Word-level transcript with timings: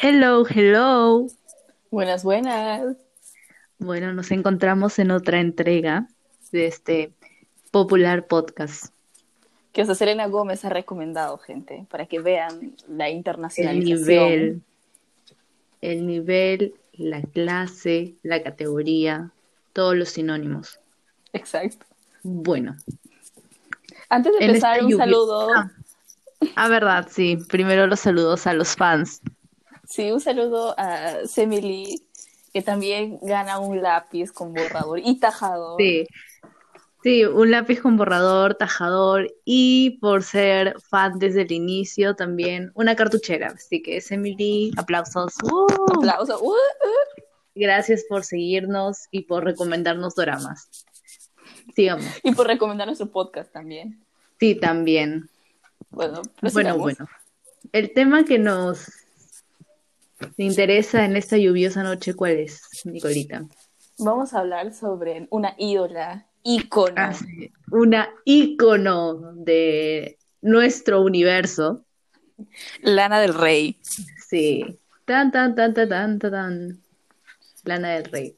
Hello, 0.00 0.44
hello. 0.48 1.26
Buenas, 1.90 2.22
buenas. 2.24 2.96
Bueno, 3.78 4.12
nos 4.12 4.30
encontramos 4.30 4.98
en 4.98 5.10
otra 5.10 5.40
entrega 5.40 6.08
de 6.52 6.66
este 6.66 7.12
popular 7.70 8.26
podcast. 8.26 8.86
Que 9.72 9.82
hasta 9.82 9.94
Selena 9.94 10.26
Gómez 10.26 10.64
ha 10.64 10.70
recomendado, 10.70 11.38
gente, 11.38 11.86
para 11.90 12.06
que 12.06 12.20
vean 12.20 12.74
la 12.88 13.08
El 13.08 13.16
internacionalización. 13.16 14.06
nivel, 14.08 14.62
el 15.82 16.06
nivel, 16.06 16.74
la 16.94 17.22
clase, 17.22 18.14
la 18.22 18.42
categoría, 18.42 19.30
todos 19.72 19.94
los 19.96 20.08
sinónimos. 20.10 20.80
Exacto. 21.32 21.86
Bueno, 22.22 22.76
Antes 24.08 24.32
de 24.38 24.44
empezar, 24.46 24.82
un 24.82 24.90
lluvia. 24.90 25.04
saludo. 25.04 25.48
Ah, 25.54 25.70
ah, 26.54 26.68
verdad, 26.68 27.08
sí. 27.10 27.36
Primero 27.48 27.86
los 27.86 28.00
saludos 28.00 28.46
a 28.46 28.54
los 28.54 28.74
fans. 28.76 29.20
Sí, 29.88 30.10
un 30.10 30.20
saludo 30.20 30.74
a 30.78 31.26
Semily, 31.26 32.02
que 32.52 32.62
también 32.62 33.18
gana 33.22 33.58
un 33.58 33.82
lápiz 33.82 34.32
con 34.32 34.52
borrador 34.52 34.98
y 34.98 35.18
tajador. 35.18 35.76
Sí, 35.78 36.06
sí, 37.02 37.24
un 37.24 37.50
lápiz 37.50 37.80
con 37.80 37.96
borrador, 37.96 38.54
tajador 38.54 39.32
y 39.44 39.98
por 40.00 40.22
ser 40.22 40.74
fan 40.80 41.18
desde 41.18 41.42
el 41.42 41.52
inicio 41.52 42.14
también 42.16 42.72
una 42.74 42.96
cartuchera. 42.96 43.48
Así 43.54 43.82
que 43.82 43.98
es 43.98 44.10
Emily, 44.10 44.72
aplausos. 44.76 45.34
¡Uh! 45.44 45.66
Aplauso. 45.96 46.40
Uh, 46.42 46.50
uh. 46.50 47.22
Gracias 47.54 48.04
por 48.08 48.24
seguirnos 48.24 49.06
y 49.10 49.22
por 49.22 49.44
recomendarnos 49.44 50.14
doramas. 50.14 50.68
Sigamos. 51.74 52.06
Y 52.22 52.34
por 52.34 52.46
recomendar 52.46 52.86
nuestro 52.86 53.10
podcast 53.10 53.52
también. 53.52 54.04
Sí, 54.38 54.54
también. 54.54 55.30
Bueno, 55.90 56.22
Bueno, 56.52 56.76
bueno. 56.76 57.06
El 57.72 57.92
tema 57.94 58.24
que 58.24 58.38
nos 58.38 58.90
interesa 60.36 61.04
en 61.04 61.16
esta 61.16 61.36
lluviosa 61.36 61.82
noche, 61.82 62.14
¿cuál 62.14 62.32
es, 62.32 62.62
Nicolita? 62.84 63.44
Vamos 63.98 64.34
a 64.34 64.40
hablar 64.40 64.74
sobre 64.74 65.26
una 65.30 65.54
ídola, 65.58 66.26
ícono. 66.42 66.94
Ah, 66.96 67.12
sí, 67.12 67.50
Una 67.70 68.10
ícono 68.24 69.32
de 69.34 70.18
nuestro 70.42 71.02
universo. 71.02 71.84
Lana 72.82 73.20
del 73.20 73.34
Rey. 73.34 73.78
Sí. 74.28 74.78
Tan, 75.04 75.32
tan, 75.32 75.54
tan, 75.54 75.72
tan, 75.72 75.88
tan, 75.88 76.18
tan, 76.18 76.30
tan. 76.30 76.82
Lana 77.64 77.94
del 77.94 78.04
Rey. 78.04 78.36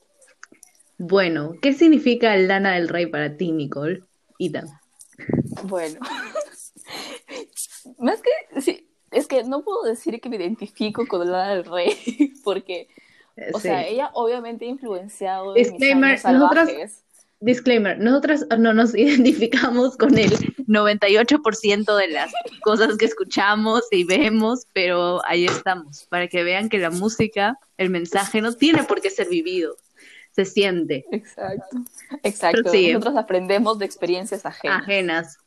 Bueno, 0.99 1.55
¿qué 1.61 1.73
significa 1.73 2.37
Lana 2.37 2.75
del 2.75 2.89
Rey 2.89 3.07
para 3.07 3.37
ti, 3.37 3.53
Nicole? 3.53 4.03
Ita. 4.39 4.65
Bueno, 5.65 5.99
más 7.99 8.21
que, 8.23 8.61
sí, 8.61 8.88
es 9.11 9.27
que 9.27 9.45
no 9.45 9.63
puedo 9.63 9.83
decir 9.85 10.21
que 10.21 10.29
me 10.29 10.37
identifico 10.37 11.07
con 11.07 11.31
Lana 11.31 11.55
del 11.55 11.65
Rey, 11.65 11.97
porque, 12.45 12.89
o 13.53 13.59
Sí. 13.59 13.69
sea, 13.69 13.87
ella 13.87 14.11
obviamente 14.15 14.65
ha 14.65 14.69
influenciado 14.69 15.55
Disclaimer, 15.55 16.19
nosotras-. 16.25 17.03
Disclaimer, 17.41 17.99
nosotras 18.01 18.47
no 18.59 18.73
nos 18.75 18.95
identificamos 18.97 19.97
con 19.97 20.19
el 20.19 20.31
98% 20.67 21.97
de 21.97 22.09
las 22.09 22.33
cosas 22.63 22.97
que 22.97 23.05
escuchamos 23.05 23.83
y 23.93 24.03
vemos, 24.05 24.67
pero 24.73 25.21
ahí 25.25 25.47
estamos, 25.47 26.05
para 26.11 26.27
que 26.27 26.43
vean 26.43 26.69
que 26.69 26.79
la 26.79 26.91
música, 26.91 27.59
el 27.77 27.91
mensaje 27.91 28.43
no 28.43 28.53
tiene 28.55 28.83
por 28.83 29.01
qué 29.01 29.11
ser 29.11 29.29
vivido, 29.29 29.77
se 30.33 30.45
siente. 30.45 31.05
Exacto, 31.13 31.77
exacto. 32.25 32.63
Prosigue. 32.63 32.95
Nosotros 32.95 33.17
aprendemos 33.17 33.79
de 33.79 33.85
experiencias 33.87 34.45
ajenas. 34.45 34.83
Ajenas, 34.83 35.39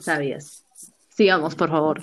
sabias. 0.00 0.64
Sigamos, 1.10 1.54
por 1.54 1.70
favor. 1.70 2.00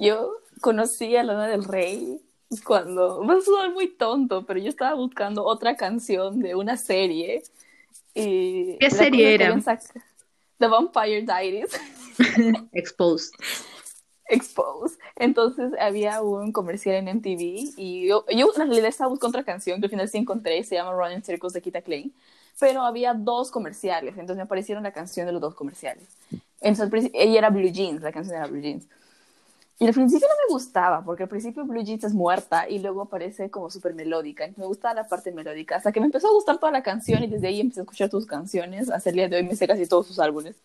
Yo 0.00 0.32
conocí 0.60 1.14
a 1.14 1.22
Lana 1.22 1.46
del 1.46 1.62
Rey 1.62 2.20
cuando, 2.64 3.24
va 3.24 3.34
a 3.34 3.40
sonar 3.40 3.72
muy 3.72 3.86
tonto, 3.86 4.44
pero 4.46 4.58
yo 4.58 4.68
estaba 4.68 4.94
buscando 4.94 5.44
otra 5.44 5.76
canción 5.76 6.40
de 6.40 6.54
una 6.54 6.76
serie. 6.76 7.42
Y 8.14 8.78
¿Qué 8.78 8.90
serie 8.90 9.34
era? 9.34 9.56
The 10.58 10.66
Vampire 10.66 11.22
Diaries. 11.22 11.78
Exposed. 12.72 13.32
Expose. 14.30 14.96
Entonces 15.16 15.72
había 15.78 16.22
un 16.22 16.52
comercial 16.52 16.96
en 16.96 17.16
MTV 17.16 17.74
y 17.76 18.06
yo, 18.06 18.24
yo 18.28 18.50
en 18.56 18.68
realidad 18.68 18.88
estaba 18.88 19.10
buscando 19.10 19.38
otra 19.38 19.44
canción 19.44 19.80
que 19.80 19.86
al 19.86 19.90
final 19.90 20.08
sí 20.08 20.18
encontré, 20.18 20.62
se 20.62 20.76
llama 20.76 20.92
Running 20.92 21.22
Circles 21.22 21.52
de 21.52 21.60
Kita 21.60 21.82
Klein, 21.82 22.12
pero 22.58 22.82
había 22.82 23.12
dos 23.12 23.50
comerciales, 23.50 24.12
entonces 24.12 24.36
me 24.36 24.42
aparecieron 24.42 24.84
la 24.84 24.92
canción 24.92 25.26
de 25.26 25.32
los 25.32 25.40
dos 25.40 25.54
comerciales. 25.54 26.04
Entonces 26.60 27.10
ella 27.12 27.38
era 27.38 27.50
Blue 27.50 27.72
Jeans, 27.72 28.02
la 28.02 28.12
canción 28.12 28.36
era 28.36 28.46
Blue 28.46 28.60
Jeans. 28.60 28.86
Y 29.82 29.86
al 29.86 29.94
principio 29.94 30.28
no 30.28 30.34
me 30.46 30.52
gustaba, 30.52 31.02
porque 31.02 31.22
al 31.22 31.28
principio 31.30 31.64
Blue 31.64 31.82
Jeans 31.82 32.04
es 32.04 32.12
muerta 32.12 32.68
y 32.68 32.80
luego 32.80 33.00
aparece 33.00 33.48
como 33.48 33.70
súper 33.70 33.94
melódica. 33.94 34.46
Me 34.58 34.66
gustaba 34.66 34.92
la 34.92 35.08
parte 35.08 35.32
melódica, 35.32 35.76
hasta 35.76 35.90
que 35.90 36.00
me 36.00 36.06
empezó 36.06 36.28
a 36.28 36.32
gustar 36.32 36.58
toda 36.58 36.70
la 36.70 36.82
canción 36.82 37.24
y 37.24 37.28
desde 37.28 37.48
ahí 37.48 37.60
empecé 37.60 37.80
a 37.80 37.84
escuchar 37.84 38.10
sus 38.10 38.26
canciones. 38.26 38.90
Hasta 38.90 39.08
el 39.08 39.16
día 39.16 39.28
de 39.30 39.38
hoy 39.38 39.42
me 39.42 39.56
sé 39.56 39.66
casi 39.66 39.86
todos 39.86 40.06
sus 40.06 40.18
álbumes. 40.18 40.56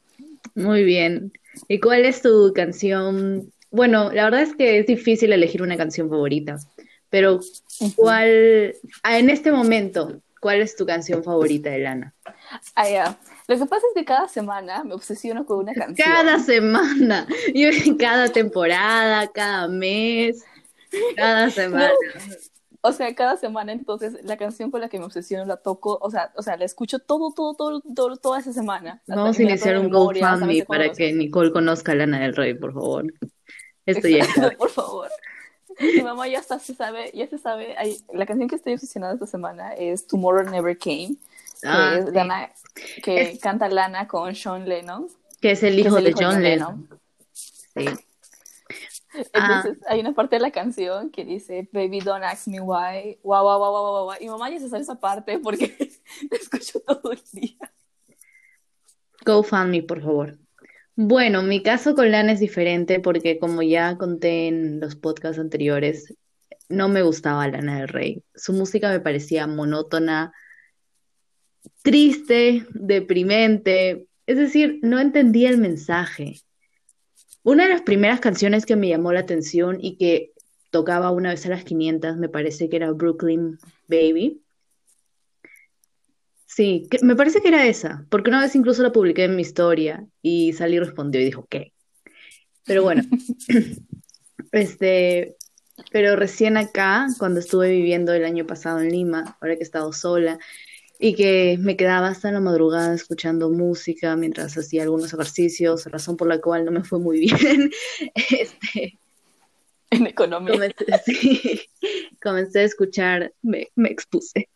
Muy 0.53 0.83
bien. 0.83 1.31
¿Y 1.69 1.79
cuál 1.79 2.03
es 2.03 2.21
tu 2.21 2.51
canción? 2.53 3.53
Bueno, 3.71 4.11
la 4.11 4.25
verdad 4.25 4.41
es 4.41 4.53
que 4.53 4.79
es 4.79 4.85
difícil 4.85 5.31
elegir 5.31 5.61
una 5.61 5.77
canción 5.77 6.09
favorita, 6.09 6.57
pero 7.09 7.39
¿cuál, 7.95 8.75
ah, 9.03 9.17
en 9.17 9.29
este 9.29 9.53
momento, 9.53 10.21
cuál 10.41 10.59
es 10.59 10.75
tu 10.75 10.85
canción 10.85 11.23
favorita 11.23 11.69
de 11.69 11.79
Lana? 11.79 12.13
Ah, 12.75 12.89
ya. 12.89 13.17
Lo 13.47 13.57
que 13.57 13.65
pasa 13.65 13.85
es 13.87 13.93
que 13.95 14.05
cada 14.05 14.27
semana 14.27 14.83
me 14.83 14.93
obsesiono 14.93 15.45
con 15.45 15.59
una 15.59 15.73
canción. 15.73 16.07
Cada 16.07 16.39
semana, 16.39 17.27
yo 17.53 17.69
cada 17.99 18.29
temporada, 18.29 19.27
cada 19.27 19.67
mes, 19.67 20.43
cada 21.15 21.49
semana. 21.51 21.91
O 22.81 22.91
sea, 22.91 23.13
cada 23.15 23.35
semana 23.35 23.71
entonces 23.71 24.23
la 24.23 24.37
canción 24.37 24.69
con 24.69 24.79
la 24.79 24.89
que 24.89 24.99
me 24.99 25.05
obsesiono 25.05 25.45
la 25.45 25.57
toco, 25.57 25.97
o 25.99 26.11
sea, 26.11 26.31
o 26.35 26.43
sea, 26.43 26.55
la 26.55 26.65
escucho 26.65 26.99
todo, 26.99 27.33
todo, 27.33 27.55
todo, 27.55 27.81
todo 27.81 28.15
toda 28.17 28.39
esa 28.39 28.53
semana. 28.53 29.01
Vamos 29.07 29.39
a 29.39 29.43
iniciar 29.43 29.77
un 29.79 29.89
GoFundMe 29.89 30.65
para 30.65 30.91
que 30.91 31.11
Nicole 31.11 31.51
conozca 31.51 31.93
a 31.93 31.95
Lana 31.95 32.19
del 32.19 32.35
Rey, 32.35 32.53
por 32.53 32.73
favor. 32.73 33.11
Esto 33.87 34.07
ya 34.07 34.19
está. 34.19 34.51
Por 34.51 34.69
favor. 34.69 35.09
Mi 35.79 36.01
mamá 36.03 36.27
ya 36.27 36.39
hasta 36.39 36.59
se 36.59 36.73
sabe, 36.73 37.11
ya 37.13 37.27
se 37.27 37.37
sabe, 37.37 37.75
la 38.13 38.25
canción 38.25 38.47
que 38.47 38.55
estoy 38.55 38.73
obsesionada 38.73 39.13
esta 39.13 39.27
semana 39.27 39.73
es 39.73 40.07
Tomorrow 40.07 40.49
Never 40.49 40.77
Came, 40.77 41.15
que 41.61 41.67
Ah, 41.67 41.97
es 41.99 42.05
sí. 42.05 42.11
Lana, 42.13 42.51
que 43.03 43.21
Es- 43.21 43.39
canta 43.39 43.69
Lana 43.69 44.07
con 44.07 44.35
Sean 44.35 44.67
Lennon. 44.67 45.07
Que 45.41 45.51
es 45.51 45.63
el 45.63 45.79
hijo 45.79 45.97
es 45.97 46.03
de 46.03 46.09
el 46.09 46.15
hijo 46.15 46.19
John 46.31 46.43
Lennon. 46.43 46.89
Sí. 47.33 47.85
Ah. 49.33 49.61
Entonces 49.61 49.77
hay 49.87 50.01
una 50.01 50.13
parte 50.13 50.35
de 50.35 50.41
la 50.41 50.51
canción 50.51 51.09
que 51.09 51.23
dice 51.23 51.69
Baby 51.71 52.01
don't 52.01 52.23
ask 52.23 52.47
me 52.47 52.59
why, 52.59 53.17
guau, 53.23 53.43
guau, 53.43 53.59
guau, 53.59 53.71
guau, 53.71 53.91
guau, 53.91 54.03
guau. 54.05 54.17
Y 54.19 54.27
mamá 54.27 54.49
ya 54.49 54.59
se 54.59 54.69
sabe 54.69 54.81
esa 54.83 54.99
parte 54.99 55.39
porque 55.39 55.73
la 56.31 56.37
escucho 56.37 56.81
todo 56.81 57.11
el 57.11 57.21
día. 57.31 57.55
GoFundMe, 59.25 59.83
por 59.83 60.01
favor. 60.01 60.37
Bueno, 60.95 61.41
mi 61.43 61.61
caso 61.63 61.95
con 61.95 62.11
Lana 62.11 62.33
es 62.33 62.39
diferente 62.39 62.99
porque 62.99 63.39
como 63.39 63.61
ya 63.61 63.97
conté 63.97 64.47
en 64.47 64.79
los 64.79 64.95
podcasts 64.95 65.39
anteriores, 65.39 66.13
no 66.69 66.89
me 66.89 67.01
gustaba 67.01 67.47
Lana 67.47 67.79
del 67.79 67.87
Rey. 67.87 68.23
Su 68.33 68.53
música 68.53 68.89
me 68.89 68.99
parecía 68.99 69.47
monótona, 69.47 70.33
triste, 71.85 72.65
deprimente. 72.73 74.07
Es 74.25 74.37
decir, 74.37 74.79
no 74.81 74.99
entendía 74.99 75.49
el 75.51 75.59
mensaje. 75.59 76.41
Una 77.43 77.65
de 77.65 77.69
las 77.69 77.83
primeras 77.83 78.19
canciones 78.19 78.65
que 78.65 78.75
me 78.75 78.89
llamó 78.89 79.13
la 79.13 79.19
atención 79.19 79.77
y 79.79 79.97
que 79.97 80.31
tocaba 80.71 81.11
una 81.11 81.29
vez 81.29 81.45
a 81.45 81.49
las 81.49 81.63
500 81.63 82.17
me 82.17 82.27
parece 82.27 82.69
que 82.69 82.77
era 82.77 82.91
Brooklyn 82.91 83.59
Baby. 83.87 84.41
Sí, 86.47 86.87
que- 86.89 86.97
me 87.03 87.15
parece 87.15 87.39
que 87.41 87.49
era 87.49 87.67
esa, 87.67 88.05
porque 88.09 88.29
una 88.31 88.41
vez 88.41 88.55
incluso 88.55 88.81
la 88.81 88.91
publiqué 88.91 89.25
en 89.25 89.35
mi 89.35 89.43
historia 89.43 90.07
y 90.23 90.53
Sally 90.53 90.79
respondió 90.79 91.21
y 91.21 91.25
dijo, 91.25 91.45
¿qué? 91.49 91.73
Pero 92.65 92.81
bueno, 92.81 93.03
este, 94.51 95.35
pero 95.91 96.15
recién 96.15 96.57
acá, 96.57 97.07
cuando 97.19 97.39
estuve 97.39 97.69
viviendo 97.69 98.13
el 98.13 98.25
año 98.25 98.47
pasado 98.47 98.79
en 98.79 98.89
Lima, 98.89 99.37
ahora 99.39 99.55
que 99.55 99.61
he 99.61 99.63
estado 99.63 99.93
sola, 99.93 100.39
y 100.99 101.13
que 101.15 101.57
me 101.59 101.75
quedaba 101.75 102.07
hasta 102.07 102.31
la 102.31 102.39
madrugada 102.39 102.93
escuchando 102.95 103.49
música 103.49 104.15
mientras 104.15 104.57
hacía 104.57 104.83
algunos 104.83 105.13
ejercicios, 105.13 105.85
razón 105.87 106.15
por 106.17 106.27
la 106.27 106.39
cual 106.39 106.65
no 106.65 106.71
me 106.71 106.83
fue 106.83 106.99
muy 106.99 107.19
bien, 107.31 107.71
este, 108.31 108.97
En 109.91 110.07
economía. 110.07 110.53
comencé, 110.53 110.85
sí, 111.05 111.61
comencé 112.21 112.59
a 112.59 112.63
escuchar, 112.63 113.33
me, 113.41 113.67
me 113.75 113.89
expuse, 113.89 114.47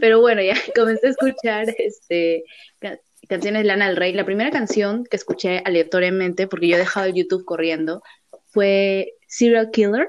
pero 0.00 0.20
bueno, 0.20 0.42
ya 0.42 0.54
comencé 0.74 1.06
a 1.08 1.10
escuchar 1.10 1.74
este, 1.78 2.44
ca- 2.78 3.00
canciones 3.28 3.62
de 3.62 3.68
Lana 3.68 3.88
del 3.88 3.96
Rey. 3.96 4.12
La 4.12 4.24
primera 4.26 4.50
canción 4.50 5.04
que 5.04 5.16
escuché 5.16 5.62
aleatoriamente, 5.64 6.46
porque 6.46 6.68
yo 6.68 6.76
dejaba 6.78 7.06
el 7.06 7.14
YouTube 7.14 7.44
corriendo, 7.44 8.02
fue 8.46 9.14
Serial 9.26 9.70
Killer. 9.70 10.08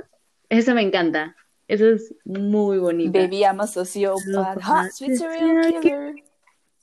Esa 0.50 0.74
me 0.74 0.82
encanta, 0.82 1.36
esa 1.68 1.90
es 1.90 2.14
muy 2.26 2.78
bonita. 2.78 3.20
Baby, 3.20 3.40
I'm 3.44 3.60
a 3.60 3.68
sociopath. 3.68 4.62
Hot, 4.64 4.92
sweet 4.92 5.16
serial 5.16 5.80
killer. 5.82 6.16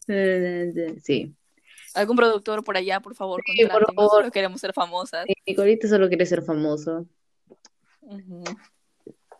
Eh, 0.08 0.96
Sí, 1.02 1.34
Algún 1.94 2.16
productor 2.16 2.64
por 2.64 2.76
allá, 2.76 3.00
por 3.00 3.14
favor, 3.14 3.40
Sí, 3.46 3.64
por 3.66 3.86
favor. 3.94 4.10
solo 4.10 4.30
queremos 4.30 4.60
ser 4.60 4.72
famosas. 4.72 5.26
Nicolita 5.46 5.86
solo 5.88 6.08
quiere 6.08 6.26
ser 6.26 6.42
famoso. 6.42 7.06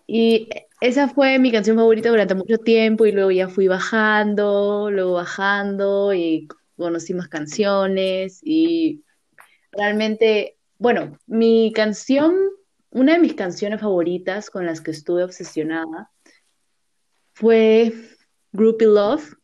Y 0.06 0.49
esa 0.81 1.08
fue 1.08 1.38
mi 1.38 1.50
canción 1.50 1.76
favorita 1.76 2.11
durante 2.11 2.35
mucho 2.35 2.58
tiempo 2.58 3.06
y 3.06 3.12
luego 3.12 3.31
ya 3.31 3.49
fui 3.49 3.69
bajando, 3.69 4.91
luego 4.91 5.14
bajando 5.14 6.12
y 6.14 6.46
conocí 6.76 7.14
más 7.14 7.29
canciones 7.29 8.41
y 8.43 9.02
realmente, 9.73 10.58
bueno, 10.79 11.19
mi 11.26 11.73
canción, 11.75 12.35
una 12.94 13.12
de 13.14 13.19
mis 13.19 13.35
canciones 13.35 13.81
favoritas 13.81 14.49
con 14.50 14.64
las 14.67 14.81
que 14.81 14.93
estuve 14.93 15.25
obsesionada 15.25 16.11
fue 17.35 17.93
Groupie 18.52 18.87
Love. 18.87 19.35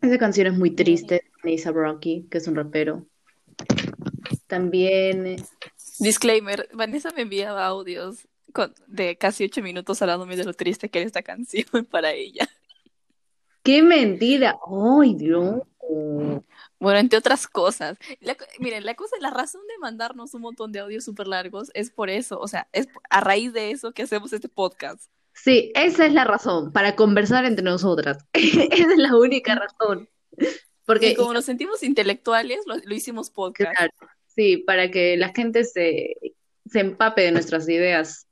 Esa 0.00 0.18
canción 0.18 0.48
es 0.48 0.58
muy 0.58 0.72
triste, 0.72 1.22
de 1.44 1.54
A$AP 1.54 1.74
Rocky, 1.76 2.26
que 2.28 2.38
es 2.38 2.48
un 2.48 2.56
rapero. 2.56 3.06
También 4.48 5.36
Disclaimer, 6.00 6.68
Vanessa 6.74 7.10
me 7.12 7.22
enviaba 7.22 7.64
audios 7.66 8.26
con- 8.52 8.74
de 8.88 9.16
casi 9.16 9.44
ocho 9.44 9.62
minutos 9.62 10.02
hablándome 10.02 10.36
de 10.36 10.44
lo 10.44 10.52
triste 10.52 10.88
que 10.88 10.98
era 10.98 11.06
esta 11.06 11.22
canción 11.22 11.64
para 11.90 12.12
ella. 12.12 12.48
¡Qué 13.62 13.80
mentira! 13.80 14.58
¡Ay, 15.00 15.14
Dios! 15.14 15.62
Bueno, 15.88 16.98
entre 16.98 17.18
otras 17.18 17.46
cosas. 17.46 17.98
La 18.20 18.36
miren, 18.58 18.84
la 18.84 18.94
cosa, 18.94 19.16
la 19.20 19.30
razón 19.30 19.62
de 19.68 19.78
mandarnos 19.78 20.34
un 20.34 20.42
montón 20.42 20.72
de 20.72 20.80
audios 20.80 21.04
súper 21.04 21.26
largos 21.26 21.70
es 21.74 21.90
por 21.90 22.10
eso, 22.10 22.38
o 22.38 22.48
sea, 22.48 22.68
es 22.72 22.88
a 23.10 23.20
raíz 23.20 23.52
de 23.52 23.70
eso 23.70 23.92
que 23.92 24.02
hacemos 24.02 24.32
este 24.32 24.48
podcast. 24.48 25.10
Sí, 25.34 25.72
esa 25.74 26.06
es 26.06 26.12
la 26.12 26.24
razón, 26.24 26.72
para 26.72 26.94
conversar 26.94 27.44
entre 27.44 27.64
nosotras. 27.64 28.18
Esa 28.34 28.62
es 28.92 28.98
la 28.98 29.16
única 29.16 29.54
razón. 29.54 30.08
Porque, 30.84 31.10
Y 31.10 31.14
como 31.14 31.32
nos 31.32 31.46
sentimos 31.46 31.82
intelectuales, 31.82 32.58
lo, 32.66 32.76
lo 32.76 32.94
hicimos 32.94 33.30
podcast. 33.30 33.74
claro, 33.74 33.92
sí, 34.26 34.58
para 34.58 34.90
que 34.90 35.16
la 35.16 35.30
gente 35.30 35.64
se, 35.64 36.16
se 36.66 36.80
empape 36.80 37.22
de 37.22 37.32
nuestras 37.32 37.66
ideas, 37.68 38.26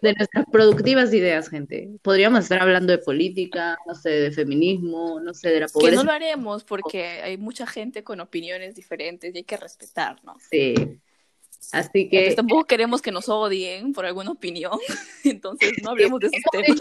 de 0.00 0.12
nuestras 0.14 0.44
productivas 0.50 1.12
ideas, 1.14 1.48
gente. 1.48 1.90
Podríamos 2.02 2.40
estar 2.40 2.60
hablando 2.60 2.92
de 2.92 2.98
política, 2.98 3.78
no 3.86 3.94
sé, 3.94 4.10
de 4.10 4.32
feminismo, 4.32 5.20
no 5.20 5.32
sé, 5.34 5.50
de 5.50 5.60
la 5.60 5.66
Que 5.66 5.72
pobreza. 5.72 5.96
no 5.96 6.04
lo 6.04 6.12
haremos 6.12 6.64
porque 6.64 7.04
hay 7.22 7.36
mucha 7.38 7.66
gente 7.66 8.02
con 8.02 8.20
opiniones 8.20 8.74
diferentes 8.74 9.34
y 9.34 9.38
hay 9.38 9.44
que 9.44 9.56
respetarnos. 9.56 10.42
Sí. 10.50 10.74
Así 11.70 11.90
Entonces, 11.94 12.28
que 12.30 12.34
tampoco 12.34 12.64
queremos 12.64 13.00
que 13.00 13.12
nos 13.12 13.28
odien 13.28 13.92
por 13.92 14.04
alguna 14.04 14.32
opinión, 14.32 14.78
entonces 15.24 15.72
no 15.82 15.90
hablemos 15.90 16.18
de 16.20 16.26
esos 16.26 16.42
temas. 16.50 16.78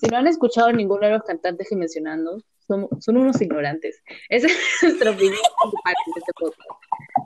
si 0.00 0.06
no 0.06 0.16
han 0.16 0.26
escuchado 0.26 0.72
ninguno 0.72 1.06
de 1.06 1.12
los 1.12 1.22
cantantes 1.22 1.68
que 1.68 1.76
mencionando, 1.76 2.42
son, 2.66 2.88
son 3.00 3.18
unos 3.18 3.40
ignorantes. 3.42 4.02
Esa 4.30 4.46
es 4.46 4.56
nuestra 4.82 5.10
opinión 5.10 5.34
en 5.34 6.12
este 6.16 6.32
podcast. 6.34 6.70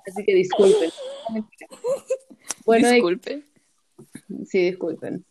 Así 0.06 0.24
que 0.24 0.34
disculpen. 0.34 0.90
Bueno, 2.64 2.90
Disculpe. 2.90 3.42
Sí, 4.46 4.70
disculpen. 4.70 5.24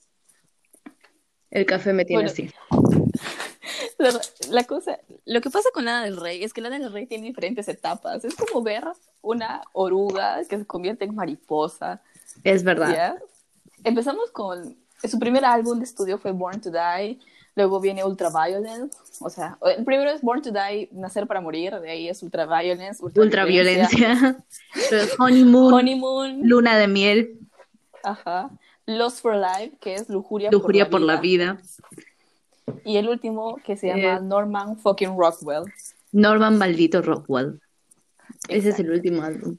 El 1.52 1.66
café 1.66 1.94
me 1.94 2.06
tiene 2.06 2.24
Bueno, 2.24 2.32
así. 2.32 2.52
La, 3.98 4.12
la 4.50 4.64
cosa, 4.64 4.98
lo 5.26 5.42
que 5.42 5.50
pasa 5.50 5.70
con 5.74 5.84
Lana 5.84 6.06
del 6.06 6.16
Rey 6.16 6.44
es 6.44 6.54
que 6.54 6.62
Lana 6.62 6.80
del 6.80 6.92
Rey 6.92 7.06
tiene 7.06 7.28
diferentes 7.28 7.68
etapas. 7.68 8.24
Es 8.24 8.34
como 8.36 8.62
ver 8.64 8.86
una 9.22 9.62
oruga 9.74 10.42
que 10.46 10.58
se 10.58 10.66
convierte 10.66 11.04
en 11.04 11.16
mariposa. 11.16 12.02
Es 12.46 12.64
verdad. 12.64 12.94
¿ya? 12.94 13.18
Empezamos 13.84 14.32
con 14.32 14.78
su 15.04 15.20
primer 15.20 15.44
álbum 15.46 15.80
de 15.80 15.86
estudio 15.86 16.18
fue 16.18 16.32
Born 16.32 16.62
to 16.62 16.72
Die. 16.72 17.20
Luego 17.56 17.80
viene 17.80 18.06
Ultraviolence. 18.06 18.98
O 19.20 19.30
sea, 19.30 19.58
el 19.76 19.84
primero 19.84 20.12
es 20.12 20.22
Born 20.22 20.42
to 20.42 20.52
Die, 20.52 20.90
Nacer 20.94 21.28
para 21.28 21.42
Morir. 21.42 21.76
De 21.80 21.92
ahí 21.92 22.08
es 22.08 22.24
Ultraviolence. 22.24 23.04
Ultraviolencia. 23.04 24.44
Pero 24.90 25.04
Honeymoon, 25.20 25.74
Honeymoon. 25.74 26.40
luna 26.44 26.78
de 26.78 26.88
miel, 26.88 27.40
Ajá. 28.04 28.50
Lost 28.90 29.22
for 29.22 29.36
Life, 29.36 29.78
que 29.80 29.96
es 29.96 30.10
Lujuria, 30.10 30.50
lujuria 30.52 30.90
por 30.90 31.02
la 31.02 31.18
vida. 31.18 31.60
Y 32.86 32.98
el 32.98 33.08
último 33.10 33.58
que 33.64 33.78
se 33.78 33.88
llama 33.88 34.18
Eh. 34.18 34.20
Norman 34.22 34.78
fucking 34.78 35.18
Rockwell. 35.18 35.64
Norman 36.12 36.58
Maldito 36.58 37.02
Rockwell. 37.02 37.60
Ese 38.48 38.70
es 38.70 38.80
el 38.80 38.92
último 38.92 39.22
álbum. 39.22 39.58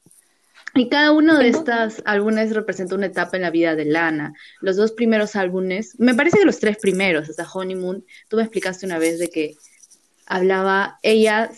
Y 0.75 0.89
cada 0.89 1.13
uno 1.13 1.37
de 1.39 1.49
estos 1.49 2.03
álbumes 2.05 2.55
representa 2.55 2.95
una 2.95 3.07
etapa 3.07 3.37
en 3.37 3.43
la 3.43 3.51
vida 3.51 3.75
de 3.75 3.85
Lana. 3.85 4.33
Los 4.61 4.77
dos 4.77 4.93
primeros 4.93 5.35
álbumes, 5.35 5.99
me 5.99 6.15
parece 6.15 6.39
que 6.39 6.45
los 6.45 6.61
tres 6.61 6.79
primeros, 6.79 7.29
hasta 7.29 7.49
Honeymoon, 7.53 8.05
tú 8.29 8.37
me 8.37 8.43
explicaste 8.43 8.87
una 8.87 8.99
vez 8.99 9.19
de 9.19 9.31
que 9.31 9.57
hablaba, 10.27 10.99
ella, 11.03 11.51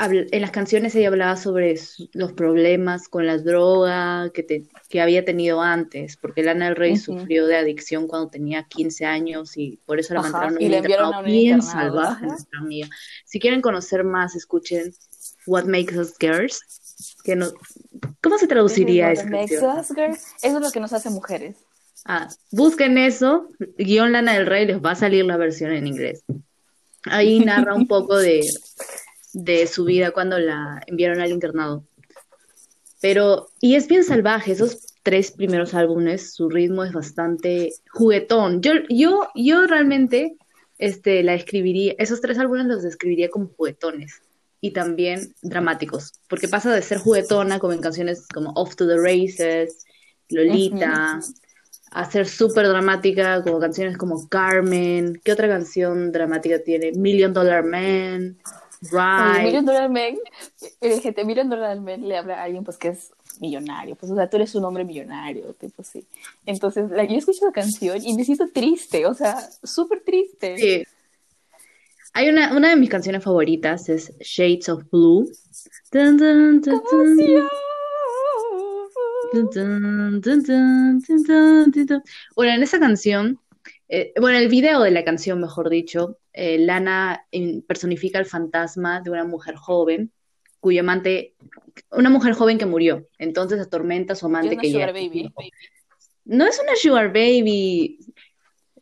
en 0.00 0.40
las 0.40 0.50
canciones 0.50 0.94
ella 0.94 1.08
hablaba 1.08 1.36
sobre 1.36 1.78
los 2.12 2.32
problemas 2.32 3.08
con 3.08 3.26
la 3.26 3.36
droga 3.38 4.30
que, 4.32 4.42
te- 4.42 4.66
que 4.88 5.00
había 5.00 5.24
tenido 5.24 5.60
antes, 5.60 6.16
porque 6.16 6.42
Lana 6.42 6.66
del 6.66 6.76
Rey 6.76 6.96
sufrió 6.96 7.46
de 7.46 7.56
adicción 7.56 8.06
cuando 8.08 8.30
tenía 8.30 8.64
15 8.64 9.04
años 9.04 9.56
y 9.56 9.78
por 9.84 9.98
eso 10.00 10.14
la 10.14 10.20
Ajá, 10.20 10.32
mandaron 10.32 10.62
y 10.62 10.66
un 10.66 10.72
internado 10.74 11.14
a 11.14 11.22
bien 11.22 11.62
salvaje, 11.62 12.26
nuestra 12.26 12.58
amiga. 12.60 12.88
Si 13.26 13.38
quieren 13.40 13.60
conocer 13.60 14.04
más, 14.04 14.34
escuchen 14.36 14.92
What 15.46 15.64
Makes 15.64 15.98
Us 15.98 16.14
Girls, 16.18 16.60
que 17.24 17.36
no, 17.36 17.48
¿cómo 18.22 18.38
se 18.38 18.46
traduciría 18.46 19.06
What 19.06 19.12
esa 19.12 19.24
makes 19.26 19.56
canción? 19.56 19.78
us 19.78 19.88
girls. 19.94 20.24
Eso 20.42 20.56
es 20.56 20.62
lo 20.62 20.70
que 20.70 20.80
nos 20.80 20.92
hace 20.92 21.10
mujeres. 21.10 21.56
Ah, 22.06 22.28
busquen 22.50 22.96
eso, 22.96 23.48
guion 23.76 24.12
Lana 24.12 24.32
del 24.34 24.46
Rey, 24.46 24.66
les 24.66 24.80
va 24.80 24.92
a 24.92 24.94
salir 24.96 25.24
la 25.26 25.36
versión 25.36 25.72
en 25.72 25.86
inglés. 25.86 26.24
Ahí 27.04 27.40
narra 27.40 27.74
un 27.74 27.86
poco 27.86 28.16
de, 28.18 28.40
de 29.32 29.66
su 29.66 29.84
vida 29.84 30.10
cuando 30.10 30.38
la 30.38 30.82
enviaron 30.86 31.20
al 31.20 31.30
internado. 31.30 31.84
Pero, 33.00 33.48
y 33.60 33.76
es 33.76 33.88
bien 33.88 34.04
salvaje, 34.04 34.52
esos 34.52 34.78
tres 35.02 35.30
primeros 35.30 35.74
álbumes, 35.74 36.34
su 36.34 36.48
ritmo 36.50 36.84
es 36.84 36.92
bastante 36.92 37.72
juguetón. 37.90 38.60
Yo, 38.60 38.72
yo, 38.88 39.28
yo 39.34 39.66
realmente 39.66 40.36
este, 40.78 41.22
la 41.22 41.34
escribiría, 41.34 41.94
esos 41.98 42.20
tres 42.20 42.38
álbumes 42.38 42.66
los 42.66 42.82
describiría 42.82 43.30
como 43.30 43.48
juguetones 43.48 44.20
y 44.60 44.72
también 44.72 45.34
dramáticos, 45.42 46.12
porque 46.28 46.48
pasa 46.48 46.74
de 46.74 46.82
ser 46.82 46.98
juguetona, 46.98 47.58
como 47.58 47.72
en 47.72 47.80
canciones 47.80 48.26
como 48.28 48.50
Off 48.52 48.76
to 48.76 48.86
the 48.86 48.98
Races, 48.98 49.86
Lolita, 50.28 51.20
a 51.90 52.10
ser 52.10 52.28
súper 52.28 52.68
dramática, 52.68 53.42
como 53.42 53.58
canciones 53.58 53.96
como 53.96 54.28
Carmen. 54.28 55.20
¿Qué 55.24 55.32
otra 55.32 55.48
canción 55.48 56.12
dramática 56.12 56.60
tiene? 56.60 56.92
Million 56.92 57.32
Dollar 57.32 57.64
Man, 57.64 58.38
Ride. 58.82 59.44
Million 59.44 59.64
Dollar 59.64 59.90
Man, 59.90 60.16
eh, 60.80 61.00
gente, 61.00 61.24
Million 61.24 61.48
Dollar 61.48 61.78
Man 61.80 62.08
le 62.08 62.16
habla 62.16 62.40
a 62.40 62.44
alguien 62.44 62.64
pues 62.64 62.78
que 62.78 62.88
es 62.88 63.12
millonario, 63.40 63.94
pues 63.96 64.10
o 64.10 64.16
sea, 64.16 64.28
tú 64.28 64.36
eres 64.36 64.54
un 64.54 64.64
hombre 64.64 64.84
millonario, 64.84 65.52
tipo 65.54 65.82
sí. 65.82 66.06
Entonces, 66.46 66.90
la, 66.90 67.04
yo 67.04 67.16
escucho 67.16 67.44
la 67.46 67.52
canción 67.52 67.98
y 68.02 68.14
me 68.14 68.24
siento 68.24 68.48
triste, 68.52 69.06
o 69.06 69.14
sea, 69.14 69.36
súper 69.62 70.02
triste. 70.02 70.56
Sí. 70.58 70.84
Hay 72.12 72.28
una, 72.28 72.56
una 72.56 72.70
de 72.70 72.76
mis 72.76 72.90
canciones 72.90 73.22
favoritas, 73.22 73.88
es 73.88 74.12
Shades 74.18 74.68
of 74.68 74.82
Blue. 74.90 75.30
Dun, 75.92 76.16
dun, 76.16 76.60
dun. 76.60 77.70
Bueno, 82.34 82.52
en 82.52 82.62
esa 82.62 82.80
canción, 82.80 83.38
eh, 83.92 84.12
bueno, 84.20 84.38
el 84.38 84.48
video 84.48 84.80
de 84.82 84.92
la 84.92 85.02
canción, 85.04 85.40
mejor 85.40 85.68
dicho, 85.68 86.18
eh, 86.32 86.58
Lana 86.58 87.26
personifica 87.66 88.18
el 88.20 88.26
fantasma 88.26 89.00
de 89.00 89.10
una 89.10 89.24
mujer 89.24 89.56
joven, 89.56 90.12
cuyo 90.60 90.80
amante, 90.80 91.34
una 91.90 92.08
mujer 92.08 92.34
joven 92.34 92.56
que 92.56 92.66
murió, 92.66 93.08
entonces 93.18 93.58
atormenta 93.60 94.12
a 94.12 94.16
su 94.16 94.26
amante 94.26 94.56
que 94.56 94.70
ya 94.70 94.86
baby. 94.92 95.32
No 96.24 96.46
es 96.46 96.60
una 96.62 96.76
sugar 96.76 97.08
baby, 97.08 97.98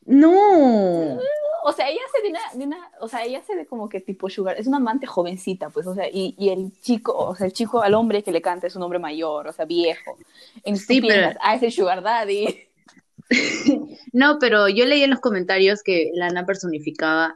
no. 0.05 1.19
O 1.65 1.73
sea, 1.73 1.89
ella 1.89 2.01
hace 2.09 2.23
de 2.23 2.29
una, 2.31 2.41
de 2.55 2.65
una, 2.65 2.91
o 3.01 3.09
sea, 3.09 3.25
ella 3.25 3.39
hace 3.39 3.55
de 3.55 3.67
como 3.67 3.89
que 3.89 4.01
tipo 4.01 4.29
sugar, 4.31 4.57
es 4.59 4.67
una 4.67 4.79
amante 4.79 5.07
jovencita, 5.07 5.71
pues, 5.71 5.87
o 5.87 5.95
sea, 5.95 6.09
y, 6.09 6.35
y 6.39 6.49
el 6.51 6.73
chico, 6.81 7.13
o 7.17 7.35
sea, 7.35 7.47
el 7.47 7.53
chico 7.53 7.83
al 7.83 7.95
hombre 7.95 8.23
que 8.23 8.33
le 8.33 8.41
canta 8.43 8.67
es 8.67 8.77
un 8.77 8.83
hombre 8.83 8.99
mayor, 8.99 9.47
o 9.49 9.53
sea, 9.53 9.65
viejo. 9.65 10.17
Tú 10.65 10.77
Sí, 10.77 11.01
pero- 11.01 11.15
piensas, 11.15 11.37
ah, 11.41 11.55
es 11.57 11.63
el 11.63 11.73
sugar 11.73 12.03
daddy. 12.03 12.68
No, 14.13 14.39
pero 14.41 14.69
yo 14.69 14.85
leí 14.87 15.03
en 15.03 15.11
los 15.11 15.21
comentarios 15.21 15.83
que 15.83 16.11
Lana 16.15 16.47
personificaba, 16.47 17.35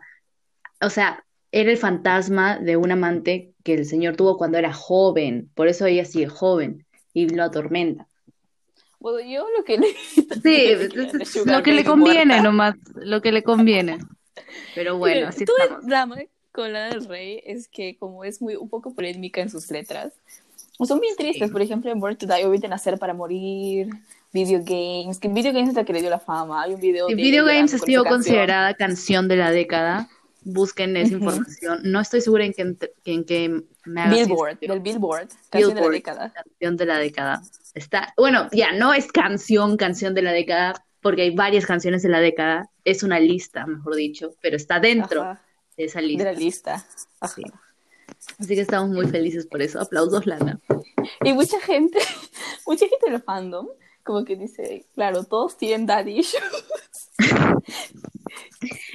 o 0.81 0.91
sea, 0.91 1.25
era 1.51 1.71
el 1.71 1.77
fantasma 1.77 2.59
de 2.59 2.77
un 2.77 2.91
amante 2.93 3.53
que 3.63 3.75
el 3.75 3.85
señor 3.85 4.17
tuvo 4.17 4.39
cuando 4.39 4.59
era 4.59 4.73
joven, 4.73 5.51
por 5.55 5.69
eso 5.69 5.85
ella 5.87 6.05
sigue 6.05 6.27
joven 6.29 6.87
y 7.13 7.29
lo 7.29 7.43
atormenta. 7.45 8.09
Bueno, 8.99 9.21
yo 9.29 9.47
lo 9.57 9.65
que 9.65 9.77
Sí, 10.43 10.57
es- 10.65 10.81
es 11.37 11.47
lo 11.47 11.63
que 11.63 11.73
le 11.73 11.85
conviene 11.85 12.41
nomás, 12.41 12.77
lo 12.95 13.21
que 13.21 13.33
le 13.33 13.43
conviene. 13.43 13.99
Pero 14.75 14.97
bueno, 14.97 15.29
así 15.29 15.45
todo 15.45 15.57
estamos. 15.59 15.83
el 15.85 15.91
drama 15.91 16.17
con 16.53 16.73
Lana 16.73 16.95
del 16.95 17.05
Rey 17.07 17.43
es 17.45 17.69
que 17.69 17.97
como 17.99 18.25
es 18.25 18.41
muy 18.41 18.57
un 18.57 18.69
poco 18.69 18.95
polémica 18.95 19.41
en 19.43 19.51
sus 19.51 19.71
letras, 19.71 20.15
son 20.87 21.01
bien 21.01 21.17
tristes. 21.17 21.51
Por 21.51 21.61
ejemplo, 21.63 21.91
en 21.91 22.01
Born 22.01 22.17
to 22.17 22.27
Die, 22.27 22.35
obviamente 22.45 22.69
Nacer 22.69 22.99
para 22.99 23.13
Morir, 23.15 23.89
Video 24.33 24.61
Games, 24.65 25.19
que 25.19 25.29
Video 25.29 25.53
Games 25.53 25.71
es 25.71 25.75
la 25.75 25.85
que 25.85 25.93
le 25.93 26.01
dio 26.01 26.11
la 26.11 26.19
fama. 26.19 26.63
Hay 26.63 26.75
un 26.75 26.81
video 26.81 27.07
Si 27.09 27.15
de 27.15 27.23
Video 27.23 27.45
Games 27.45 27.75
ha 27.75 27.79
con 27.79 28.05
considerada 28.05 28.75
canción 28.75 29.29
de 29.29 29.37
la 29.37 29.51
década, 29.51 30.09
busquen 30.43 30.97
esa 30.97 31.15
información. 31.15 31.81
No 31.85 32.01
estoy 32.01 32.23
segura 32.23 32.45
en 32.45 32.55
que, 32.55 32.77
en 33.05 33.25
que 33.25 33.63
me 33.85 34.09
Billboard, 34.09 34.59
del 34.61 34.81
Billboard, 34.81 35.29
canción 35.51 35.75
de 35.75 35.81
la 35.81 35.89
década. 35.89 36.33
canción 36.33 36.77
de 36.77 36.87
la 36.87 36.99
década. 36.99 37.43
Está, 37.75 38.15
bueno, 38.17 38.49
ya 38.53 38.73
no 38.73 38.95
es 38.95 39.11
canción, 39.11 39.77
canción 39.77 40.15
de 40.15 40.23
la 40.23 40.33
década, 40.33 40.85
porque 41.01 41.23
hay 41.23 41.35
varias 41.35 41.67
canciones 41.67 42.03
de 42.03 42.09
la 42.09 42.21
década, 42.21 42.71
es 42.85 43.03
una 43.03 43.21
lista, 43.21 43.67
mejor 43.67 43.97
dicho, 43.97 44.35
pero 44.41 44.57
está 44.57 44.81
dentro 44.81 45.23
Ajá, 45.23 45.43
de 45.77 45.85
esa 45.85 46.01
de 46.01 46.07
lista. 46.07 46.25
la 46.25 46.33
lista. 46.33 46.87
Ajá. 47.21 47.35
Sí. 47.35 47.43
Así 48.39 48.55
que 48.55 48.61
estamos 48.61 48.91
muy 48.91 49.07
felices 49.09 49.47
por 49.47 49.63
eso. 49.63 49.81
Aplausos, 49.81 50.27
Lana. 50.27 50.61
Y 51.25 51.33
mucha 51.33 51.61
gente, 51.61 51.99
mucha 52.67 52.87
gente 52.87 53.11
del 53.11 53.23
fandom, 53.23 53.69
como 54.05 54.25
que 54.25 54.37
dice, 54.37 54.87
claro, 54.95 55.25
todos 55.25 55.57
tienen 55.57 55.87
daddy 55.87 56.19
issues. 56.21 56.43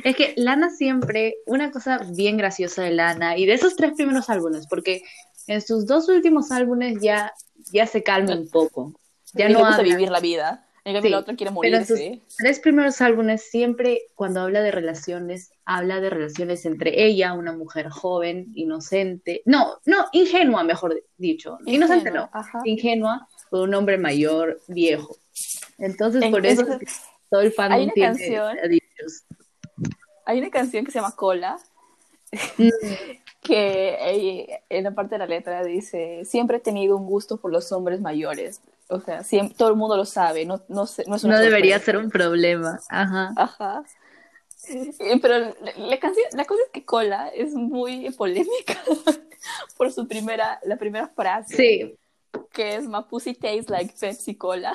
Es 0.03 0.15
que 0.15 0.33
Lana 0.37 0.69
siempre, 0.69 1.35
una 1.45 1.71
cosa 1.71 1.99
bien 2.13 2.37
graciosa 2.37 2.83
de 2.83 2.91
Lana, 2.91 3.37
y 3.37 3.45
de 3.45 3.53
esos 3.53 3.75
tres 3.75 3.93
primeros 3.93 4.29
álbumes, 4.29 4.67
porque 4.67 5.01
en 5.47 5.61
sus 5.61 5.85
dos 5.85 6.07
últimos 6.09 6.51
álbumes 6.51 6.99
ya, 7.01 7.33
ya 7.71 7.85
se 7.85 8.03
calma 8.03 8.33
un 8.35 8.49
poco. 8.49 8.93
Ya 9.33 9.49
no 9.49 9.59
gusta 9.59 9.81
vivir 9.81 10.09
la 10.09 10.19
vida. 10.19 10.63
En 10.85 10.93
cambio, 10.93 11.09
Sí, 11.09 11.11
la 11.11 11.19
otra 11.19 11.35
quiere 11.35 11.53
Pero 11.59 11.77
en 11.77 11.85
sus 11.85 11.99
morirse. 11.99 12.21
tres 12.37 12.59
primeros 12.59 13.01
álbumes, 13.01 13.49
siempre 13.49 14.03
cuando 14.15 14.39
habla 14.39 14.61
de 14.61 14.71
relaciones, 14.71 15.51
habla 15.65 15.99
de 15.99 16.09
relaciones 16.09 16.65
entre 16.65 17.03
ella, 17.05 17.33
una 17.33 17.51
mujer 17.51 17.89
joven, 17.89 18.53
inocente, 18.55 19.41
no, 19.43 19.79
no, 19.85 20.05
ingenua, 20.13 20.63
mejor 20.63 21.03
dicho, 21.17 21.57
inocente 21.65 22.09
no, 22.09 22.29
ajá. 22.31 22.61
ingenua, 22.63 23.27
un 23.51 23.73
hombre 23.73 23.97
mayor, 23.97 24.59
viejo. 24.67 25.17
Entonces, 25.77 26.23
En- 26.23 26.31
por 26.31 26.45
eso 26.45 26.65
todo 27.29 27.41
el 27.41 27.47
hay 27.47 27.51
fandom 27.53 27.83
una 27.83 27.93
tiene 27.93 28.07
canción-. 28.09 28.57
Hay 30.25 30.39
una 30.39 30.49
canción 30.49 30.83
que 30.85 30.91
se 30.91 30.99
llama 30.99 31.15
Cola, 31.15 31.57
Mm, 32.57 32.69
que 33.41 33.95
eh, 34.01 34.59
en 34.69 34.83
la 34.83 34.91
parte 34.91 35.15
de 35.15 35.19
la 35.19 35.27
letra 35.27 35.63
dice, 35.63 36.25
siempre 36.25 36.57
he 36.57 36.59
tenido 36.59 36.97
un 36.97 37.05
gusto 37.05 37.37
por 37.37 37.51
los 37.53 37.71
hombres 37.71 38.01
mayores. 38.01 38.59
O 38.89 38.99
sea, 38.99 39.21
siem- 39.21 39.53
todo 39.55 39.69
el 39.69 39.75
mundo 39.75 39.95
lo 39.95 40.03
sabe, 40.03 40.45
no, 40.45 40.61
no, 40.67 40.85
sé- 40.87 41.05
no 41.07 41.15
es 41.15 41.23
una 41.23 41.35
No 41.37 41.41
debería 41.41 41.79
ser 41.79 41.95
un 41.95 42.09
problema. 42.09 42.79
Ajá. 42.89 43.31
Ajá. 43.37 43.83
Eh, 44.69 45.19
Pero 45.21 45.39
la, 45.39 45.53
la 45.77 45.99
canción, 45.99 46.25
la 46.33 46.43
cosa 46.43 46.61
es 46.65 46.71
que 46.73 46.83
Cola 46.83 47.29
es 47.29 47.53
muy 47.53 48.09
polémica 48.11 48.75
por 49.77 49.91
su 49.93 50.05
primera, 50.07 50.59
la 50.65 50.75
primera 50.75 51.07
frase, 51.07 51.55
Sí, 51.55 51.95
que 52.57 52.75
es 52.75 52.87
My 52.87 53.03
pussy 53.07 53.35
tastes 53.35 53.69
like 53.69 53.93
Pepsi 53.99 54.35
Cola. 54.35 54.73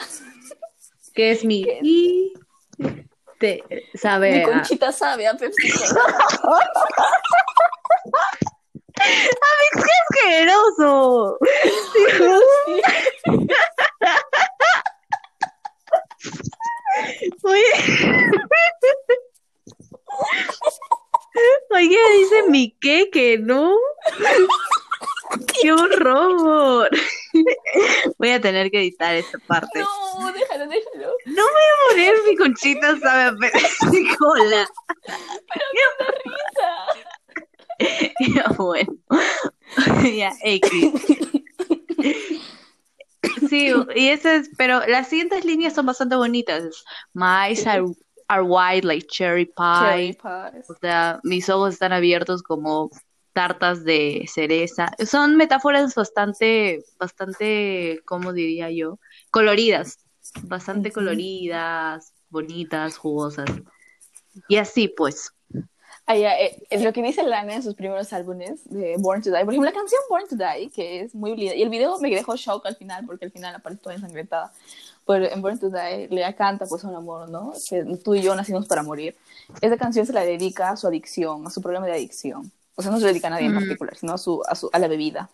que 1.15 1.33
es 1.33 1.45
mi 1.45 1.65
¿Qué? 1.65 1.81
y 1.83 2.33
te 3.41 3.65
sabe 3.95 4.31
Mi 4.31 4.39
a- 4.43 4.45
conchita 4.45 4.93
sabe 4.93 5.27
a 5.27 5.35
Pepsi 5.37 5.69
Cola. 6.41 6.65
asqueroso. 10.13 11.39
Oye. 17.45 17.63
Oye, 21.71 21.99
dice 22.19 22.43
mi 22.49 22.77
qué 22.81 23.09
que 23.11 23.39
no. 23.39 23.77
Qué 25.63 25.73
horror. 25.73 26.91
Voy 28.19 28.31
a 28.31 28.41
tener 28.41 28.71
que 28.71 28.79
editar 28.79 29.15
esta 29.15 29.39
parte. 29.39 29.81
No, 29.81 30.33
déjalo, 30.33 30.67
déjalo. 30.69 31.13
No 31.27 31.43
voy 31.43 31.63
a 31.63 31.91
poner 31.91 32.15
mi 32.29 32.37
conchita 32.37 32.99
sabe 32.99 33.23
a 33.23 33.37
cola. 34.19 34.69
Risa. 36.25 36.73
Ya 38.35 38.45
bueno. 38.57 38.93
ya, 40.05 40.33
X. 40.45 40.71
Sí, 43.49 43.73
y 43.97 44.09
ese 44.09 44.37
es, 44.37 44.51
pero 44.57 44.87
las 44.87 45.09
siguientes 45.09 45.45
líneas 45.45 45.75
son 45.75 45.87
bastante 45.87 46.15
bonitas. 46.17 46.85
My 47.13 47.49
eyes 47.49 47.67
are, 47.67 47.85
are 48.29 48.43
wide 48.43 48.85
like 48.85 49.07
cherry 49.09 49.47
pie. 49.47 50.17
Cherry. 50.23 50.63
O 50.69 50.75
sea, 50.81 51.21
mis 51.25 51.49
ojos 51.49 51.75
están 51.75 51.93
abiertos 51.93 52.43
como 52.43 52.91
tartas 53.33 53.85
de 53.85 54.27
cereza. 54.33 54.93
Son 55.07 55.37
metáforas 55.37 55.95
bastante, 55.95 56.85
bastante, 56.99 58.01
¿cómo 58.05 58.33
diría 58.33 58.71
yo? 58.71 58.99
Coloridas. 59.31 59.99
Bastante 60.43 60.93
coloridas, 60.93 62.13
bonitas, 62.31 62.97
jugosas. 62.97 63.51
Y 64.49 64.57
así 64.57 64.89
pues. 64.89 65.33
Ah, 66.05 66.17
eh, 66.17 66.59
lo 66.81 66.93
que 66.93 67.03
dice 67.03 67.23
Lana 67.23 67.55
en 67.55 67.63
sus 67.63 67.75
primeros 67.75 68.13
álbumes 68.13 68.69
de 68.69 68.97
Born 68.99 69.23
to 69.23 69.31
Die. 69.31 69.45
Por 69.45 69.55
ejemplo, 69.55 69.71
la 69.71 69.77
canción 69.77 70.01
Born 70.11 70.27
to 70.29 70.37
Die, 70.37 70.69
que 70.71 71.03
es 71.03 71.15
muy 71.15 71.37
linda. 71.37 71.55
Y 71.55 71.63
el 71.63 71.69
video 71.69 71.99
me 72.01 72.11
dejó 72.11 72.35
shock 72.35 72.67
al 72.67 72.77
final, 72.77 73.07
porque 73.07 73.27
al 73.27 73.31
final 73.31 73.55
aparece 73.55 73.83
toda 73.83 73.95
ensangrentada. 73.95 74.53
Pero 75.07 75.31
en 75.31 75.41
Born 75.41 75.59
to 75.61 75.71
Die, 75.71 76.09
Lea 76.11 76.35
canta 76.35 76.67
pues 76.67 76.83
un 76.85 76.95
amor, 76.95 77.29
¿no? 77.31 77.53
Que 77.69 77.85
tú 78.03 78.15
y 78.15 78.23
yo 78.23 78.35
nacimos 78.35 78.67
para 78.67 78.83
morir. 78.83 79.17
Esa 79.61 79.77
canción 79.77 80.05
se 80.05 80.13
la 80.13 80.25
dedica 80.25 80.71
a 80.71 80.77
su 80.77 80.89
adicción, 80.89 81.47
a 81.47 81.51
su 81.51 81.63
problema 81.63 81.87
de 81.87 81.93
adicción. 81.93 82.51
O 82.75 82.83
sea, 82.83 82.91
no 82.91 82.99
se 83.01 83.07
dedica 83.07 83.27
a 83.27 83.31
nadie 83.31 83.47
en 83.47 83.55
particular, 83.55 83.97
sino 83.97 84.15
a, 84.15 84.19
su, 84.19 84.43
a, 84.49 84.55
su, 84.55 84.71
a 84.73 84.79
la 84.79 84.89
bebida. 84.89 85.29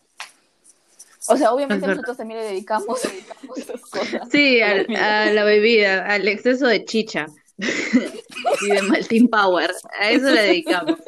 O 1.29 1.37
sea, 1.37 1.53
obviamente 1.53 1.87
nosotros 1.87 2.17
también 2.17 2.41
le 2.41 2.47
dedicamos, 2.47 3.03
dedicamos 3.11 3.59
esas 3.59 3.81
cosas. 3.83 4.29
Sí, 4.31 4.61
a 4.61 4.83
la 5.31 5.43
a 5.43 5.45
bebida, 5.45 6.07
al 6.07 6.27
exceso 6.27 6.67
de 6.67 6.85
chicha 6.85 7.27
y 7.59 8.67
de 8.69 8.83
Maltin 8.83 9.29
Power. 9.29 9.71
A 10.01 10.11
eso 10.11 10.31
le 10.31 10.43
dedicamos. 10.43 10.99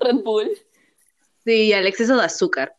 Red 0.00 0.16
Bull. 0.22 0.50
Sí, 1.44 1.72
al 1.72 1.86
exceso 1.86 2.16
de 2.16 2.24
azúcar. 2.24 2.76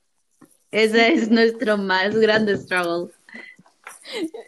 Ese 0.72 1.14
es 1.14 1.30
nuestro 1.30 1.78
más 1.78 2.16
grande 2.16 2.56
struggle. 2.58 3.12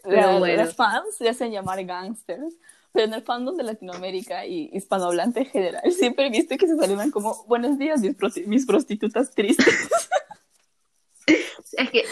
La- 0.05 0.37
bueno. 0.37 0.63
Las 0.63 0.75
fans 0.75 1.15
se 1.17 1.27
hacen 1.27 1.51
llamar 1.51 1.83
gangsters, 1.83 2.53
pero 2.93 3.05
en 3.05 3.13
el 3.13 3.23
fandom 3.23 3.55
de 3.57 3.63
Latinoamérica 3.63 4.45
y 4.45 4.69
hispanohablante 4.73 5.41
en 5.41 5.45
general, 5.47 5.91
siempre 5.91 6.27
he 6.27 6.29
visto 6.29 6.57
que 6.57 6.67
se 6.67 6.77
saludan 6.77 7.11
como 7.11 7.43
buenos 7.45 7.77
días, 7.77 8.01
mis, 8.01 8.17
prosti- 8.17 8.45
mis 8.45 8.65
prostitutas 8.65 9.31
tristes. 9.31 9.89
Es 11.77 11.89
que 11.89 12.03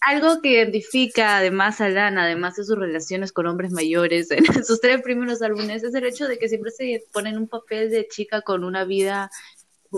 algo 0.00 0.40
que 0.40 0.52
identifica 0.52 1.36
además 1.36 1.80
a 1.80 1.88
Lana, 1.90 2.24
además 2.24 2.56
de 2.56 2.64
sus 2.64 2.78
relaciones 2.78 3.32
con 3.32 3.46
hombres 3.46 3.70
mayores 3.70 4.30
en 4.30 4.44
sus 4.64 4.80
tres 4.80 5.02
primeros 5.02 5.42
álbumes, 5.42 5.84
es 5.84 5.94
el 5.94 6.06
hecho 6.06 6.26
de 6.26 6.38
que 6.38 6.48
siempre 6.48 6.70
se 6.70 7.04
pone 7.12 7.30
en 7.30 7.36
un 7.38 7.48
papel 7.48 7.90
de 7.90 8.08
chica 8.08 8.40
con 8.42 8.64
una 8.64 8.84
vida 8.84 9.30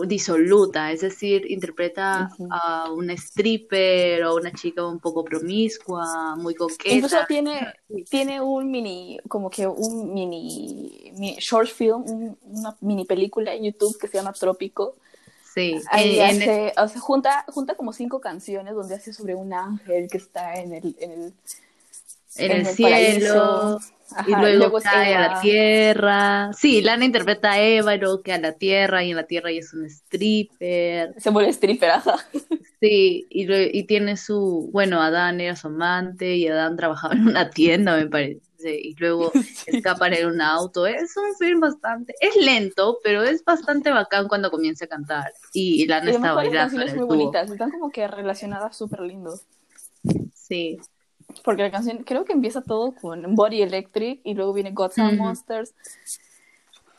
disoluta, 0.06 0.90
es 0.90 1.02
decir, 1.02 1.50
interpreta 1.50 2.30
a 2.50 2.90
una 2.92 3.12
stripper 3.12 4.24
o 4.24 4.36
una 4.36 4.52
chica 4.52 4.86
un 4.86 4.98
poco 5.00 5.22
promiscua, 5.24 6.34
muy 6.36 6.54
coqueta. 6.54 6.94
Incluso 6.94 7.16
tiene, 7.28 7.74
tiene 8.08 8.40
un 8.40 8.70
mini, 8.70 9.20
como 9.28 9.50
que 9.50 9.66
un 9.66 10.12
mini, 10.14 11.12
mini 11.14 11.36
short 11.38 11.68
film, 11.68 12.02
un- 12.06 12.38
una 12.44 12.76
mini 12.80 13.04
película 13.04 13.52
en 13.54 13.64
YouTube 13.64 13.98
que 13.98 14.08
se 14.08 14.16
llama 14.16 14.32
Trópico. 14.32 14.96
Sí, 15.54 15.78
Ahí 15.90 16.18
en- 16.18 16.24
en- 16.36 16.42
hace, 16.42 16.72
o 16.78 16.88
sea, 16.88 17.00
junta, 17.00 17.44
junta 17.48 17.74
como 17.74 17.92
cinco 17.92 18.20
canciones 18.20 18.74
donde 18.74 18.94
hace 18.94 19.12
sobre 19.12 19.34
un 19.34 19.52
ángel 19.52 20.08
que 20.08 20.16
está 20.16 20.56
en 20.58 20.72
el, 20.72 20.96
en 20.98 21.10
el, 21.12 21.32
en 22.36 22.52
en 22.52 22.60
el 22.60 22.66
el 22.66 22.74
cielo, 22.74 23.78
y 24.26 24.30
luego, 24.34 24.78
es 24.78 24.84
cae 24.84 25.14
a 25.14 25.28
la 25.28 25.40
tierra. 25.40 26.50
Sí, 26.52 26.82
Lana 26.82 27.04
interpreta 27.04 27.52
a 27.52 27.60
Eva, 27.60 27.94
y 27.94 27.98
luego 27.98 28.22
cae 28.22 28.34
a 28.34 28.40
la 28.40 28.52
tierra, 28.52 29.04
y 29.04 29.10
en 29.10 29.16
la 29.16 29.26
tierra 29.26 29.50
ella 29.50 29.60
es 29.60 29.72
un 29.72 29.84
stripper. 29.86 31.14
Se 31.18 31.30
vuelve 31.30 31.50
stripper, 31.50 31.90
ajá. 31.90 32.16
Sí, 32.80 33.26
y, 33.30 33.46
y 33.78 33.84
tiene 33.84 34.16
su, 34.16 34.68
bueno, 34.72 35.00
Adán 35.00 35.40
era 35.40 35.56
su 35.56 35.68
amante, 35.68 36.36
y 36.36 36.48
Adán 36.48 36.76
trabajaba 36.76 37.14
en 37.14 37.28
una 37.28 37.50
tienda, 37.50 37.96
me 37.96 38.06
parece, 38.06 38.40
y 38.64 38.94
luego 38.96 39.30
escapan 39.66 40.14
en 40.14 40.26
un 40.26 40.40
auto. 40.40 40.86
Es 40.86 41.16
un 41.16 41.34
film 41.38 41.60
bastante, 41.60 42.14
es 42.20 42.36
lento, 42.36 42.98
pero 43.02 43.22
es 43.22 43.44
bastante 43.44 43.90
bacán 43.90 44.28
cuando 44.28 44.50
comienza 44.50 44.86
a 44.86 44.88
cantar. 44.88 45.32
Y 45.52 45.86
Lana 45.86 46.10
Y 46.10 46.14
está 46.14 46.32
bailando 46.32 46.58
canciones 46.58 46.92
el 46.92 46.98
muy 46.98 47.06
bonitas, 47.06 47.50
están 47.50 47.70
como 47.70 47.90
que 47.90 48.06
relacionadas 48.08 48.76
súper 48.76 49.00
lindo. 49.00 49.38
Sí, 50.34 50.80
Porque 51.44 51.62
la 51.62 51.70
canción, 51.70 52.04
creo 52.04 52.24
que 52.24 52.32
empieza 52.32 52.62
todo 52.62 52.94
con 52.94 53.34
Body 53.34 53.62
Electric 53.62 54.20
y 54.24 54.34
luego 54.34 54.52
viene 54.52 54.72
Gods 54.72 54.98
and 54.98 55.14
Ujú. 55.14 55.24
Monsters. 55.24 55.74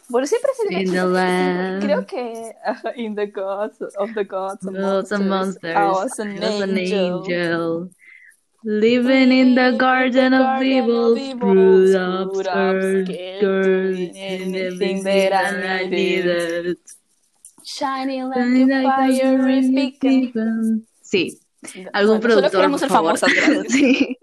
Bueno, 0.09 0.27
siempre 0.27 0.51
se 0.55 1.13
land. 1.13 1.81
Creo 1.81 2.05
que 2.05 2.55
ajá, 2.63 2.93
In 2.95 3.15
the 3.15 3.27
Gods 3.27 3.81
of 3.97 4.13
the 4.13 4.23
Gods 4.25 4.65
and 4.67 4.77
Gods 4.79 5.11
and 5.11 5.27
monsters. 5.27 5.75
I 5.75 5.87
was 5.87 6.19
an, 6.19 6.37
I 6.37 6.49
was 6.49 6.61
an 6.61 6.77
angel. 6.77 7.23
angel. 7.23 7.89
Living 8.65 9.31
in 9.33 9.55
the 9.55 9.71
garden 9.77 10.33
of 10.33 10.63
evil, 10.63 11.17
screwed 11.17 12.47
up, 12.47 12.77
scared, 13.03 13.41
girl, 13.41 13.93
in 13.97 14.15
everything 14.15 15.03
that 15.03 15.33
I 15.33 15.87
needed. 15.87 16.77
Shining 17.65 18.29
like 18.29 18.37
a 18.37 18.65
like 18.65 18.85
a 18.85 18.97
fire 18.97 19.37
fire 19.37 19.61
beacon. 19.61 20.21
beacon. 20.21 20.87
Sí, 21.01 21.39
algún 21.93 22.19
Bueno, 22.19 22.21
productor, 22.21 22.51
Solo 22.51 22.61
queremos 22.61 22.81
por 22.81 22.89
ser 22.89 22.95
favor. 22.95 23.17
famosas. 23.19 23.67
Sí. 23.69 24.17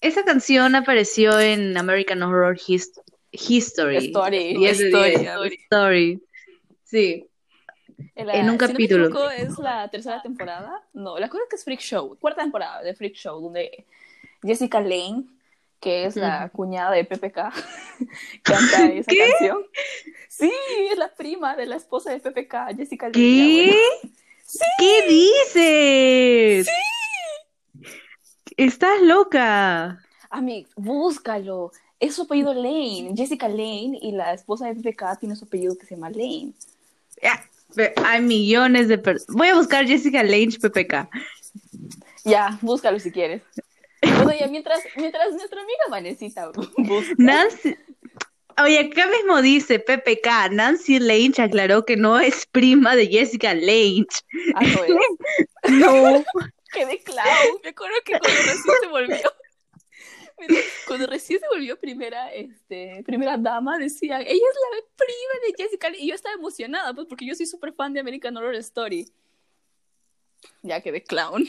Esa 0.00 0.24
canción 0.24 0.74
apareció 0.76 1.38
en 1.40 1.76
American 1.76 2.22
Horror 2.22 2.56
His- 2.66 3.00
History. 3.32 3.96
Story, 3.96 4.56
10 4.56 4.78
de 4.78 4.84
10. 4.86 5.20
Story. 5.20 5.54
Story. 5.64 6.22
Sí, 6.84 7.26
la- 8.14 8.32
En 8.34 8.44
un 8.44 8.44
si 8.44 8.46
no 8.46 8.52
me 8.52 8.58
capítulo. 8.58 9.04
equivoco, 9.06 9.30
es 9.30 9.58
la 9.58 9.88
tercera 9.90 10.22
temporada. 10.22 10.82
No, 10.92 11.18
la 11.18 11.28
cosa 11.28 11.42
es 11.44 11.48
que 11.50 11.56
es 11.56 11.64
Freak 11.64 11.80
Show, 11.80 12.16
cuarta 12.20 12.42
temporada 12.42 12.82
de 12.82 12.94
Freak 12.94 13.14
Show, 13.14 13.40
donde 13.40 13.84
Jessica 14.42 14.80
Lane 14.80 15.24
que 15.80 16.06
es 16.06 16.16
la 16.16 16.48
cuñada 16.48 16.90
de 16.90 17.04
PPK, 17.04 17.36
canta 18.42 18.86
esa 18.86 19.12
canción. 19.16 19.58
Sí, 20.28 20.50
es 20.90 20.98
la 20.98 21.14
prima 21.14 21.54
de 21.54 21.66
la 21.66 21.76
esposa 21.76 22.10
de 22.10 22.18
PPK, 22.18 22.76
Jessica 22.76 23.12
¿Qué? 23.12 23.72
¿Qué 24.78 25.06
dices? 25.08 26.66
Sí. 26.66 27.90
Estás 28.56 29.00
loca. 29.02 30.00
Amix, 30.30 30.70
búscalo. 30.76 31.72
Es 32.00 32.14
su 32.14 32.22
apellido 32.22 32.54
Lane, 32.54 33.12
Jessica 33.16 33.48
Lane, 33.48 33.98
y 34.00 34.12
la 34.12 34.32
esposa 34.32 34.66
de 34.66 34.74
PPK 34.74 35.18
tiene 35.20 35.36
su 35.36 35.44
apellido 35.44 35.76
que 35.76 35.86
se 35.86 35.94
llama 35.94 36.10
Lane. 36.10 36.52
Hay 38.04 38.22
millones 38.22 38.88
de 38.88 38.98
personas. 38.98 39.36
Voy 39.36 39.48
a 39.48 39.54
buscar 39.54 39.86
Jessica 39.86 40.22
Lange 40.22 40.58
PPK. 40.58 41.08
Ya, 42.24 42.58
búscalo 42.62 42.98
si 42.98 43.10
quieres. 43.10 43.42
Bueno, 44.00 44.32
ya 44.38 44.46
mientras, 44.46 44.80
mientras 44.96 45.32
nuestra 45.32 45.60
amiga 45.60 45.84
Vanesita 45.90 46.50
busca. 46.50 47.14
Nancy. 47.18 47.76
Oye, 48.62 48.80
acá 48.80 49.06
mismo 49.06 49.40
dice 49.40 49.78
PPK, 49.78 50.50
Nancy 50.50 50.98
Lange 50.98 51.40
aclaró 51.40 51.84
que 51.84 51.96
no 51.96 52.18
es 52.18 52.46
prima 52.46 52.96
de 52.96 53.06
Jessica 53.06 53.54
Lange. 53.54 54.06
Ah, 54.54 54.62
no. 55.68 56.24
Quedé 56.72 56.98
clown. 57.02 57.60
Me 57.62 57.70
acuerdo 57.70 57.96
que 58.04 58.18
cuando 58.18 58.38
recién 58.38 58.74
se 58.80 58.86
volvió. 58.88 59.32
Cuando 60.86 61.06
recién 61.06 61.40
se 61.40 61.46
volvió 61.48 61.78
primera, 61.78 62.32
este, 62.32 63.02
primera 63.04 63.36
dama, 63.36 63.78
decían, 63.78 64.22
ella 64.22 64.32
es 64.32 64.38
la 64.40 64.86
prima 64.96 65.46
de 65.46 65.62
Jessica 65.62 65.88
Lange. 65.88 66.02
Y 66.02 66.08
yo 66.08 66.14
estaba 66.14 66.34
emocionada, 66.34 66.92
pues, 66.94 67.06
porque 67.06 67.26
yo 67.26 67.34
soy 67.34 67.46
súper 67.46 67.72
fan 67.72 67.92
de 67.92 68.00
American 68.00 68.36
Horror 68.36 68.56
Story. 68.56 69.10
Ya 70.62 70.80
quedé 70.80 71.02
clown. 71.02 71.46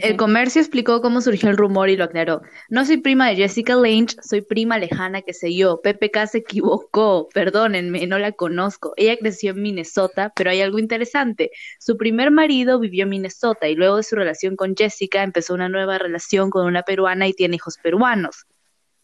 El 0.00 0.16
comercio 0.16 0.60
explicó 0.60 1.00
cómo 1.00 1.20
surgió 1.20 1.48
el 1.48 1.56
rumor 1.56 1.88
y 1.88 1.96
lo 1.96 2.04
aclaró. 2.04 2.42
No 2.68 2.84
soy 2.84 2.98
prima 2.98 3.28
de 3.28 3.36
Jessica 3.36 3.74
Lange, 3.74 4.16
soy 4.22 4.42
prima 4.42 4.78
lejana 4.78 5.22
que 5.22 5.32
sé 5.32 5.54
yo. 5.54 5.80
PPK 5.82 6.26
se 6.26 6.38
equivocó, 6.38 7.28
perdónenme, 7.32 8.06
no 8.06 8.18
la 8.18 8.32
conozco. 8.32 8.92
Ella 8.96 9.16
creció 9.16 9.52
en 9.52 9.62
Minnesota, 9.62 10.32
pero 10.36 10.50
hay 10.50 10.60
algo 10.60 10.78
interesante. 10.78 11.50
Su 11.78 11.96
primer 11.96 12.30
marido 12.30 12.78
vivió 12.78 13.04
en 13.04 13.10
Minnesota 13.10 13.68
y 13.68 13.76
luego 13.76 13.96
de 13.96 14.02
su 14.02 14.16
relación 14.16 14.56
con 14.56 14.74
Jessica 14.76 15.22
empezó 15.22 15.54
una 15.54 15.68
nueva 15.68 15.98
relación 15.98 16.50
con 16.50 16.66
una 16.66 16.82
peruana 16.82 17.26
y 17.26 17.32
tiene 17.32 17.56
hijos 17.56 17.78
peruanos. 17.82 18.46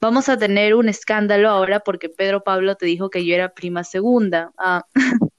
Vamos 0.01 0.29
a 0.29 0.37
tener 0.37 0.75
un 0.75 0.89
escándalo 0.89 1.49
ahora 1.49 1.81
porque 1.81 2.11
Pedro 2.11 2.43
Pablo 2.45 2.75
te 2.75 2.85
dijo 2.85 3.09
que 3.09 3.25
yo 3.25 3.35
era 3.35 3.55
prima 3.55 3.85
segunda. 3.85 4.53
Ah. 4.59 4.85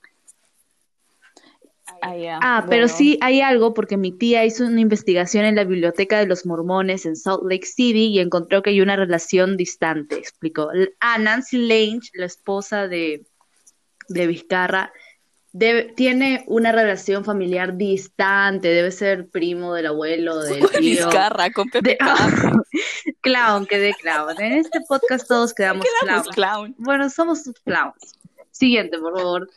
Ah. 2.05 2.39
Ah, 2.41 2.65
pero 2.69 2.87
sí 2.87 3.17
hay 3.21 3.41
algo 3.41 3.73
porque 3.73 3.97
mi 3.97 4.11
tía 4.11 4.45
hizo 4.45 4.65
una 4.65 4.79
investigación 4.81 5.45
en 5.45 5.55
la 5.55 5.63
biblioteca 5.63 6.19
de 6.19 6.25
los 6.27 6.45
mormones 6.45 7.05
en 7.05 7.15
Salt 7.15 7.41
Lake 7.43 7.65
City 7.65 8.07
y 8.07 8.19
encontró 8.19 8.61
que 8.61 8.69
hay 8.71 8.81
una 8.81 8.95
relación 8.95 9.57
distante, 9.57 10.15
explicó. 10.15 10.71
L- 10.71 10.93
Ah, 10.99 11.17
Nancy 11.17 11.57
Lange, 11.57 12.09
la 12.13 12.25
esposa 12.25 12.87
de, 12.87 13.25
de 14.09 14.27
Vizcarra, 14.27 14.91
debe- 15.53 15.93
tiene 15.95 16.43
una 16.47 16.71
relación 16.71 17.23
familiar 17.25 17.77
distante, 17.77 18.67
debe 18.67 18.91
ser 18.91 19.27
primo 19.29 19.73
del 19.73 19.87
abuelo, 19.87 20.39
del 20.43 20.59
tío. 20.59 20.79
Vizcarra 20.79 21.49
con 21.51 21.67
De- 21.69 21.81
PPK. 21.97 22.61
clown, 23.21 23.65
quedé 23.65 23.93
clown. 24.01 24.39
En 24.39 24.53
este 24.53 24.81
podcast 24.87 25.27
todos 25.27 25.53
quedamos 25.55 25.85
Quedamos 26.01 26.27
clown. 26.29 26.73
clown. 26.73 26.75
Bueno, 26.77 27.09
somos 27.09 27.43
clowns. 27.63 28.13
Siguiente, 28.51 28.97
por 28.99 29.17
favor. 29.17 29.49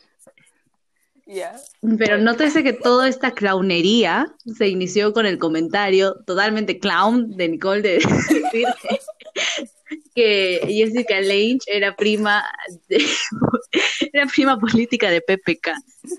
Pero 1.97 2.17
nótese 2.17 2.63
que 2.63 2.73
toda 2.73 3.07
esta 3.07 3.31
clownería 3.31 4.33
se 4.57 4.67
inició 4.67 5.13
con 5.13 5.25
el 5.25 5.37
comentario 5.37 6.15
totalmente 6.25 6.79
clown 6.79 7.29
de 7.37 7.49
Nicole 7.49 7.81
de 7.81 7.91
decir 8.29 8.65
que, 10.15 10.59
Jessica 10.67 11.21
Lange 11.21 11.59
era 11.67 11.95
prima 11.95 12.43
de- 12.87 13.05
era 14.13 14.25
prima 14.27 14.59
política 14.59 15.09
de 15.11 15.21
PPK. 15.21 15.69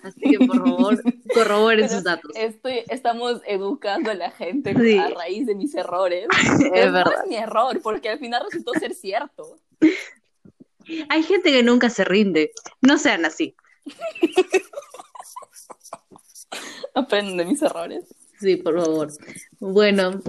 Así 0.04 0.20
que 0.20 0.38
por 0.46 0.56
favor, 0.58 1.02
corroboren 1.34 1.88
sus 1.90 2.04
datos. 2.04 2.30
Estoy, 2.36 2.82
estamos 2.88 3.40
educando 3.46 4.10
a 4.10 4.14
la 4.14 4.30
gente 4.30 4.74
Sí. 4.80 4.96
a 4.96 5.08
raíz 5.10 5.46
de 5.46 5.54
mis 5.56 5.74
errores. 5.74 6.26
Es 6.74 6.86
no 6.86 6.92
verdad. 6.92 7.12
es 7.24 7.28
mi 7.28 7.36
error, 7.36 7.80
porque 7.82 8.08
al 8.10 8.18
final 8.20 8.42
resultó 8.44 8.72
ser 8.78 8.94
cierto. 8.94 9.58
Hay 11.08 11.22
gente 11.24 11.50
que 11.52 11.62
nunca 11.62 11.90
se 11.90 12.04
rinde. 12.04 12.52
No 12.80 12.96
sean 12.98 13.24
así. 13.24 13.54
Aprenden 16.94 17.36
de 17.36 17.44
mis 17.44 17.62
errores. 17.62 18.04
Sí, 18.38 18.56
por 18.56 18.80
favor. 18.82 19.08
Bueno, 19.58 20.20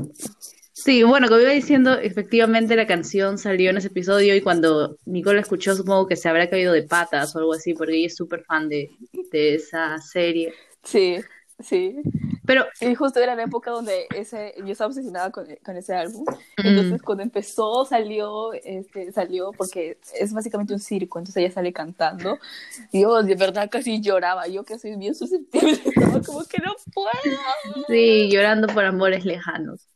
sí, 0.74 1.04
bueno, 1.04 1.28
como 1.28 1.40
iba 1.40 1.52
diciendo, 1.52 1.94
efectivamente 1.98 2.76
la 2.76 2.88
canción 2.88 3.38
salió 3.38 3.70
en 3.70 3.78
ese 3.78 3.88
episodio 3.88 4.36
y 4.36 4.42
cuando 4.42 4.98
Nicole 5.06 5.36
la 5.36 5.42
escuchó, 5.42 5.76
supongo 5.76 6.08
que 6.08 6.16
se 6.18 6.28
habrá 6.30 6.50
caído 6.50 6.74
de 6.74 6.84
patas 6.84 7.36
o 7.36 7.40
algo 7.40 7.54
así, 7.54 7.74
porque 7.74 7.96
ella 7.96 8.08
es 8.08 8.16
súper 8.16 8.44
fan 8.44 8.68
de, 8.70 8.90
de 9.32 9.56
esa 9.56 9.98
serie. 10.00 10.54
Sí, 10.84 11.18
sí. 11.64 11.98
Pero, 12.46 12.66
Y 12.82 12.96
justo 12.96 13.20
era 13.20 13.36
la 13.36 13.44
época 13.44 13.72
donde 13.72 14.08
ese, 14.16 14.54
yo 14.58 14.72
estaba 14.72 14.88
obsesionada 14.90 15.32
con, 15.32 15.46
con 15.64 15.78
ese 15.78 15.94
álbum. 15.94 16.26
mm, 16.58 16.68
Entonces, 16.68 17.02
cuando 17.02 17.24
empezó, 17.24 17.86
salió, 17.86 18.54
este, 18.54 19.12
salió 19.12 19.52
porque 19.54 20.00
es 20.20 20.34
básicamente 20.34 20.74
un 20.74 20.80
circo, 20.80 21.20
entonces 21.20 21.44
ella 21.44 21.54
sale 21.54 21.74
cantando. 21.74 22.40
Dios, 22.92 23.26
de 23.26 23.36
verdad 23.36 23.70
casi 23.70 24.02
lloraba. 24.02 24.48
Yo 24.48 24.64
que 24.64 24.80
soy 24.80 24.96
bien 24.98 25.16
susceptible, 25.16 25.80
estaba 25.86 26.22
como 26.22 26.44
que 26.46 26.58
no 26.64 26.74
puedo. 26.94 27.38
sí, 27.88 28.30
llorando 28.32 28.68
por 28.68 28.86
amores 28.86 29.26
lejanos. 29.26 29.88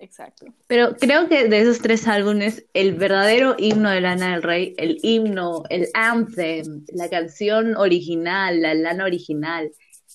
Exacto. 0.00 0.46
Pero 0.68 0.96
creo 0.96 1.28
que 1.28 1.48
de 1.48 1.60
esos 1.60 1.80
tres 1.80 2.06
álbumes, 2.06 2.64
el 2.72 2.94
verdadero 2.94 3.56
himno 3.58 3.90
de 3.90 4.00
Lana 4.00 4.32
del 4.32 4.42
Rey, 4.44 4.74
el 4.78 4.98
himno, 5.02 5.64
el 5.70 5.88
anthem, 5.94 6.84
la 6.92 7.08
canción 7.08 7.74
original, 7.76 8.62
la 8.62 8.74
Lana 8.74 9.04
original, 9.04 9.72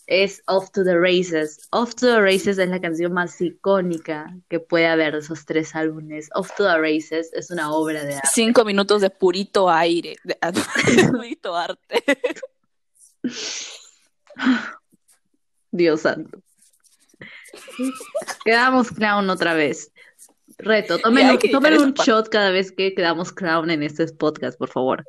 es 0.07 0.41
Off 0.47 0.71
to 0.71 0.83
the 0.83 0.97
Races. 0.97 1.67
Off 1.71 1.95
to 1.95 2.07
the 2.07 2.21
Races 2.21 2.57
es 2.57 2.69
la 2.69 2.81
canción 2.81 3.13
más 3.13 3.39
icónica 3.41 4.35
que 4.49 4.59
puede 4.59 4.87
haber 4.87 5.13
de 5.13 5.19
esos 5.19 5.45
tres 5.45 5.75
álbumes. 5.75 6.29
Off 6.35 6.51
to 6.55 6.65
the 6.65 6.77
Races 6.77 7.31
es 7.33 7.51
una 7.51 7.71
obra 7.71 8.03
de 8.03 8.15
arte. 8.15 8.29
Cinco 8.31 8.65
minutos 8.65 9.01
de 9.01 9.09
purito 9.09 9.69
aire, 9.69 10.17
de, 10.23 10.37
de 10.95 11.07
purito 11.09 11.55
arte. 11.55 12.03
Dios 15.71 16.01
santo. 16.01 16.39
Quedamos 18.43 18.91
clown 18.91 19.29
otra 19.29 19.53
vez. 19.53 19.91
Reto, 20.57 20.99
tomen, 20.99 21.39
tomen 21.51 21.79
un 21.79 21.93
shot 21.93 22.29
cada 22.29 22.51
vez 22.51 22.71
que 22.71 22.93
quedamos 22.93 23.31
clown 23.31 23.71
en 23.71 23.83
este 23.83 24.05
podcast, 24.07 24.57
por 24.57 24.69
favor. 24.69 25.03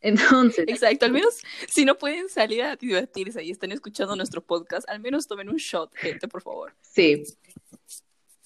Entonces, 0.00 0.64
Exacto, 0.68 1.06
al 1.06 1.12
menos 1.12 1.40
si 1.68 1.84
no 1.84 1.96
pueden 1.98 2.28
salir 2.28 2.62
a 2.62 2.76
divertirse 2.76 3.42
y 3.42 3.50
están 3.50 3.72
escuchando 3.72 4.16
nuestro 4.16 4.42
podcast, 4.42 4.88
al 4.88 5.00
menos 5.00 5.26
tomen 5.26 5.48
un 5.48 5.56
shot, 5.56 5.94
gente, 5.94 6.28
por 6.28 6.42
favor. 6.42 6.74
Sí. 6.80 7.24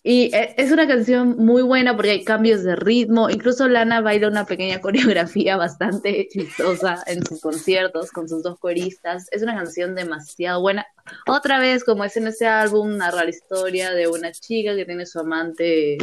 Y 0.08 0.32
e- 0.32 0.54
es 0.56 0.70
una 0.70 0.86
canción 0.86 1.36
muy 1.36 1.62
buena 1.62 1.96
porque 1.96 2.12
hay 2.12 2.22
cambios 2.22 2.62
de 2.62 2.76
ritmo. 2.76 3.28
Incluso 3.28 3.66
Lana 3.66 4.00
baila 4.00 4.28
una 4.28 4.46
pequeña 4.46 4.80
coreografía 5.16 5.56
bastante 5.56 6.28
chistosa 6.30 7.02
en 7.08 7.26
sus 7.26 7.40
conciertos 7.40 8.12
con 8.12 8.28
sus 8.28 8.44
dos 8.44 8.56
coristas. 8.60 9.26
Es 9.32 9.42
una 9.42 9.56
canción 9.56 9.96
demasiado 9.96 10.60
buena. 10.60 10.86
Otra 11.26 11.58
vez, 11.58 11.82
como 11.82 12.04
es 12.04 12.16
en 12.16 12.28
ese 12.28 12.46
álbum, 12.46 12.96
narra 12.96 13.24
la 13.24 13.30
historia 13.30 13.90
de 13.90 14.06
una 14.06 14.30
chica 14.30 14.76
que 14.76 14.84
tiene 14.84 15.06
su 15.06 15.18
amante 15.18 15.98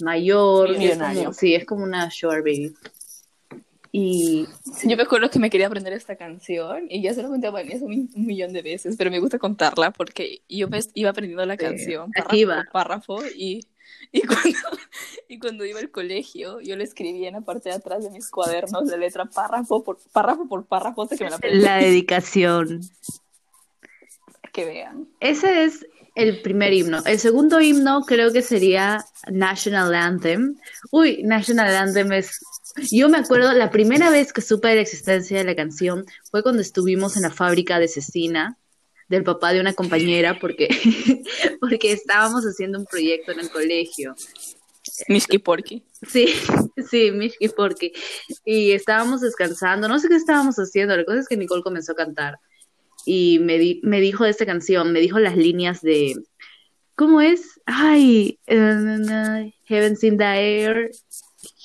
mayor. 0.00 0.76
Millonario. 0.76 1.32
sí, 1.32 1.54
es 1.54 1.64
como 1.64 1.84
una 1.84 2.08
short 2.10 2.38
baby. 2.38 2.74
Y 3.96 4.48
Yo 4.82 4.96
me 4.96 5.04
acuerdo 5.04 5.30
que 5.30 5.38
me 5.38 5.50
quería 5.50 5.68
aprender 5.68 5.92
esta 5.92 6.16
canción 6.16 6.86
y 6.90 7.00
ya 7.00 7.14
se 7.14 7.22
lo 7.22 7.28
conté 7.28 7.46
a 7.46 7.52
Vanessa 7.52 7.84
un, 7.84 8.10
un 8.12 8.26
millón 8.26 8.52
de 8.52 8.60
veces, 8.60 8.96
pero 8.98 9.08
me 9.08 9.20
gusta 9.20 9.38
contarla 9.38 9.92
porque 9.92 10.42
yo 10.48 10.66
me 10.66 10.80
iba 10.94 11.10
aprendiendo 11.10 11.46
la 11.46 11.56
Sí, 11.56 11.60
canción 11.60 12.10
párrafo 12.10 12.44
por 12.44 12.72
párrafo 12.72 13.26
y, 13.36 13.60
y, 14.10 14.22
cuando, 14.22 14.58
y 15.28 15.38
cuando 15.38 15.64
iba 15.64 15.78
al 15.78 15.92
colegio 15.92 16.60
yo 16.60 16.74
le 16.74 16.82
escribía 16.82 17.28
en 17.28 17.34
la 17.34 17.42
parte 17.42 17.68
de 17.68 17.76
atrás 17.76 18.02
de 18.02 18.10
mis 18.10 18.28
cuadernos 18.32 18.88
de 18.88 18.98
letra 18.98 19.26
párrafo 19.26 19.84
por 19.84 19.98
párrafo, 20.10 20.48
por 20.48 20.66
párrafo 20.66 21.02
hasta 21.04 21.16
que 21.16 21.22
me 21.22 21.30
la 21.30 21.36
aprendí. 21.36 21.60
la 21.60 21.76
dedicación. 21.76 22.80
Que 24.52 24.64
vean. 24.64 25.06
Ese 25.20 25.62
es 25.62 25.86
el 26.14 26.42
primer 26.42 26.72
himno. 26.72 27.02
El 27.04 27.18
segundo 27.18 27.60
himno 27.60 28.02
creo 28.02 28.32
que 28.32 28.42
sería 28.42 29.04
National 29.30 29.94
Anthem. 29.94 30.56
Uy, 30.90 31.22
National 31.24 31.74
Anthem 31.74 32.12
es... 32.12 32.38
Yo 32.90 33.08
me 33.08 33.18
acuerdo, 33.18 33.52
la 33.52 33.70
primera 33.70 34.10
vez 34.10 34.32
que 34.32 34.40
supe 34.40 34.68
de 34.68 34.76
la 34.76 34.80
existencia 34.80 35.38
de 35.38 35.44
la 35.44 35.54
canción 35.54 36.04
fue 36.30 36.42
cuando 36.42 36.60
estuvimos 36.62 37.16
en 37.16 37.22
la 37.22 37.30
fábrica 37.30 37.78
de 37.78 37.88
cecina 37.88 38.58
del 39.08 39.22
papá 39.22 39.52
de 39.52 39.60
una 39.60 39.74
compañera 39.74 40.38
porque, 40.40 40.68
porque 41.60 41.92
estábamos 41.92 42.44
haciendo 42.44 42.78
un 42.78 42.86
proyecto 42.86 43.32
en 43.32 43.40
el 43.40 43.50
colegio. 43.50 44.14
Mishki 45.08 45.38
Porky. 45.38 45.82
Sí, 46.08 46.28
sí, 46.90 47.10
Mishki 47.10 47.48
Porky. 47.48 47.92
Y 48.44 48.72
estábamos 48.72 49.20
descansando, 49.20 49.88
no 49.88 49.98
sé 49.98 50.08
qué 50.08 50.16
estábamos 50.16 50.56
haciendo, 50.56 50.96
la 50.96 51.04
cosa 51.04 51.20
es 51.20 51.28
que 51.28 51.36
Nicole 51.36 51.62
comenzó 51.62 51.92
a 51.92 51.96
cantar 51.96 52.38
y 53.06 53.38
me, 53.40 53.58
di- 53.58 53.80
me 53.82 54.00
dijo 54.00 54.24
de 54.24 54.30
esta 54.30 54.46
canción, 54.46 54.92
me 54.92 55.00
dijo 55.00 55.18
las 55.18 55.36
líneas 55.36 55.80
de 55.82 56.14
¿Cómo 56.96 57.20
es? 57.20 57.60
Ay, 57.66 58.38
uh, 58.48 59.50
Heaven's 59.64 60.04
in 60.04 60.16
the 60.16 60.24
Air. 60.24 60.90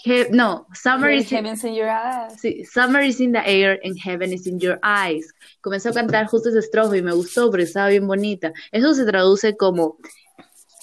He 0.03 0.27
no, 0.31 0.65
Summer 0.73 1.11
is, 1.11 1.29
Heaven's 1.29 1.63
in 1.63 1.75
Your 1.75 1.87
Eyes. 1.89 2.41
sí, 2.41 2.65
Summer 2.65 3.01
is 3.03 3.19
in 3.19 3.31
the 3.33 3.41
Air 3.45 3.79
and 3.83 3.95
Heaven 4.03 4.33
is 4.33 4.47
in 4.47 4.59
Your 4.59 4.79
Eyes. 4.81 5.31
Comenzó 5.61 5.89
a 5.89 5.93
cantar 5.93 6.25
justo 6.27 6.49
ese 6.49 6.59
estrofe 6.59 6.97
y 6.97 7.01
me 7.03 7.13
gustó 7.13 7.49
porque 7.51 7.63
estaba 7.65 7.89
bien 7.89 8.07
bonita. 8.07 8.51
Eso 8.71 8.93
se 8.95 9.05
traduce 9.05 9.55
como, 9.55 9.97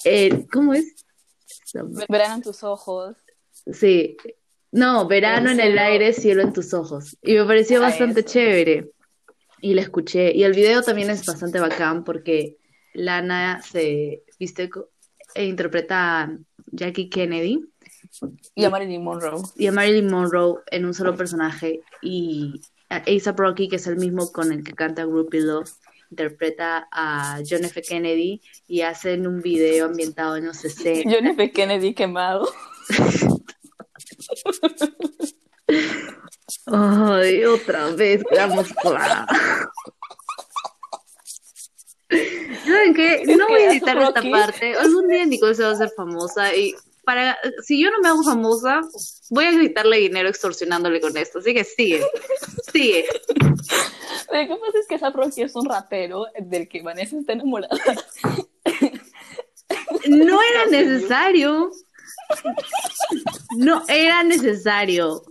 eh, 0.05 0.45
¿cómo 0.51 0.73
es? 0.73 0.95
Verán 2.07 2.35
en 2.37 2.41
tus 2.43 2.63
ojos. 2.63 3.17
Sí, 3.73 4.15
no, 4.71 5.07
verano 5.07 5.49
en 5.51 5.59
el 5.59 5.77
aire, 5.77 6.13
cielo 6.13 6.41
en 6.41 6.53
tus 6.53 6.73
ojos. 6.73 7.17
Y 7.21 7.33
me 7.35 7.43
pareció 7.45 7.79
Ah, 7.79 7.87
bastante 7.89 8.21
eso. 8.21 8.29
chévere. 8.29 8.91
Y 9.61 9.73
la 9.73 9.81
escuché. 9.81 10.35
Y 10.35 10.43
el 10.43 10.53
video 10.53 10.81
también 10.81 11.09
es 11.09 11.25
bastante 11.25 11.59
bacán 11.59 12.03
porque 12.03 12.57
Lana 12.93 13.61
se 13.61 14.23
viste 14.39 14.69
e 15.35 15.45
interpreta 15.45 16.21
a 16.21 16.37
Jackie 16.71 17.09
Kennedy 17.09 17.63
Y 18.55 18.65
a 18.65 18.69
Marilyn 18.69 19.03
Monroe. 19.03 19.41
y 19.55 19.67
a 19.67 19.71
Marilyn 19.71 20.09
Monroe 20.09 20.61
en 20.71 20.85
un 20.85 20.93
solo 20.93 21.15
personaje. 21.15 21.81
Y 22.01 22.61
a 22.89 22.97
A$AP 22.97 23.39
Rocky, 23.39 23.67
que 23.67 23.75
es 23.77 23.87
el 23.87 23.97
mismo 23.97 24.31
con 24.31 24.51
el 24.51 24.63
que 24.63 24.73
canta 24.73 25.05
Groupie 25.05 25.41
Love, 25.41 25.71
interpreta 26.09 26.87
a 26.91 27.39
John 27.47 27.65
F. 27.65 27.81
Kennedy 27.81 28.41
y 28.67 28.81
hacen 28.81 29.27
un 29.27 29.41
video 29.41 29.87
ambientado 29.87 30.37
en 30.37 30.45
los 30.45 30.57
60. 30.57 31.09
John 31.09 31.27
F. 31.27 31.51
Kennedy 31.51 31.93
quemado. 31.93 32.47
Ay, 36.65 37.43
otra 37.45 37.91
vez 37.91 38.23
quedamos 38.29 38.67
claro. 38.81 39.25
¿Saben 42.87 42.93
qué? 42.93 43.21
Es 43.31 43.37
No 43.37 43.47
que 43.47 43.53
voy 43.53 43.61
a 43.61 43.71
editar 43.71 43.97
esta 43.97 44.21
parte. 44.31 44.75
Algún 44.75 45.07
día 45.07 45.25
Nicole 45.25 45.55
se 45.55 45.63
va 45.63 45.69
a 45.69 45.73
hacer 45.73 45.89
famosa 45.95 46.55
y 46.55 46.73
para 47.03 47.37
si 47.63 47.81
yo 47.81 47.89
no 47.89 47.99
me 48.01 48.09
hago 48.09 48.23
famosa, 48.23 48.81
voy 49.29 49.45
a 49.45 49.59
quitarle 49.59 49.97
dinero 49.97 50.29
extorsionándole 50.29 50.99
con 50.99 51.15
esto. 51.17 51.39
Así 51.39 51.53
que 51.53 51.63
sigue. 51.63 52.05
Sigue. 52.71 53.05
Lo 53.39 54.39
que 54.39 54.55
pasa 54.55 54.79
es 54.81 54.87
que 54.87 55.43
es 55.43 55.55
un 55.55 55.69
rapero 55.69 56.25
del 56.39 56.67
que 56.67 56.81
Vanessa 56.81 57.17
está 57.17 57.33
enamorada. 57.33 57.77
No 60.07 60.39
era 60.41 60.65
necesario. 60.69 61.71
No 63.57 63.83
era 63.87 64.23
necesario. 64.23 65.23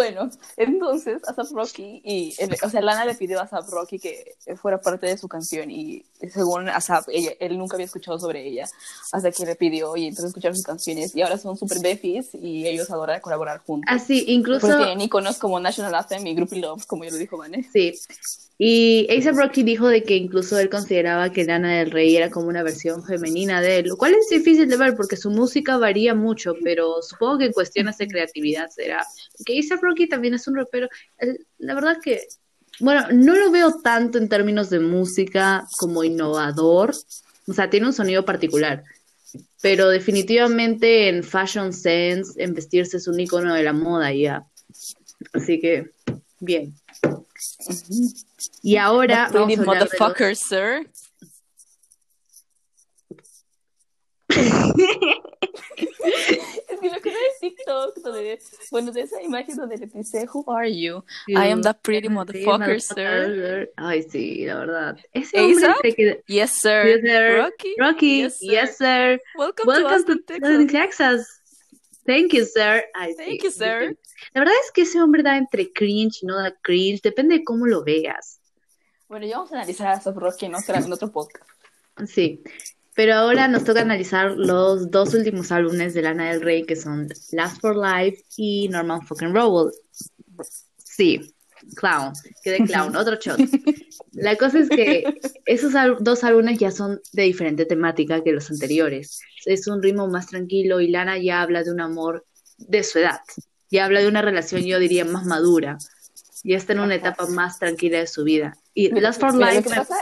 Bueno, 0.00 0.30
entonces 0.56 1.20
a 1.28 1.34
Zap 1.34 1.50
Rocky 1.52 2.00
y, 2.02 2.34
el- 2.38 2.56
o 2.62 2.70
sea, 2.70 2.80
Lana 2.80 3.04
le 3.04 3.14
pidió 3.14 3.38
a 3.38 3.46
Zap 3.46 3.68
Rocky 3.68 3.98
que 3.98 4.34
fuera 4.56 4.80
parte 4.80 5.06
de 5.06 5.18
su 5.18 5.28
canción 5.28 5.70
y 5.70 6.06
según 6.32 6.70
Asap, 6.70 7.04
ella, 7.12 7.32
él 7.38 7.58
nunca 7.58 7.76
había 7.76 7.84
escuchado 7.84 8.18
sobre 8.18 8.46
ella 8.46 8.66
hasta 9.12 9.30
que 9.30 9.44
le 9.44 9.56
pidió 9.56 9.94
y 9.98 10.06
entonces 10.06 10.28
escucharon 10.28 10.56
sus 10.56 10.64
canciones 10.64 11.14
y 11.14 11.20
ahora 11.20 11.36
son 11.36 11.58
super 11.58 11.80
befis 11.80 12.30
y 12.32 12.66
ellos 12.66 12.90
adoran 12.90 13.20
colaborar 13.20 13.58
juntos. 13.58 13.92
Así, 13.94 14.24
incluso 14.28 14.60
Porque 14.66 14.76
tienen 14.78 15.02
iconos 15.02 15.36
como 15.36 15.60
National 15.60 15.94
Anthem 15.94 16.26
y 16.26 16.34
Groupie 16.34 16.60
Love, 16.60 16.86
como 16.86 17.04
ya 17.04 17.10
lo 17.10 17.18
dijo 17.18 17.36
Vanessa. 17.36 17.68
Sí. 17.70 17.92
Y 18.62 19.06
A$AP 19.08 19.36
Rocky 19.36 19.62
dijo 19.62 19.88
de 19.88 20.02
que 20.02 20.16
incluso 20.16 20.58
él 20.58 20.68
consideraba 20.68 21.32
que 21.32 21.44
Lana 21.44 21.78
del 21.78 21.90
Rey 21.90 22.14
era 22.14 22.28
como 22.28 22.46
una 22.48 22.62
versión 22.62 23.02
femenina 23.02 23.62
de 23.62 23.78
él, 23.78 23.88
lo 23.88 23.96
cual 23.96 24.12
es 24.12 24.28
difícil 24.28 24.68
de 24.68 24.76
ver 24.76 24.94
porque 24.96 25.16
su 25.16 25.30
música 25.30 25.78
varía 25.78 26.14
mucho, 26.14 26.52
pero 26.62 27.00
supongo 27.00 27.38
que 27.38 27.46
en 27.46 27.52
cuestiones 27.52 27.96
de 27.96 28.06
creatividad 28.06 28.68
será. 28.68 29.02
Que 29.46 29.54
A$AP 29.58 29.80
Rocky 29.90 30.08
también 30.08 30.34
es 30.34 30.46
un 30.48 30.56
rapero. 30.56 30.88
La 31.58 31.74
verdad 31.74 31.98
que, 32.02 32.26
bueno, 32.78 33.06
no 33.12 33.36
lo 33.36 33.50
veo 33.50 33.80
tanto 33.82 34.18
en 34.18 34.28
términos 34.28 34.70
de 34.70 34.80
música 34.80 35.66
como 35.78 36.04
innovador, 36.04 36.94
o 37.46 37.52
sea, 37.52 37.68
tiene 37.68 37.86
un 37.86 37.92
sonido 37.92 38.24
particular, 38.24 38.84
pero 39.60 39.88
definitivamente 39.88 41.08
en 41.08 41.22
fashion 41.24 41.72
sense, 41.72 42.42
en 42.42 42.54
vestirse 42.54 42.96
es 42.96 43.08
un 43.08 43.18
icono 43.20 43.54
de 43.54 43.62
la 43.62 43.72
moda 43.72 44.12
ya. 44.12 44.46
Así 45.32 45.60
que, 45.60 45.90
bien. 46.38 46.74
Y 48.62 48.76
ahora 48.76 49.28
vamos 49.32 49.58
a 49.58 49.74
los- 49.80 50.38
sir. 50.38 50.90
es 56.68 56.80
que 56.80 56.88
lo 56.90 57.00
que 57.00 57.10
veo 57.10 57.18
en 57.18 57.54
TikTok, 57.70 58.04
donde, 58.04 58.38
bueno, 58.70 58.92
de 58.92 59.00
esa 59.02 59.22
imagen 59.22 59.56
donde 59.56 59.76
le 59.78 59.86
dice, 59.86 60.26
Who 60.32 60.44
are 60.52 60.68
you? 60.74 61.04
I 61.28 61.48
am 61.50 61.62
the 61.62 61.74
pretty 61.74 62.08
Sí, 62.08 62.12
motherfucker, 62.14 62.80
sir. 62.80 63.72
Ay, 63.76 64.02
sí, 64.02 64.44
la 64.46 64.58
verdad. 64.60 64.98
Ese 65.12 65.40
hombre 65.40 65.94
que- 65.94 66.22
Yes, 66.26 66.52
sir. 66.60 66.84
Yes, 66.86 67.00
sir. 67.02 67.36
Rocky. 67.38 67.74
Rocky, 67.78 68.22
Yes, 68.22 68.38
sir. 68.38 68.50
yes, 68.50 68.76
sir. 68.76 69.20
Welcome, 69.36 69.66
Welcome 69.66 70.04
to 70.04 70.16
to 70.16 70.22
Texas. 70.26 70.66
Texas. 70.72 71.40
Thank 72.06 72.32
you, 72.32 72.44
sir. 72.44 72.84
Sí, 73.08 73.14
Thank 73.16 73.42
you, 73.44 73.50
sir. 73.50 73.98
La 74.34 74.40
verdad 74.40 74.54
es 74.64 74.72
que 74.72 74.82
ese 74.82 75.00
hombre 75.00 75.22
da 75.22 75.36
entre 75.36 75.72
cringe 75.72 76.22
y 76.22 76.26
no 76.26 76.36
da 76.36 76.52
cringe, 76.62 77.00
depende 77.02 77.38
de 77.38 77.44
cómo 77.44 77.66
lo 77.66 77.84
veas. 77.84 78.40
Bueno, 79.08 79.26
ya 79.26 79.36
vamos 79.38 79.52
a 79.52 79.56
analizar 79.56 79.88
a 79.88 80.00
Sop 80.00 80.16
Rocky 80.16 80.46
otra, 80.52 80.78
en 80.78 80.92
otro 80.92 81.10
podcast. 81.10 81.48
Sí. 82.06 82.42
Pero 83.00 83.14
ahora 83.14 83.48
nos 83.48 83.64
toca 83.64 83.80
analizar 83.80 84.32
los 84.32 84.90
dos 84.90 85.14
últimos 85.14 85.50
álbumes 85.50 85.94
de 85.94 86.02
Lana 86.02 86.32
del 86.32 86.42
Rey, 86.42 86.66
que 86.66 86.76
son 86.76 87.08
Last 87.32 87.58
for 87.58 87.74
Life 87.74 88.22
y 88.36 88.68
Norman 88.68 89.00
Fucking 89.00 89.34
Rowell. 89.34 89.72
Sí, 90.76 91.34
clown, 91.76 92.12
quedé 92.44 92.58
clown, 92.66 92.94
otro 92.94 93.16
shot. 93.18 93.40
La 94.12 94.36
cosa 94.36 94.58
es 94.58 94.68
que 94.68 95.04
esos 95.46 95.72
dos 96.00 96.24
álbumes 96.24 96.58
ya 96.58 96.70
son 96.70 97.00
de 97.14 97.22
diferente 97.22 97.64
temática 97.64 98.22
que 98.22 98.32
los 98.32 98.50
anteriores. 98.50 99.22
Es 99.46 99.66
un 99.66 99.82
ritmo 99.82 100.06
más 100.06 100.26
tranquilo 100.26 100.82
y 100.82 100.88
Lana 100.88 101.16
ya 101.16 101.40
habla 101.40 101.62
de 101.64 101.70
un 101.70 101.80
amor 101.80 102.26
de 102.58 102.82
su 102.82 102.98
edad. 102.98 103.20
Ya 103.70 103.86
habla 103.86 104.00
de 104.00 104.08
una 104.08 104.20
relación, 104.20 104.60
yo 104.60 104.78
diría, 104.78 105.06
más 105.06 105.24
madura. 105.24 105.78
Ya 106.44 106.58
está 106.58 106.74
en 106.74 106.80
una 106.80 106.96
etapa 106.96 107.26
más 107.28 107.58
tranquila 107.58 108.00
de 108.00 108.06
su 108.06 108.24
vida. 108.24 108.58
Y 108.74 108.90
Last 108.90 109.22
for 109.22 109.32
Mira, 109.32 109.46
lo 109.46 109.52
Life 109.54 109.70
que 109.70 109.74
pasa 109.74 109.96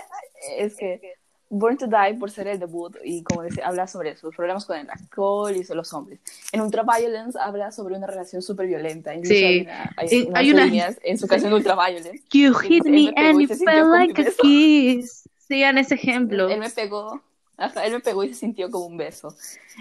es 0.56 0.74
que 0.74 1.17
Born 1.50 1.78
to 1.78 1.86
Die, 1.86 2.14
por 2.18 2.30
ser 2.30 2.46
el 2.48 2.58
debut, 2.58 2.94
y 3.02 3.22
como 3.22 3.42
decía, 3.42 3.66
habla 3.66 3.86
sobre 3.86 4.14
sus 4.16 4.36
problemas 4.36 4.66
con 4.66 4.76
el 4.78 4.88
alcohol 4.90 5.56
y 5.56 5.64
sobre 5.64 5.78
los 5.78 5.92
hombres. 5.94 6.20
En 6.52 6.60
Ultraviolence 6.60 7.38
habla 7.40 7.72
sobre 7.72 7.96
una 7.96 8.06
relación 8.06 8.42
súper 8.42 8.66
violenta. 8.66 9.12
Sí. 9.24 9.66
Hay, 9.96 10.26
una, 10.26 10.38
hay, 10.38 10.50
una- 10.52 10.96
en 11.02 11.16
su 11.18 11.26
canción 11.26 11.52
Ultraviolence. 11.54 12.22
You 12.32 12.52
hit 12.54 12.84
me 12.84 13.12
pegó 13.14 13.28
and 13.30 13.40
y 13.40 13.44
it 13.44 13.48
se 13.48 13.56
sintió 13.56 13.72
felt 13.74 13.88
like 13.88 14.20
a 14.22 14.24
kiss. 14.42 15.28
Sigan 15.38 15.78
ese 15.78 15.94
ejemplo. 15.94 16.48
Él 16.50 16.60
me 16.60 16.68
pegó. 16.68 17.22
Ajá, 17.56 17.86
él 17.86 17.92
me 17.94 18.00
pegó 18.00 18.22
y 18.24 18.28
se 18.28 18.34
sintió 18.34 18.70
como 18.70 18.84
un 18.86 18.96
beso. 18.98 19.34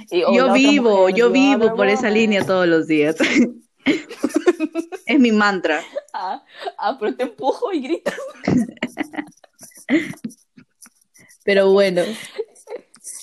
Y- 0.10 0.24
o 0.24 0.32
la 0.32 0.38
Yo 0.38 0.54
vivo, 0.54 0.90
mujer, 1.02 1.16
yo 1.16 1.28
You 1.28 1.34
vivo 1.34 1.76
por 1.76 1.88
esa 1.90 2.10
línea 2.10 2.46
todos 2.46 2.66
los 2.66 2.88
días. 2.88 3.18
es 5.06 5.20
mi 5.20 5.32
mantra. 5.34 5.82
Ah, 6.20 6.44
ah, 6.80 6.98
pero 7.00 7.14
te 7.16 7.24
empujo 7.24 7.72
y 7.72 7.82
gritas. 7.82 8.16
Pero 11.48 11.72
bueno, 11.72 12.02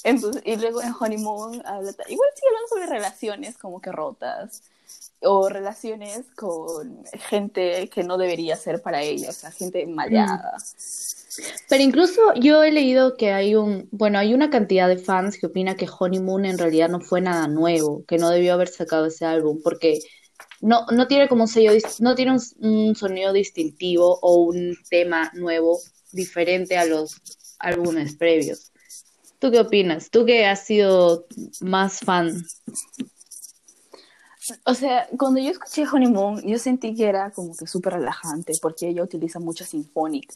Entonces, 0.03 0.41
y 0.47 0.57
luego 0.57 0.81
en 0.83 0.95
Honeymoon 0.99 1.63
habla, 1.67 1.93
igual 2.09 2.31
sigue 2.35 2.49
hablando 2.49 2.69
sobre 2.71 2.87
relaciones 2.87 3.59
como 3.59 3.83
que 3.83 3.93
rotas 3.93 4.63
o 5.21 5.51
relaciones 5.51 6.25
con 6.35 7.05
gente 7.29 7.91
que 7.91 8.03
no 8.03 8.17
debería 8.17 8.57
ser 8.57 8.81
para 8.81 9.03
ella, 9.03 9.29
o 9.29 9.33
sea, 9.33 9.51
gente 9.51 9.87
maleada. 9.87 10.57
pero 11.69 11.83
incluso 11.83 12.33
yo 12.37 12.63
he 12.63 12.73
leído 12.73 13.19
que 13.19 13.33
hay 13.33 13.57
un, 13.57 13.89
bueno, 13.93 14.19
hay 14.19 14.33
una 14.33 14.49
cantidad 14.49 14.89
de 14.89 14.97
fans 14.97 15.39
que 15.39 15.47
opina 15.47 15.77
que 15.77 15.87
Honeymoon 15.87 16.47
en 16.47 16.57
realidad 16.57 16.89
no 16.89 17.01
fue 17.01 17.21
nada 17.21 17.47
nuevo, 17.47 18.05
que 18.07 18.17
no 18.17 18.31
debió 18.31 18.55
haber 18.55 18.69
sacado 18.69 19.05
ese 19.05 19.27
álbum, 19.27 19.61
porque 19.63 19.99
no, 20.63 20.87
no 20.93 21.07
tiene 21.09 21.29
como 21.29 21.43
un 21.43 21.49
sello, 21.49 21.73
no 22.01 22.15
tiene 22.15 22.33
un, 22.33 22.41
un 22.61 22.97
sonido 22.97 23.35
distintivo 23.35 24.19
o 24.23 24.45
un 24.45 24.77
tema 24.89 25.31
nuevo 25.35 25.79
diferente 26.13 26.79
a 26.79 26.87
los 26.87 27.21
álbumes 27.59 28.17
previos. 28.17 28.73
¿Tú 29.39 29.51
qué 29.51 29.61
opinas? 29.61 30.11
Tú 30.11 30.25
que 30.25 30.47
has 30.47 30.65
sido 30.65 31.27
más 31.61 32.01
fan. 32.01 32.45
O 34.67 34.75
sea, 34.75 35.09
cuando 35.19 35.41
yo 35.41 35.51
escuché 35.51 35.85
Honeymoon, 35.91 36.43
yo 36.47 36.59
sentí 36.59 36.95
que 36.95 37.07
era 37.07 37.31
como 37.31 37.57
que 37.57 37.67
súper 37.67 37.95
relajante 37.95 38.53
porque 38.61 38.89
ella 38.89 39.03
utiliza 39.03 39.39
mucha 39.41 39.65
sinfónica. 39.65 40.35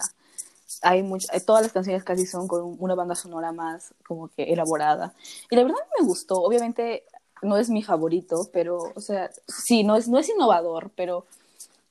Hay 0.83 1.02
much- 1.02 1.28
eh, 1.33 1.40
todas 1.40 1.62
las 1.62 1.72
canciones 1.72 2.04
casi 2.04 2.26
son 2.26 2.48
con 2.48 2.76
una 2.78 2.94
banda 2.94 3.14
sonora 3.14 3.52
más 3.52 3.94
como 4.07 4.28
que 4.28 4.44
elaborada. 4.44 5.14
Y 5.50 5.57
la 5.57 5.64
verdad 5.64 5.78
me 5.98 6.07
gustó. 6.07 6.37
Obviamente 6.42 7.04
no 7.42 7.57
es 7.59 7.70
mi 7.70 7.83
favorito, 7.83 8.48
pero, 8.52 8.78
o 8.94 9.00
sea, 9.00 9.31
sí, 9.46 9.85
no 9.85 9.96
es, 9.96 10.09
no 10.09 10.18
es 10.18 10.28
innovador, 10.28 10.90
pero 10.96 11.26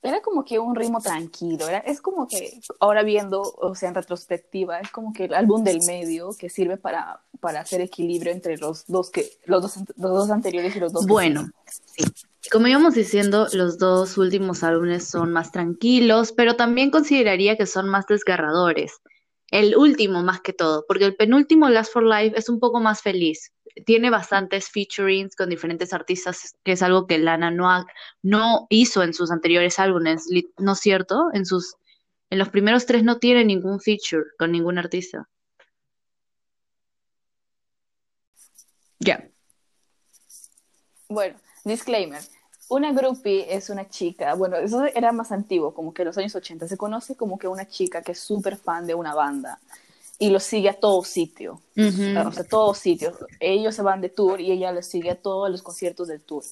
era 0.02 0.22
como 0.22 0.46
que 0.46 0.60
un 0.60 0.76
ritmo 0.76 1.02
tranquilo. 1.02 1.68
Era, 1.68 1.80
es 1.80 2.02
como 2.02 2.28
que 2.28 2.60
ahora 2.80 3.04
viendo, 3.04 3.42
o 3.42 3.76
sea, 3.76 3.90
en 3.90 3.96
retrospectiva, 3.96 4.80
es 4.80 4.92
como 4.92 5.14
que 5.14 5.26
el 5.26 5.34
álbum 5.34 5.64
del 5.64 5.80
medio 5.86 6.36
que 6.38 6.50
sirve 6.50 6.78
para, 6.78 7.22
para 7.40 7.62
hacer 7.62 7.82
equilibrio 7.82 8.32
entre 8.32 8.58
los 8.58 8.86
dos, 8.88 9.10
que, 9.10 9.30
los, 9.46 9.62
dos, 9.62 9.78
los 9.96 10.12
dos 10.12 10.30
anteriores 10.30 10.76
y 10.76 10.80
los 10.80 10.94
dos. 10.94 11.06
Bueno, 11.08 11.50
sí. 11.66 12.04
Como 12.52 12.68
íbamos 12.68 12.94
diciendo, 12.94 13.48
los 13.52 13.78
dos 13.78 14.18
últimos 14.18 14.64
álbumes 14.64 15.06
son 15.06 15.34
más 15.34 15.52
tranquilos, 15.52 16.32
pero 16.32 16.56
también 16.56 16.92
consideraría 16.92 17.58
que 17.58 17.66
son 17.66 17.90
más 17.90 18.08
desgarradores. 18.08 19.02
El 19.50 19.76
último 19.76 20.24
más 20.24 20.42
que 20.42 20.54
todo, 20.54 20.86
porque 20.88 21.06
el 21.06 21.16
penúltimo, 21.16 21.70
Last 21.70 21.92
for 21.92 22.04
Life, 22.04 22.38
es 22.38 22.50
un 22.50 22.60
poco 22.60 22.80
más 22.80 23.02
feliz. 23.02 23.52
Tiene 23.86 24.10
bastantes 24.10 24.70
featurings 24.70 25.36
con 25.36 25.50
diferentes 25.50 25.94
artistas, 25.94 26.56
que 26.64 26.74
es 26.74 26.82
algo 26.82 27.08
que 27.08 27.18
Lana 27.18 27.52
no, 27.52 27.70
ha- 27.70 27.86
no 28.24 28.68
hizo 28.70 29.04
en 29.04 29.14
sus 29.14 29.32
anteriores 29.32 29.80
álbumes, 29.80 30.26
¿no 30.58 30.74
es 30.74 30.80
cierto? 30.80 31.28
En 31.34 31.46
sus, 31.46 31.76
en 32.30 32.40
los 32.40 32.50
primeros 32.50 32.86
tres 32.86 33.04
no 33.04 33.20
tiene 33.20 33.46
ningún 33.46 33.80
feature 33.80 34.24
con 34.38 34.52
ningún 34.52 34.78
artista. 34.78 35.28
Ya. 39.00 39.30
Bueno, 41.10 41.38
disclaimer. 41.64 42.22
Una 42.70 42.92
groupie 42.92 43.46
es 43.56 43.70
una 43.70 43.88
chica, 43.88 44.34
bueno, 44.34 44.58
eso 44.58 44.84
era 44.94 45.14
más 45.14 45.32
antiguo, 45.32 45.74
como 45.74 45.94
que 45.94 46.02
en 46.02 46.08
los 46.08 46.18
años 46.18 46.36
80. 46.36 46.68
Se 46.68 46.76
conoce 46.76 47.16
como 47.16 47.40
que 47.40 47.48
una 47.48 47.66
chica 47.66 48.02
que 48.02 48.12
es 48.12 48.20
súper 48.20 48.58
fan 48.58 48.86
de 48.86 48.94
una 48.94 49.14
banda 49.16 49.60
y 50.20 50.30
lo 50.30 50.40
sigue 50.40 50.70
a 50.70 50.74
todo 50.74 51.04
sitio. 51.04 51.62
Ujú. 51.76 52.28
O 52.28 52.32
sea, 52.32 52.44
todos 52.44 52.80
sitios. 52.80 53.16
Ellos 53.40 53.76
se 53.76 53.82
van 53.82 54.02
de 54.02 54.10
tour 54.10 54.42
y 54.42 54.52
ella 54.52 54.72
los 54.72 54.86
sigue 54.86 55.12
a 55.12 55.16
todos 55.16 55.50
los 55.50 55.62
conciertos 55.62 56.08
del 56.08 56.22
tour. 56.22 56.44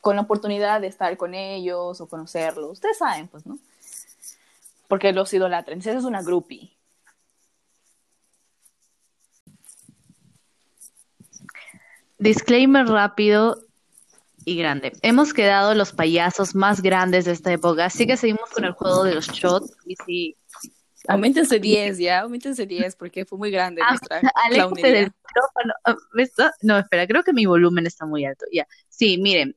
Con 0.00 0.16
la 0.16 0.22
oportunidad 0.22 0.80
de 0.80 0.86
estar 0.86 1.16
con 1.16 1.34
ellos 1.34 2.00
o 2.00 2.06
conocerlos. 2.06 2.72
Ustedes 2.72 2.98
saben, 2.98 3.28
pues, 3.28 3.46
¿no? 3.46 3.58
Porque 4.86 5.12
los 5.12 5.32
idolatran. 5.32 5.78
Esa 5.78 5.92
es 5.92 6.04
una 6.04 6.22
groupie. 6.22 6.70
Disclaimer 12.18 12.86
rápido 12.86 13.64
y 14.44 14.56
grande. 14.56 14.92
Hemos 15.02 15.32
quedado 15.32 15.74
los 15.74 15.92
payasos 15.92 16.54
más 16.54 16.80
grandes 16.80 17.24
de 17.24 17.32
esta 17.32 17.52
época, 17.52 17.86
así 17.86 18.06
que 18.06 18.16
seguimos 18.16 18.50
con 18.50 18.64
el 18.64 18.72
juego 18.72 19.04
de 19.04 19.14
los 19.14 19.26
shots. 19.28 19.72
Y 19.84 19.96
si 20.06 20.36
Aumentense 21.08 21.58
10, 21.60 21.98
ya, 21.98 22.20
aumentense 22.20 22.66
10 22.66 22.96
porque 22.96 23.24
fue 23.24 23.36
muy 23.38 23.50
grande 23.50 23.82
Ah, 23.84 23.90
nuestra 23.90 24.18
aléjate 24.46 24.54
clownería. 24.74 25.00
del 25.00 25.12
micrófono. 25.28 25.74
Ah. 25.84 25.96
Ah, 26.38 26.50
No, 26.62 26.78
espera, 26.78 27.06
creo 27.06 27.22
que 27.22 27.32
mi 27.32 27.44
volumen 27.46 27.86
está 27.86 28.06
muy 28.06 28.24
alto. 28.24 28.46
Ya. 28.52 28.66
Sí, 28.88 29.18
miren. 29.18 29.56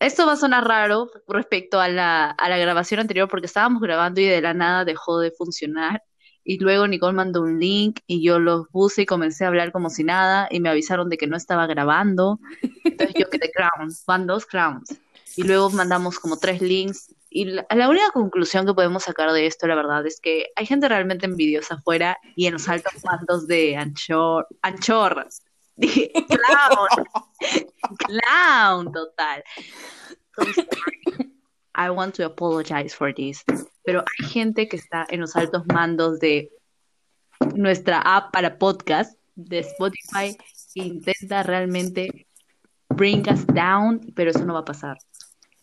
Esto 0.00 0.26
va 0.26 0.32
a 0.32 0.36
sonar 0.36 0.66
raro 0.66 1.10
respecto 1.28 1.78
a 1.78 1.88
la, 1.88 2.30
a 2.30 2.48
la 2.48 2.56
grabación 2.56 3.00
anterior 3.00 3.28
porque 3.28 3.46
estábamos 3.46 3.82
grabando 3.82 4.20
y 4.20 4.24
de 4.24 4.40
la 4.40 4.54
nada 4.54 4.84
dejó 4.84 5.18
de 5.20 5.30
funcionar. 5.30 6.02
Y 6.42 6.58
luego 6.58 6.86
Nicole 6.86 7.14
mandó 7.14 7.42
un 7.42 7.58
link 7.60 8.00
y 8.06 8.22
yo 8.22 8.38
lo 8.38 8.66
puse 8.70 9.02
y 9.02 9.06
comencé 9.06 9.44
a 9.44 9.48
hablar 9.48 9.72
como 9.72 9.88
si 9.90 10.02
nada 10.04 10.48
y 10.50 10.60
me 10.60 10.68
avisaron 10.68 11.08
de 11.10 11.16
que 11.16 11.26
no 11.26 11.36
estaba 11.36 11.66
grabando. 11.66 12.38
Entonces 12.82 13.14
yo 13.18 13.28
quedé 13.30 13.50
clowns, 13.50 14.04
van 14.06 14.26
dos 14.26 14.46
clowns. 14.46 14.94
Y 15.36 15.42
luego 15.44 15.70
mandamos 15.70 16.18
como 16.18 16.38
tres 16.38 16.60
links. 16.62 17.14
Y 17.36 17.46
la, 17.46 17.66
la 17.68 17.88
única 17.88 18.12
conclusión 18.12 18.64
que 18.64 18.74
podemos 18.74 19.02
sacar 19.02 19.32
de 19.32 19.46
esto, 19.46 19.66
la 19.66 19.74
verdad, 19.74 20.06
es 20.06 20.20
que 20.20 20.46
hay 20.54 20.66
gente 20.66 20.88
realmente 20.88 21.26
envidiosa 21.26 21.74
afuera 21.74 22.16
y 22.36 22.46
en 22.46 22.52
los 22.52 22.68
altos 22.68 22.92
mandos 23.02 23.48
de 23.48 23.76
Anchor, 23.76 24.46
Anchor. 24.62 25.26
Dije, 25.76 26.12
clown, 26.12 27.06
clown, 27.98 28.92
total. 28.92 29.42
I 31.74 31.90
want 31.90 32.14
to 32.14 32.24
apologize 32.24 32.94
for 32.94 33.12
this. 33.12 33.44
Pero 33.84 34.04
hay 34.06 34.28
gente 34.28 34.68
que 34.68 34.76
está 34.76 35.04
en 35.10 35.20
los 35.20 35.34
altos 35.34 35.66
mandos 35.66 36.20
de 36.20 36.52
nuestra 37.56 37.98
app 37.98 38.32
para 38.32 38.58
podcast 38.58 39.18
de 39.34 39.58
Spotify 39.58 40.38
que 40.72 40.82
intenta 40.84 41.42
realmente 41.42 42.28
bring 42.90 43.28
us 43.28 43.44
down, 43.48 44.12
pero 44.14 44.30
eso 44.30 44.44
no 44.44 44.54
va 44.54 44.60
a 44.60 44.64
pasar. 44.64 44.98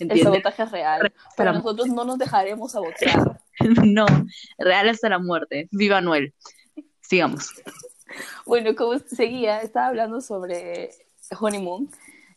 El 0.01 0.09
¿Entiendes? 0.11 0.23
sabotaje 0.23 0.63
es 0.63 0.71
real. 0.71 1.01
Hasta 1.15 1.35
Pero 1.37 1.53
nosotros 1.53 1.87
no 1.89 2.03
nos 2.05 2.17
dejaremos 2.17 2.71
sabotear. 2.71 3.39
No, 3.85 4.05
real 4.57 4.89
hasta 4.89 5.09
la 5.09 5.19
muerte. 5.19 5.67
Viva 5.71 6.01
Noel. 6.01 6.33
Sigamos. 7.01 7.51
Bueno, 8.45 8.73
como 8.75 8.97
seguía, 8.99 9.61
estaba 9.61 9.87
hablando 9.87 10.19
sobre 10.21 10.89
Honeymoon 11.39 11.89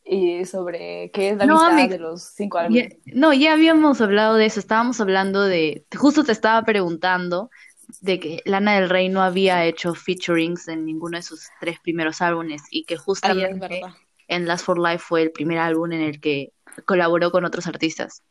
y 0.04 0.44
sobre 0.44 1.10
qué 1.12 1.30
es 1.30 1.36
la 1.38 1.46
No, 1.46 1.64
amistad 1.64 1.88
de 1.88 1.98
los 1.98 2.22
cinco 2.22 2.58
Ya- 2.58 2.64
álbumes. 2.64 2.96
no, 3.06 3.32
ya 3.32 3.52
habíamos 3.54 4.00
hablado 4.02 4.34
de 4.34 4.44
eso. 4.46 4.60
Estábamos 4.60 5.00
hablando 5.00 5.42
de. 5.42 5.86
Justo 5.96 6.24
te 6.24 6.32
estaba 6.32 6.62
preguntando 6.62 7.50
de 8.02 8.20
que 8.20 8.42
Lana 8.44 8.74
del 8.78 8.90
Rey 8.90 9.08
no 9.08 9.22
había 9.22 9.64
hecho 9.64 9.94
featurings 9.94 10.68
en 10.68 10.84
ninguno 10.84 11.16
de 11.16 11.22
sus 11.22 11.48
tres 11.60 11.78
primeros 11.80 12.20
álbumes 12.20 12.62
y 12.70 12.84
que 12.84 12.96
justamente 12.98 13.58
verdad. 13.58 13.94
En 14.28 14.46
Last 14.46 14.64
for 14.64 14.78
Life 14.78 14.98
fue 14.98 15.22
el 15.22 15.30
primer 15.30 15.58
álbum 15.58 15.92
en 15.92 16.00
el 16.02 16.20
que 16.20 16.52
colaboró 16.86 17.30
con 17.30 17.44
otros 17.44 17.66
artistas. 17.66 18.22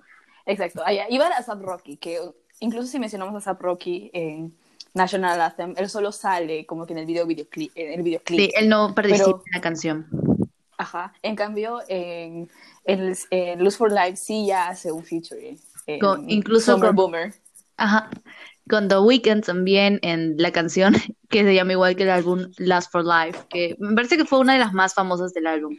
Exacto. 0.45 0.83
Iba 1.09 1.27
a 1.27 1.43
Zap 1.43 1.61
Rocky, 1.61 1.97
que 1.97 2.19
incluso 2.59 2.87
si 2.87 2.99
mencionamos 2.99 3.35
a 3.35 3.41
Zap 3.41 3.61
Rocky 3.61 4.09
en 4.13 4.53
National 4.93 5.39
Anthem, 5.41 5.73
él 5.77 5.89
solo 5.89 6.11
sale 6.11 6.65
como 6.65 6.85
que 6.85 6.93
en 6.93 6.99
el 6.99 7.05
video 7.05 7.25
videoclip. 7.25 7.71
En 7.75 7.93
el 7.93 8.03
videoclip. 8.03 8.39
Sí, 8.39 8.51
él 8.55 8.69
no 8.69 8.93
participa 8.93 9.25
Pero- 9.25 9.43
en 9.45 9.51
la 9.53 9.61
canción. 9.61 10.07
Ajá. 10.77 11.13
En 11.21 11.35
cambio, 11.35 11.79
en, 11.87 12.49
en, 12.85 13.15
en 13.29 13.63
Lose 13.63 13.77
for 13.77 13.91
Life 13.91 14.17
sí 14.17 14.47
ya 14.47 14.67
hace 14.69 14.91
un 14.91 15.03
featuring. 15.03 15.57
en 15.87 15.99
Con- 15.99 16.29
incluso 16.29 16.73
Summer 16.73 16.87
con- 16.89 16.95
Boomer. 16.95 17.33
Ajá. 17.77 18.09
Con 18.69 18.87
The 18.87 18.99
Weeknd 18.99 19.43
también 19.43 19.99
en 20.03 20.35
la 20.37 20.51
canción 20.51 20.93
que 21.29 21.43
se 21.43 21.53
llama 21.53 21.73
igual 21.73 21.95
que 21.95 22.03
el 22.03 22.09
álbum 22.11 22.51
Last 22.57 22.91
for 22.91 23.03
Life, 23.03 23.39
que 23.49 23.75
me 23.79 23.93
parece 23.95 24.17
que 24.17 24.25
fue 24.25 24.39
una 24.39 24.53
de 24.53 24.59
las 24.59 24.73
más 24.73 24.93
famosas 24.93 25.33
del 25.33 25.47
álbum. 25.47 25.77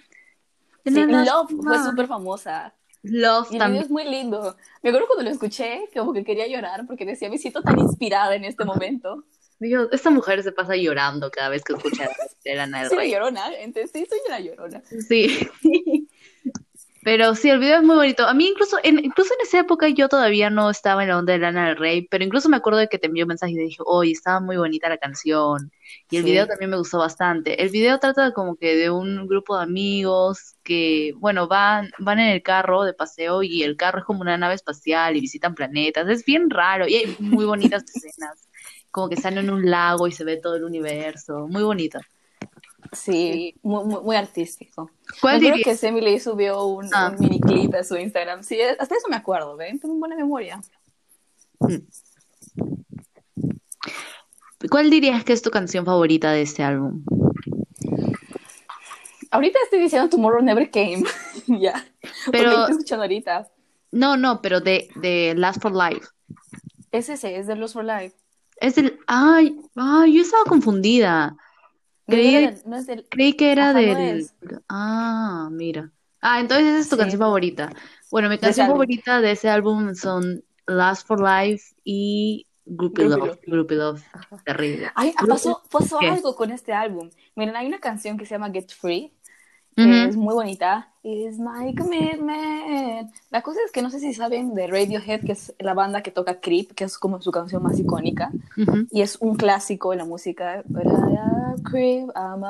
Sí, 0.85 0.93
Love 1.07 1.51
fue 1.63 1.79
súper 1.83 2.07
famosa. 2.07 2.75
Love 3.03 3.49
Y 3.51 3.57
el 3.57 3.59
video 3.59 3.59
también. 3.59 3.85
es 3.85 3.91
muy 3.91 4.05
lindo. 4.05 4.57
Me 4.83 4.91
acuerdo 4.91 5.07
cuando 5.07 5.25
lo 5.25 5.31
escuché, 5.31 5.89
como 5.95 6.13
que 6.13 6.25
quería 6.25 6.47
llorar 6.47 6.87
porque 6.87 7.05
decía, 7.07 7.31
me 7.31 7.39
siento 7.39 7.63
tan 7.63 7.79
inspirada 7.79 8.35
en 8.35 8.45
este 8.45 8.65
momento. 8.65 9.25
Digo, 9.59 9.89
esta 9.93 10.11
mujer 10.11 10.43
se 10.43 10.53
pasa 10.53 10.77
llorando 10.77 11.31
cada 11.31 11.49
vez 11.49 11.63
que 11.65 11.75
escucha 11.75 12.09
de 12.45 12.55
Lana 12.55 12.83
del 12.83 12.91
la 12.91 12.97
Rey. 12.97 13.11
llorona, 13.13 13.55
entonces 13.61 13.91
sí, 13.95 14.05
soy 14.07 14.19
la 14.29 14.41
llorona. 14.41 14.83
Sí. 15.09 15.49
Pero 17.05 17.35
sí, 17.35 17.51
el 17.51 17.59
video 17.59 17.77
es 17.79 17.83
muy 17.85 17.97
bonito. 17.97 18.27
A 18.27 18.33
mí 18.33 18.47
incluso 18.49 18.79
en, 18.83 18.99
incluso 19.05 19.35
en 19.35 19.47
esa 19.47 19.61
época 19.61 19.89
yo 19.91 20.09
todavía 20.09 20.49
no 20.49 20.71
estaba 20.71 21.03
en 21.03 21.11
la 21.11 21.19
onda 21.19 21.35
de 21.35 21.39
Lana 21.39 21.69
del 21.69 21.77
Rey, 21.77 22.09
pero 22.09 22.25
incluso 22.25 22.49
me 22.49 22.57
acuerdo 22.57 22.79
de 22.79 22.89
que 22.89 22.99
te 22.99 23.09
envió 23.09 23.25
un 23.25 23.29
mensaje 23.29 23.53
y 23.53 23.57
te 23.57 23.61
dije, 23.63 23.83
oye, 23.85 24.13
estaba 24.13 24.41
muy 24.41 24.57
bonita 24.57 24.89
la 24.89 24.97
canción. 24.97 25.71
Y 26.11 26.17
el 26.17 26.25
Sí. 26.25 26.31
video 26.31 26.47
también 26.47 26.71
me 26.71 26.79
gustó 26.79 26.99
bastante. 26.99 27.63
El 27.63 27.69
video 27.69 27.99
trata 28.01 28.33
como 28.33 28.57
que 28.57 28.75
de 28.77 28.91
un 28.91 29.27
grupo 29.29 29.57
de 29.57 29.65
amigos 29.65 30.57
que, 30.63 31.13
bueno, 31.19 31.47
van, 31.47 31.91
van 31.99 32.21
en 32.21 32.29
el 32.31 32.43
carro 32.43 32.85
de 32.85 32.95
paseo 32.95 33.43
y 33.43 33.63
el 33.65 33.77
carro 33.77 33.99
es 33.99 34.05
como 34.07 34.23
una 34.23 34.39
nave 34.39 34.55
espacial 34.55 35.15
y 35.17 35.21
visitan 35.21 35.55
planetas. 35.55 36.09
Es 36.09 36.25
bien 36.25 36.49
raro 36.51 36.89
y 36.89 36.95
hay 36.97 37.17
muy 37.19 37.45
bonitas 37.45 37.85
escenas. 37.87 38.49
Como 38.91 39.09
que 39.11 39.17
están 39.17 39.37
en 39.39 39.51
un 39.51 39.71
lago 39.71 40.07
y 40.09 40.13
se 40.13 40.25
ve 40.25 40.39
todo 40.39 40.57
el 40.57 40.65
universo. 40.65 41.49
Muy 41.49 41.63
bonito. 41.65 41.99
Sí, 42.95 43.55
muy, 43.63 43.85
muy, 43.85 44.03
muy 44.03 44.17
artístico. 44.17 44.91
¿Cuál 45.21 45.41
me 45.41 45.51
dirías? 45.51 45.81
que 45.81 45.87
Emily 45.87 46.19
subió 46.21 46.65
un, 46.67 46.89
Ah. 46.93 47.13
un 47.13 47.21
mini 47.21 47.41
clip 47.41 47.75
a 47.75 47.85
su 47.85 47.97
Instagram. 47.97 48.43
Sí, 48.43 48.61
hasta 48.61 48.95
eso 48.95 49.09
me 49.09 49.17
acuerdo, 49.17 49.57
¿ven? 49.57 49.79
Tengo 49.79 49.95
buena 49.97 50.17
memoria. 50.17 50.61
¿Cuál 54.71 54.91
dirías 54.91 55.25
que 55.25 55.33
es 55.33 55.43
tu 55.43 55.51
canción 55.51 55.85
favorita 55.85 56.31
de 56.33 56.43
este 56.43 56.63
álbum? 56.63 57.05
Ahorita 59.31 59.59
estoy 59.65 59.81
diciendo 59.81 60.09
Tomorrow 60.09 60.43
Never 60.43 60.71
Came. 60.71 61.03
ya. 61.61 61.85
Pero... 62.31 62.51
Estoy 62.51 62.71
escuchando 62.73 63.03
ahorita. 63.05 63.49
No, 63.91 64.17
no, 64.17 64.41
pero 64.43 64.61
de, 64.61 64.89
de 64.97 65.35
Last 65.37 65.61
for 65.61 65.73
Life. 65.73 66.07
Es 66.93 67.09
ese, 67.09 67.37
es 67.37 67.47
de 67.47 67.57
Lost 67.57 67.75
for 67.75 67.85
Life. 67.85 68.15
Es 68.57 68.79
el... 68.79 68.99
Ay, 69.07 69.57
ay, 69.77 70.15
yo 70.15 70.23
estaba 70.23 70.45
confundida. 70.45 71.37
Creí- 72.07 72.63
no 72.67 72.77
es 72.77 72.87
del... 72.87 73.07
Creí 73.09 73.33
que 73.35 73.53
era 73.53 73.71
Ajá, 73.71 73.79
del... 73.81 74.27
Ah, 74.69 75.49
mira. 75.51 75.91
Ah, 76.21 76.41
entonces 76.41 76.67
esa 76.67 76.79
es 76.81 76.89
tu 76.89 76.97
Sí. 76.97 77.01
canción 77.01 77.21
favorita. 77.21 77.71
Bueno, 78.11 78.29
mi 78.29 78.39
canción 78.39 78.67
favorita 78.69 79.21
de 79.21 79.33
ese 79.33 79.49
álbum 79.49 79.95
son 79.95 80.43
Last 80.67 81.07
for 81.07 81.21
Life 81.21 81.75
y 81.85 82.47
Groupie 82.67 83.05
Love. 83.05 83.19
Love. 83.27 83.39
Groupie 83.47 83.77
Love. 83.77 84.03
Terrible. 84.45 84.91
Ay, 84.95 85.13
ah, 85.17 85.25
pasó, 85.29 85.63
pasó 85.71 85.99
algo 86.01 86.35
con 86.35 86.51
este 86.51 86.73
álbum. 86.73 87.11
Miren, 87.37 87.57
hay 87.57 87.67
una 87.67 87.79
canción 87.79 88.17
que 88.17 88.25
se 88.25 88.35
llama 88.35 88.51
Get 88.51 88.71
Free, 88.71 89.13
es 89.77 90.17
muy 90.17 90.35
bonita. 90.35 90.89
Is 91.03 91.39
my 91.39 91.75
commitment. 91.75 93.13
La 93.31 93.43
cosa 93.43 93.61
es 93.65 93.73
que 93.73 93.83
no 93.83 93.91
sé 93.91 94.01
si 94.01 94.15
saben 94.15 94.55
de 94.55 94.67
Radiohead, 94.67 95.21
que 95.21 95.33
es 95.33 95.55
la 95.59 95.75
banda 95.75 96.03
que 96.03 96.11
toca 96.11 96.41
Creep, 96.41 96.73
que 96.73 96.85
es 96.85 96.97
como 96.97 97.21
su 97.21 97.31
canción 97.31 97.63
más 97.63 97.79
icónica. 97.79 98.31
Y 98.91 99.03
es 99.03 99.17
un 99.21 99.37
clásico 99.37 99.93
en 99.93 99.99
la 99.99 100.05
música. 100.05 100.63
But 100.67 100.87
I 100.87 101.17
am 101.17 101.63
creep, 101.63 102.11
I'm 102.15 102.41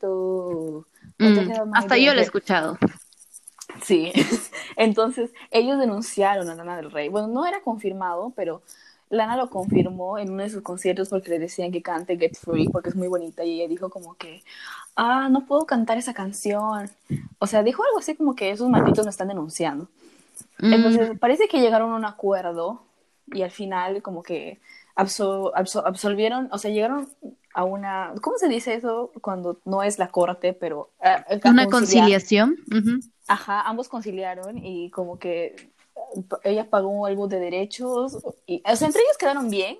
the 0.00 0.90
Mm, 1.20 1.74
Hasta 1.74 1.98
yo 1.98 2.14
la 2.14 2.20
he 2.22 2.24
escuchado. 2.24 2.78
Sí, 3.82 4.12
entonces 4.76 5.30
ellos 5.50 5.78
denunciaron 5.78 6.48
a 6.48 6.54
Lana 6.54 6.76
del 6.76 6.90
Rey. 6.90 7.08
Bueno, 7.08 7.28
no 7.28 7.46
era 7.46 7.60
confirmado, 7.60 8.32
pero 8.34 8.62
Lana 9.10 9.36
lo 9.36 9.50
confirmó 9.50 10.18
en 10.18 10.30
uno 10.30 10.44
de 10.44 10.50
sus 10.50 10.62
conciertos 10.62 11.08
porque 11.08 11.30
le 11.30 11.40
decían 11.40 11.72
que 11.72 11.82
cante 11.82 12.16
Get 12.16 12.36
Free 12.36 12.68
porque 12.68 12.90
es 12.90 12.96
muy 12.96 13.08
bonita 13.08 13.44
y 13.44 13.60
ella 13.60 13.68
dijo 13.68 13.90
como 13.90 14.14
que, 14.14 14.42
ah, 14.94 15.28
no 15.28 15.46
puedo 15.46 15.66
cantar 15.66 15.98
esa 15.98 16.14
canción. 16.14 16.88
O 17.40 17.46
sea, 17.46 17.64
dijo 17.64 17.82
algo 17.84 17.98
así 17.98 18.14
como 18.14 18.36
que 18.36 18.50
esos 18.50 18.68
malditos 18.68 19.04
me 19.04 19.10
están 19.10 19.28
denunciando. 19.28 19.88
Mm, 20.60 20.72
Entonces 20.72 21.18
parece 21.18 21.48
que 21.48 21.60
llegaron 21.60 21.92
a 21.92 21.96
un 21.96 22.04
acuerdo 22.04 22.82
y 23.26 23.42
al 23.42 23.50
final 23.50 24.00
como 24.00 24.22
que 24.22 24.60
absolvieron, 24.94 26.48
o 26.52 26.58
sea, 26.58 26.70
llegaron 26.70 27.08
a 27.52 27.64
una, 27.64 28.12
¿cómo 28.22 28.38
se 28.38 28.48
dice 28.48 28.74
eso 28.74 29.10
cuando 29.20 29.58
no 29.64 29.82
es 29.82 29.98
la 29.98 30.08
corte, 30.08 30.52
pero... 30.52 30.90
Eh, 31.02 31.40
una 31.44 31.66
conciliación. 31.66 32.56
Ajá, 33.26 33.62
ambos 33.62 33.88
conciliaron 33.88 34.64
y 34.64 34.90
como 34.90 35.18
que 35.18 35.70
ella 36.44 36.68
pagó 36.68 37.06
algo 37.06 37.28
de 37.28 37.38
derechos, 37.40 38.18
y, 38.46 38.62
o 38.64 38.76
sea, 38.76 38.86
entre 38.86 39.02
ellos 39.02 39.18
quedaron 39.18 39.50
bien, 39.50 39.78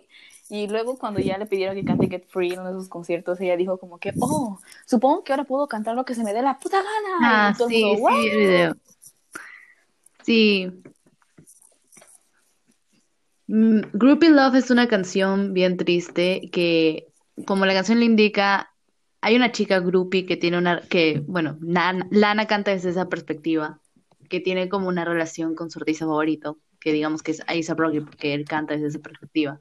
y 0.48 0.66
luego 0.66 0.98
cuando 0.98 1.20
ya 1.20 1.38
le 1.38 1.46
pidieron 1.46 1.76
que 1.76 1.84
cante 1.84 2.08
Get 2.08 2.26
Free 2.28 2.52
en 2.52 2.60
uno 2.60 2.72
de 2.72 2.80
sus 2.80 2.88
conciertos, 2.88 3.40
ella 3.40 3.56
dijo 3.56 3.78
como 3.78 3.98
que, 3.98 4.12
oh, 4.20 4.58
supongo 4.84 5.22
que 5.22 5.32
ahora 5.32 5.44
puedo 5.44 5.68
cantar 5.68 5.94
lo 5.94 6.04
que 6.04 6.14
se 6.14 6.24
me 6.24 6.34
dé 6.34 6.42
la 6.42 6.58
puta 6.58 6.78
gana. 6.78 7.18
Ah, 7.22 7.54
sí, 7.54 7.64
sí, 7.68 8.28
el 8.28 8.38
video. 8.38 8.76
Sí. 10.22 10.82
Mm, 13.46 13.80
Groupie 13.92 14.30
Love 14.30 14.56
es 14.56 14.70
una 14.70 14.88
canción 14.88 15.54
bien 15.54 15.76
triste 15.76 16.50
que, 16.52 17.08
como 17.46 17.64
la 17.64 17.74
canción 17.74 18.00
le 18.00 18.06
indica, 18.06 18.72
hay 19.20 19.36
una 19.36 19.52
chica 19.52 19.80
groupie 19.80 20.26
que 20.26 20.36
tiene 20.36 20.58
una, 20.58 20.80
que, 20.82 21.22
bueno, 21.26 21.58
Lana, 21.60 22.46
canta 22.46 22.72
desde 22.72 22.90
esa 22.90 23.08
perspectiva, 23.08 23.78
que 24.30 24.40
tiene 24.40 24.70
como 24.70 24.88
una 24.88 25.04
relación 25.04 25.54
con 25.54 25.70
su 25.70 25.80
artista 25.80 26.06
favorito, 26.06 26.58
que 26.80 26.92
digamos 26.92 27.22
que 27.22 27.32
es 27.32 27.40
A$AP 27.40 27.78
Rocky, 27.78 28.00
porque 28.00 28.32
él 28.32 28.46
canta 28.46 28.74
desde 28.74 28.86
esa 28.86 28.98
perspectiva. 29.00 29.58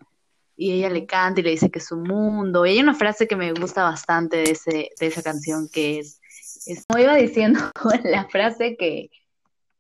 Y 0.56 0.72
ella 0.72 0.90
le 0.90 1.06
canta 1.06 1.42
y 1.42 1.44
le 1.44 1.52
dice 1.52 1.72
que 1.72 1.80
es 1.80 1.88
su 1.88 1.98
mundo. 1.98 2.66
Y 2.66 2.72
hay 2.72 2.80
una 2.80 2.94
frase 2.94 3.28
que 3.28 3.36
me 3.36 3.52
gusta 3.54 3.84
bastante 3.84 4.38
de, 4.38 4.52
ese, 4.52 4.90
de 5.00 5.08
esa 5.08 5.24
canción 5.24 5.68
que 5.70 6.00
es, 6.00 6.22
es 6.66 6.86
como 6.86 7.04
iba 7.04 7.16
diciendo, 7.16 7.60
la 8.04 8.30
frase 8.30 8.78
que, 8.78 9.10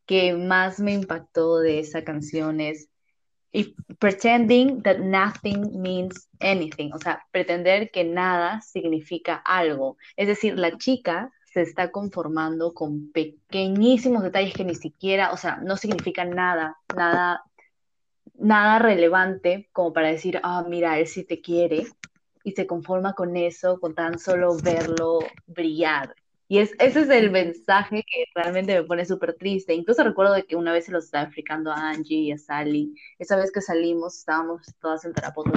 que 0.05 0.33
más 0.33 0.79
me 0.79 0.93
impactó 0.93 1.59
de 1.59 1.79
esa 1.79 2.03
canción 2.03 2.59
es 2.59 2.89
pretending 3.99 4.81
that 4.83 4.99
nothing 4.99 5.81
means 5.81 6.27
anything, 6.39 6.91
o 6.93 6.99
sea, 6.99 7.25
pretender 7.31 7.89
que 7.91 8.03
nada 8.03 8.61
significa 8.61 9.35
algo. 9.35 9.97
Es 10.15 10.27
decir, 10.27 10.57
la 10.57 10.77
chica 10.77 11.31
se 11.51 11.61
está 11.61 11.91
conformando 11.91 12.73
con 12.73 13.11
pequeñísimos 13.11 14.23
detalles 14.23 14.53
que 14.53 14.63
ni 14.63 14.75
siquiera, 14.75 15.31
o 15.31 15.37
sea, 15.37 15.57
no 15.57 15.77
significan 15.77 16.31
nada, 16.31 16.77
nada, 16.95 17.43
nada 18.35 18.79
relevante 18.79 19.69
como 19.71 19.93
para 19.93 20.09
decir, 20.09 20.39
ah, 20.43 20.63
mira, 20.67 20.99
él 20.99 21.07
sí 21.07 21.23
te 21.23 21.41
quiere, 21.41 21.87
y 22.43 22.51
se 22.51 22.67
conforma 22.67 23.13
con 23.13 23.35
eso, 23.37 23.79
con 23.79 23.95
tan 23.95 24.19
solo 24.19 24.57
verlo 24.57 25.19
brillar. 25.47 26.15
Y 26.47 26.57
es, 26.59 26.71
ese 26.79 27.01
es 27.01 27.09
el 27.09 27.29
mensaje 27.29 28.03
que 28.03 28.25
realmente 28.33 28.73
me 28.73 28.83
pone 28.83 29.05
súper 29.05 29.35
triste. 29.35 29.73
Incluso 29.75 30.03
recuerdo 30.03 30.33
de 30.33 30.45
que 30.45 30.55
una 30.55 30.73
vez 30.73 30.85
se 30.85 30.91
los 30.91 31.05
estaba 31.05 31.25
explicando 31.25 31.71
a 31.71 31.89
Angie 31.89 32.17
y 32.17 32.31
a 32.31 32.39
Sally. 32.39 32.95
Esa 33.19 33.35
vez 33.35 33.51
que 33.51 33.61
salimos, 33.61 34.17
estábamos 34.17 34.65
todas 34.81 35.05
en 35.05 35.13
Tarapoto 35.13 35.51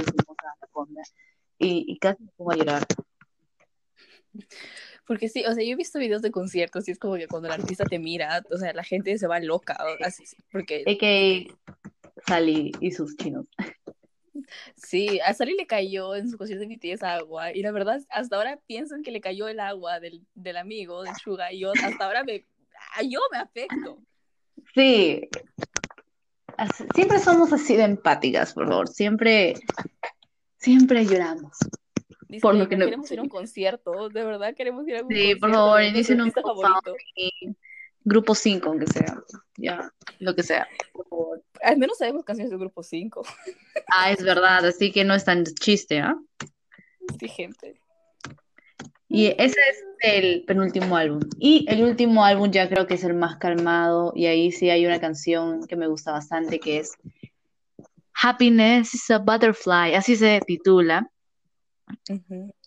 y, 1.57 1.85
y 1.87 1.97
casi 1.97 2.23
me 2.23 2.29
pongo 2.37 2.51
a 2.51 2.55
llorar. 2.55 2.83
Porque 5.05 5.29
sí, 5.29 5.43
o 5.45 5.53
sea, 5.53 5.63
yo 5.63 5.71
he 5.71 5.75
visto 5.75 5.99
videos 5.99 6.21
de 6.21 6.31
conciertos 6.31 6.87
y 6.87 6.91
es 6.91 6.99
como 6.99 7.15
que 7.15 7.27
cuando 7.27 7.47
el 7.47 7.53
artista 7.53 7.83
te 7.83 7.99
mira, 7.99 8.43
o 8.49 8.57
sea, 8.57 8.73
la 8.73 8.83
gente 8.83 9.17
se 9.17 9.27
va 9.27 9.39
loca, 9.39 9.77
así, 10.01 10.23
porque... 10.51 10.83
Es 10.85 10.97
que 10.97 11.47
Sally 12.25 12.71
y 12.79 12.91
sus 12.91 13.17
chinos. 13.17 13.45
Sí, 14.75 15.19
a 15.25 15.33
Sally 15.33 15.55
le 15.55 15.67
cayó 15.67 16.15
en 16.15 16.29
su 16.29 16.37
concierto 16.37 16.65
de 16.67 16.75
BTS 16.75 17.03
agua 17.03 17.53
y 17.53 17.61
la 17.61 17.71
verdad 17.71 18.01
hasta 18.09 18.35
ahora 18.35 18.59
piensan 18.65 19.03
que 19.03 19.11
le 19.11 19.21
cayó 19.21 19.47
el 19.47 19.59
agua 19.59 19.99
del, 19.99 20.25
del 20.33 20.57
amigo, 20.57 21.03
de 21.03 21.11
Suga, 21.15 21.51
y 21.51 21.59
yo 21.59 21.71
hasta 21.71 22.05
ahora 22.05 22.23
me, 22.23 22.45
yo 23.09 23.19
me 23.31 23.37
afecto. 23.37 23.99
Sí, 24.73 25.29
siempre 26.95 27.19
somos 27.19 27.51
así 27.53 27.75
de 27.75 27.83
empáticas, 27.83 28.53
por 28.53 28.67
favor, 28.67 28.87
siempre, 28.87 29.55
siempre 30.57 31.05
lloramos. 31.05 31.57
Por 32.41 32.55
lo 32.55 32.67
que 32.67 32.77
no 32.77 32.85
queremos 32.85 33.11
ir 33.11 33.19
a 33.19 33.21
un 33.23 33.29
concierto, 33.29 34.09
de 34.09 34.23
verdad 34.23 34.53
queremos 34.55 34.87
ir 34.87 34.97
a 34.97 35.01
un 35.01 35.07
concierto. 35.07 35.33
Sí, 35.33 35.39
por 35.39 35.51
favor, 35.51 35.83
inicien 35.83 36.21
un 36.21 36.31
favorito. 36.31 36.95
Grupo 38.05 38.35
5, 38.35 38.69
aunque 38.69 38.87
sea, 38.87 39.23
ya, 39.55 39.93
lo 40.19 40.35
que 40.35 40.43
sea, 40.43 40.67
por 40.91 41.07
favor. 41.07 41.43
Al 41.61 41.77
menos 41.77 41.97
sabemos 41.97 42.25
canciones 42.25 42.49
del 42.51 42.59
grupo 42.59 42.83
5. 42.83 43.23
Ah, 43.87 44.11
es 44.11 44.21
verdad, 44.21 44.65
así 44.65 44.91
que 44.91 45.05
no 45.05 45.13
es 45.13 45.23
tan 45.23 45.45
chiste, 45.45 45.99
¿ah? 45.99 46.17
Sí, 47.19 47.29
gente. 47.29 47.79
Y 49.07 49.27
ese 49.27 49.59
es 49.69 49.83
el 49.99 50.43
penúltimo 50.43 50.97
álbum. 50.97 51.21
Y 51.37 51.65
el 51.69 51.83
último 51.83 52.25
álbum 52.25 52.49
ya 52.49 52.67
creo 52.67 52.87
que 52.87 52.95
es 52.95 53.03
el 53.03 53.13
más 53.13 53.37
calmado. 53.37 54.11
Y 54.15 54.25
ahí 54.25 54.51
sí 54.51 54.71
hay 54.71 54.87
una 54.87 54.99
canción 54.99 55.67
que 55.67 55.75
me 55.75 55.85
gusta 55.85 56.11
bastante 56.11 56.59
que 56.59 56.79
es 56.79 56.93
Happiness 58.19 58.95
is 58.95 59.11
a 59.11 59.19
Butterfly. 59.19 59.93
Así 59.93 60.15
se 60.15 60.41
titula. 60.47 61.11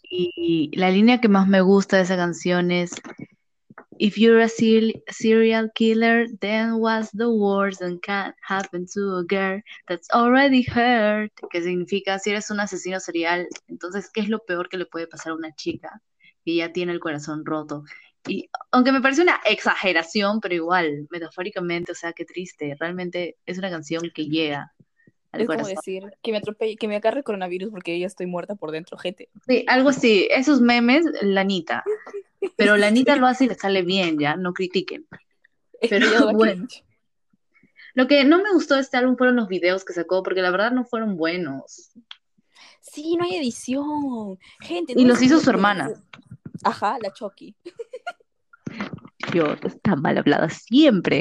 Y 0.02 0.70
la 0.76 0.90
línea 0.90 1.20
que 1.20 1.28
más 1.28 1.48
me 1.48 1.60
gusta 1.60 1.96
de 1.96 2.02
esa 2.02 2.16
canción 2.16 2.70
es 2.70 2.92
If 3.98 4.18
you're 4.18 4.42
a 4.42 4.48
serial 4.48 5.70
killer, 5.74 6.26
then 6.40 6.74
what's 6.74 7.10
the 7.12 7.30
worst 7.30 7.80
that 7.80 7.98
can 8.02 8.34
happen 8.46 8.86
to 8.92 9.16
a 9.16 9.24
girl 9.24 9.62
that's 9.88 10.10
already 10.10 10.62
hurt? 10.62 11.32
Que 11.50 11.62
significa, 11.62 12.18
si 12.18 12.30
eres 12.30 12.50
un 12.50 12.60
asesino 12.60 13.00
serial, 13.00 13.48
entonces, 13.68 14.10
¿qué 14.12 14.20
es 14.20 14.28
lo 14.28 14.40
peor 14.44 14.68
que 14.68 14.76
le 14.76 14.86
puede 14.86 15.06
pasar 15.06 15.32
a 15.32 15.36
una 15.36 15.54
chica 15.54 16.02
que 16.44 16.56
ya 16.56 16.72
tiene 16.72 16.92
el 16.92 17.00
corazón 17.00 17.46
roto? 17.46 17.84
Y 18.28 18.50
aunque 18.70 18.92
me 18.92 19.00
parece 19.00 19.22
una 19.22 19.40
exageración, 19.44 20.40
pero 20.40 20.54
igual, 20.54 21.06
metafóricamente, 21.10 21.92
o 21.92 21.94
sea, 21.94 22.12
qué 22.12 22.24
triste. 22.24 22.76
Realmente 22.78 23.36
es 23.46 23.56
una 23.56 23.70
canción 23.70 24.10
que 24.14 24.26
llega 24.26 24.72
al 25.36 25.42
es 25.42 25.48
como 25.48 25.66
decir 25.66 26.04
que 26.22 26.32
me 26.32 26.38
atropelle, 26.38 26.76
que 26.76 26.88
me 26.88 26.96
agarre 26.96 27.22
coronavirus 27.22 27.70
porque 27.70 27.98
ya 27.98 28.06
estoy 28.06 28.26
muerta 28.26 28.54
por 28.54 28.70
dentro, 28.70 28.98
gente. 28.98 29.28
Sí, 29.46 29.64
algo 29.68 29.90
así. 29.90 30.26
Esos 30.30 30.60
memes, 30.60 31.04
la 31.22 31.42
Anita. 31.42 31.84
Pero 32.56 32.76
la 32.76 32.88
Anita 32.88 33.16
lo 33.16 33.26
hace 33.26 33.44
y 33.44 33.48
le 33.48 33.54
sale 33.54 33.82
bien, 33.82 34.18
ya, 34.18 34.36
no 34.36 34.52
critiquen. 34.52 35.06
Pero 35.90 36.06
bueno. 36.32 36.66
Lo 37.94 38.06
que 38.06 38.24
no 38.24 38.42
me 38.42 38.52
gustó 38.52 38.74
de 38.74 38.82
este 38.82 38.98
álbum 38.98 39.16
fueron 39.16 39.36
los 39.36 39.48
videos 39.48 39.84
que 39.84 39.94
sacó, 39.94 40.22
porque 40.22 40.42
la 40.42 40.50
verdad 40.50 40.70
no 40.70 40.84
fueron 40.84 41.16
buenos. 41.16 41.92
Sí, 42.80 43.16
no 43.16 43.24
hay 43.24 43.36
edición. 43.36 44.38
Gente. 44.60 44.92
y 44.96 45.04
los 45.06 45.22
hizo 45.22 45.40
su 45.40 45.48
hermana. 45.48 45.90
Ajá, 46.62 46.98
la 47.02 47.12
Chucky. 47.12 47.54
Dios, 49.32 49.58
está 49.64 49.96
mal 49.96 50.18
hablada 50.18 50.48
siempre. 50.50 51.20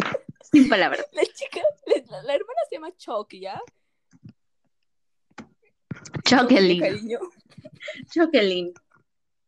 Sin 0.52 0.70
palabras. 0.70 1.06
La 1.14 1.24
chica, 1.24 1.62
la, 2.10 2.34
hermana 2.34 2.60
se 2.70 2.76
llama 2.76 2.96
Chucky, 2.98 3.40
¿ya? 3.40 3.62
Choquelin. 6.28 6.82
Choquelin. 8.14 8.74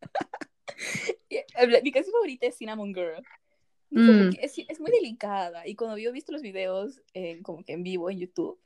Mi 1.82 1.92
canción 1.92 2.12
favorita 2.12 2.46
es 2.46 2.56
Cinnamon 2.56 2.94
Girl. 2.94 3.22
Mm. 3.90 4.30
es, 4.40 4.80
muy 4.80 4.90
delicada. 4.90 5.66
Y 5.66 5.74
cuando 5.74 5.96
yo 5.98 6.10
he 6.10 6.12
visto 6.12 6.32
los 6.32 6.42
videos 6.42 7.00
como 7.42 7.64
que 7.64 7.72
en 7.72 7.82
vivo 7.82 8.10
en 8.10 8.18
YouTube, 8.18 8.58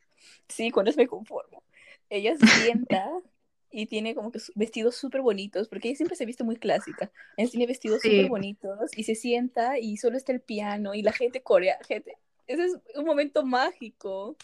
sí, 0.49 0.71
con 0.71 0.87
eso 0.89 0.99
me 0.99 1.07
conformo. 1.07 1.63
Ella 2.11 2.37
se 2.37 2.47
sienta 2.47 3.09
y 3.71 3.87
tiene 3.87 4.15
como 4.15 4.31
que 4.31 4.41
vestidos 4.55 4.97
súper 4.97 5.23
bonitos, 5.23 5.69
porque 5.69 5.89
ella 5.89 5.97
siempre 5.97 6.17
se 6.17 6.27
viste 6.27 6.45
muy 6.45 6.57
clásica. 6.57 7.11
Ella 7.37 7.51
tiene 7.51 7.67
vestidos 7.67 8.03
súper 8.03 8.29
bonitos 8.29 8.91
y 8.97 9.05
se 9.05 9.15
sienta 9.15 9.79
y 9.79 9.97
solo 9.97 10.17
está 10.17 10.33
el 10.33 10.41
piano 10.41 10.95
y 10.95 11.03
la 11.03 11.13
gente 11.13 11.43
corea. 11.43 11.79
Gente, 11.89 12.17
ese 12.47 12.67
es 12.67 12.77
un 12.95 13.07
momento 13.07 13.45
mágico. 13.45 14.37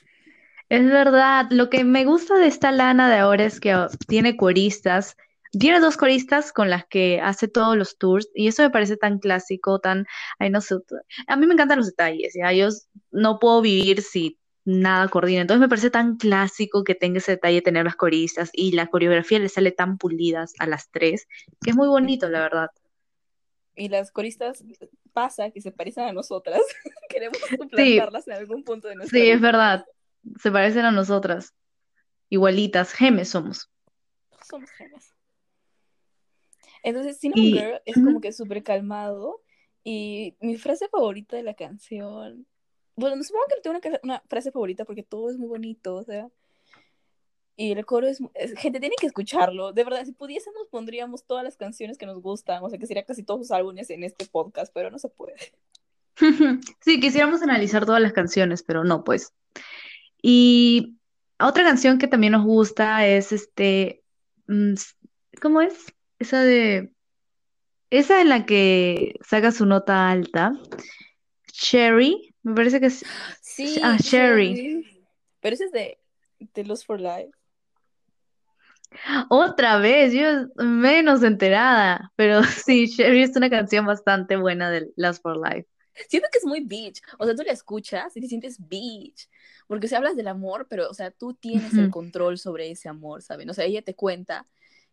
Es 0.69 0.85
verdad, 0.85 1.47
lo 1.51 1.71
que 1.71 1.85
me 1.85 2.05
gusta 2.05 2.39
de 2.39 2.47
esta 2.47 2.73
lana 2.73 3.11
de 3.11 3.19
ahora 3.19 3.45
es 3.45 3.59
que 3.59 3.75
tiene 4.07 4.37
coristas 4.37 5.17
tiene 5.53 5.81
dos 5.81 5.97
coristas 5.97 6.53
con 6.53 6.71
las 6.71 6.87
que 6.87 7.21
hace 7.21 7.49
todos 7.49 7.77
los 7.77 7.97
tours 7.97 8.29
y 8.35 8.49
eso 8.49 8.63
me 8.63 8.71
parece 8.71 8.97
tan 8.97 9.19
clásico, 9.19 9.81
tan, 9.81 10.07
ay, 10.39 10.51
no 10.51 10.61
sé, 10.61 10.77
a 11.27 11.37
mí 11.37 11.47
me 11.47 11.55
encantan 11.55 11.79
los 11.79 11.87
detalles, 11.87 12.35
ya, 12.35 12.53
yo 12.53 12.69
no 13.11 13.39
puedo 13.39 13.63
vivir 13.63 14.03
si 14.03 14.39
nada 14.64 15.09
coordina, 15.09 15.41
entonces 15.41 15.61
me 15.61 15.69
parece 15.69 15.91
tan 15.91 16.16
clásico 16.16 16.85
que 16.85 16.95
tenga 16.95 17.19
ese 17.19 17.33
detalle 17.33 17.57
de 17.57 17.62
tener 17.62 17.85
las 17.85 17.97
coristas 17.97 18.51
y 18.53 18.73
la 18.73 18.89
coreografía 18.89 19.39
le 19.39 19.49
sale 19.49 19.73
tan 19.73 19.97
pulidas 19.97 20.53
a 20.59 20.66
las 20.66 20.91
tres, 20.91 21.27
que 21.62 21.71
es 21.71 21.77
muy 21.77 21.89
bonito, 21.89 22.29
la 22.29 22.41
verdad. 22.41 22.71
Y 23.75 23.89
las 23.89 24.11
coristas 24.11 24.64
pasa 25.12 25.51
que 25.51 25.61
se 25.62 25.73
parecen 25.73 26.05
a 26.05 26.12
nosotras, 26.12 26.61
queremos 27.09 27.39
suplantarlas 27.39 28.29
en 28.29 28.35
algún 28.35 28.64
punto 28.64 28.89
de 28.89 28.97
nuestra 28.97 29.19
Sí, 29.19 29.31
es 29.31 29.41
verdad, 29.41 29.87
se 30.41 30.51
parecen 30.51 30.85
a 30.85 30.91
nosotras, 30.91 31.55
igualitas, 32.29 32.93
gemes 32.93 33.29
somos. 33.31 33.71
Somos 34.49 34.71
gemes. 34.71 35.14
Entonces, 36.83 37.19
Cinnamon 37.19 37.53
Girl 37.53 37.81
es 37.85 37.95
como 37.95 38.21
que 38.21 38.33
súper 38.33 38.62
calmado. 38.62 39.43
Y 39.85 40.37
mi 40.41 40.57
frase 40.57 40.89
favorita 40.89 41.37
de 41.37 41.43
la 41.43 41.55
canción. 41.55 42.47
Bueno, 42.97 43.16
no 43.16 43.23
supongo 43.23 43.45
que 43.49 43.57
no 43.57 43.62
tengo 43.62 43.79
una, 43.79 44.01
una, 44.03 44.23
frase 44.29 44.51
favorita 44.51 44.85
porque 44.85 45.03
todo 45.03 45.31
es 45.31 45.39
muy 45.39 45.49
bonito, 45.49 45.97
o 45.97 46.05
sea. 46.05 46.29
Y 47.57 47.73
el 47.73 47.85
coro 47.87 48.07
es, 48.07 48.21
Gente, 48.57 48.81
tiene 48.81 48.95
que 49.01 49.07
escucharlo. 49.07 49.73
De 49.73 49.83
verdad, 49.83 50.05
si 50.05 50.12
pudiésemos, 50.12 50.69
pondríamos 50.71 51.25
todas 51.25 51.43
las 51.43 51.57
canciones 51.57 51.99
que 51.99 52.07
nos 52.07 52.21
gustan. 52.21 52.62
O 52.62 52.71
sea, 52.71 52.79
que 52.79 52.87
sería 52.87 53.05
casi 53.05 53.25
todos 53.25 53.41
los 53.41 53.51
álbumes 53.51 53.91
en 53.91 54.05
este 54.05 54.27
podcast, 54.27 54.73
pero 54.73 54.91
no 54.91 54.99
se 54.99 55.09
puede. 55.09 55.35
sí, 56.81 57.01
quisiéramos 57.01 57.43
analizar 57.43 57.85
todas 57.85 58.01
las 58.01 58.12
canciones, 58.12 58.62
pero 58.62 58.85
no, 58.85 59.03
pues. 59.05 59.33
Y 60.31 60.99
otra 61.41 61.64
canción 61.64 61.97
que 61.97 62.07
también 62.07 62.35
nos 62.35 62.45
gusta 62.45 63.07
es 63.07 63.33
este, 63.33 64.03
mm, 64.47 64.74
¿cómo 65.41 65.62
es? 65.62 65.87
Esa 66.18 66.43
de, 66.43 66.93
esa 67.89 68.20
en 68.20 68.29
la 68.29 68.45
que 68.45 69.18
saca 69.26 69.53
su 69.53 69.64
nota 69.64 70.11
alta. 70.11 70.53
Sherry, 71.51 72.35
me 72.43 72.55
parece 72.55 72.79
que 72.79 72.89
es, 72.89 73.07
Sí, 73.41 73.81
ah, 73.83 73.97
Sherry. 73.99 74.85
Pero 75.41 75.55
ese 75.55 75.64
es 75.64 75.72
de, 75.72 75.99
de 76.39 76.64
Lost 76.64 76.85
for 76.85 77.01
Life. 77.01 77.31
Otra 79.31 79.79
vez, 79.79 80.12
yo 80.12 80.26
menos 80.62 81.22
enterada, 81.22 82.12
pero 82.16 82.43
sí, 82.66 82.85
Sherry 82.85 83.22
es 83.22 83.35
una 83.35 83.49
canción 83.49 83.87
bastante 83.87 84.37
buena 84.37 84.70
de 84.70 84.91
Last 84.97 85.22
for 85.22 85.39
Life. 85.39 85.66
Siento 86.09 86.28
que 86.30 86.38
es 86.38 86.44
muy 86.44 86.61
beach. 86.61 87.01
O 87.18 87.24
sea, 87.24 87.34
tú 87.34 87.42
la 87.42 87.53
escuchas 87.53 88.16
y 88.16 88.20
te 88.20 88.28
sientes 88.28 88.57
beach. 88.68 89.28
Porque 89.66 89.88
si 89.88 89.94
hablas 89.94 90.16
del 90.16 90.28
amor, 90.28 90.66
pero, 90.68 90.88
o 90.88 90.94
sea, 90.94 91.11
tú 91.11 91.34
tienes 91.34 91.74
el 91.74 91.90
control 91.90 92.38
sobre 92.38 92.70
ese 92.70 92.88
amor, 92.88 93.22
¿saben? 93.22 93.51
O 93.51 93.55
sea, 93.55 93.64
ella 93.64 93.82
te 93.82 93.94
cuenta 93.94 94.46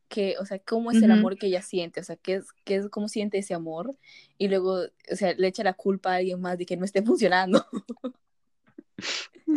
que, 0.07 0.35
o 0.39 0.45
sea, 0.45 0.59
cómo 0.59 0.91
es 0.91 1.01
el 1.01 1.11
amor 1.11 1.37
que 1.37 1.47
ella 1.47 1.61
siente, 1.61 1.99
o 1.99 2.03
sea, 2.03 2.15
qué 2.15 2.35
es, 2.35 2.47
qué 2.63 2.75
es, 2.75 2.89
cómo 2.89 3.07
siente 3.07 3.37
ese 3.37 3.53
amor. 3.53 3.95
Y 4.37 4.47
luego, 4.49 4.81
o 5.11 5.15
sea, 5.15 5.33
le 5.33 5.47
echa 5.47 5.63
la 5.63 5.73
culpa 5.73 6.11
a 6.11 6.15
alguien 6.17 6.41
más 6.41 6.57
de 6.57 6.65
que 6.65 6.77
no 6.77 6.85
esté 6.85 7.01
funcionando. 7.05 7.65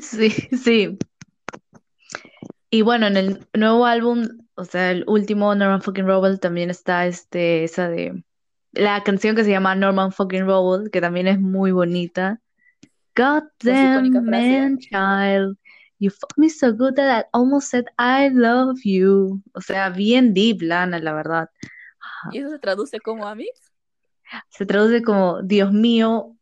Sí, 0.00 0.30
sí. 0.30 0.98
Y 2.70 2.82
bueno, 2.82 3.06
en 3.06 3.16
el 3.16 3.46
nuevo 3.54 3.86
álbum, 3.86 4.28
o 4.54 4.64
sea, 4.64 4.90
el 4.90 5.04
último 5.06 5.54
Norman 5.54 5.82
Fucking 5.82 6.06
Rubble 6.06 6.38
también 6.38 6.70
está 6.70 7.06
este, 7.06 7.64
esa 7.64 7.88
de 7.88 8.22
la 8.72 9.02
canción 9.02 9.34
que 9.34 9.44
se 9.44 9.50
llama 9.50 9.74
Norman 9.74 10.12
Fucking 10.12 10.46
Rubble, 10.46 10.90
que 10.90 11.00
también 11.00 11.26
es 11.26 11.40
muy 11.40 11.72
bonita. 11.72 12.40
Goddamn 13.16 14.12
frase. 14.12 14.20
man 14.22 14.78
child, 14.78 15.56
you 15.98 16.10
fucked 16.10 16.38
me 16.38 16.48
so 16.48 16.72
good 16.72 16.94
that 16.94 17.24
I 17.24 17.28
almost 17.32 17.70
said 17.70 17.86
I 17.98 18.28
love 18.28 18.78
you. 18.84 19.42
O 19.54 19.60
sea, 19.60 19.90
bien 19.90 20.34
deep, 20.34 20.62
Lana, 20.62 20.98
la 20.98 21.12
verdad. 21.12 21.50
Y 22.32 22.38
eso 22.38 22.50
se 22.50 22.58
traduce 22.58 23.00
como 23.00 23.26
Amix. 23.26 23.72
Se 24.50 24.66
traduce 24.66 25.02
como 25.02 25.42
Dios 25.42 25.72
mío, 25.72 26.36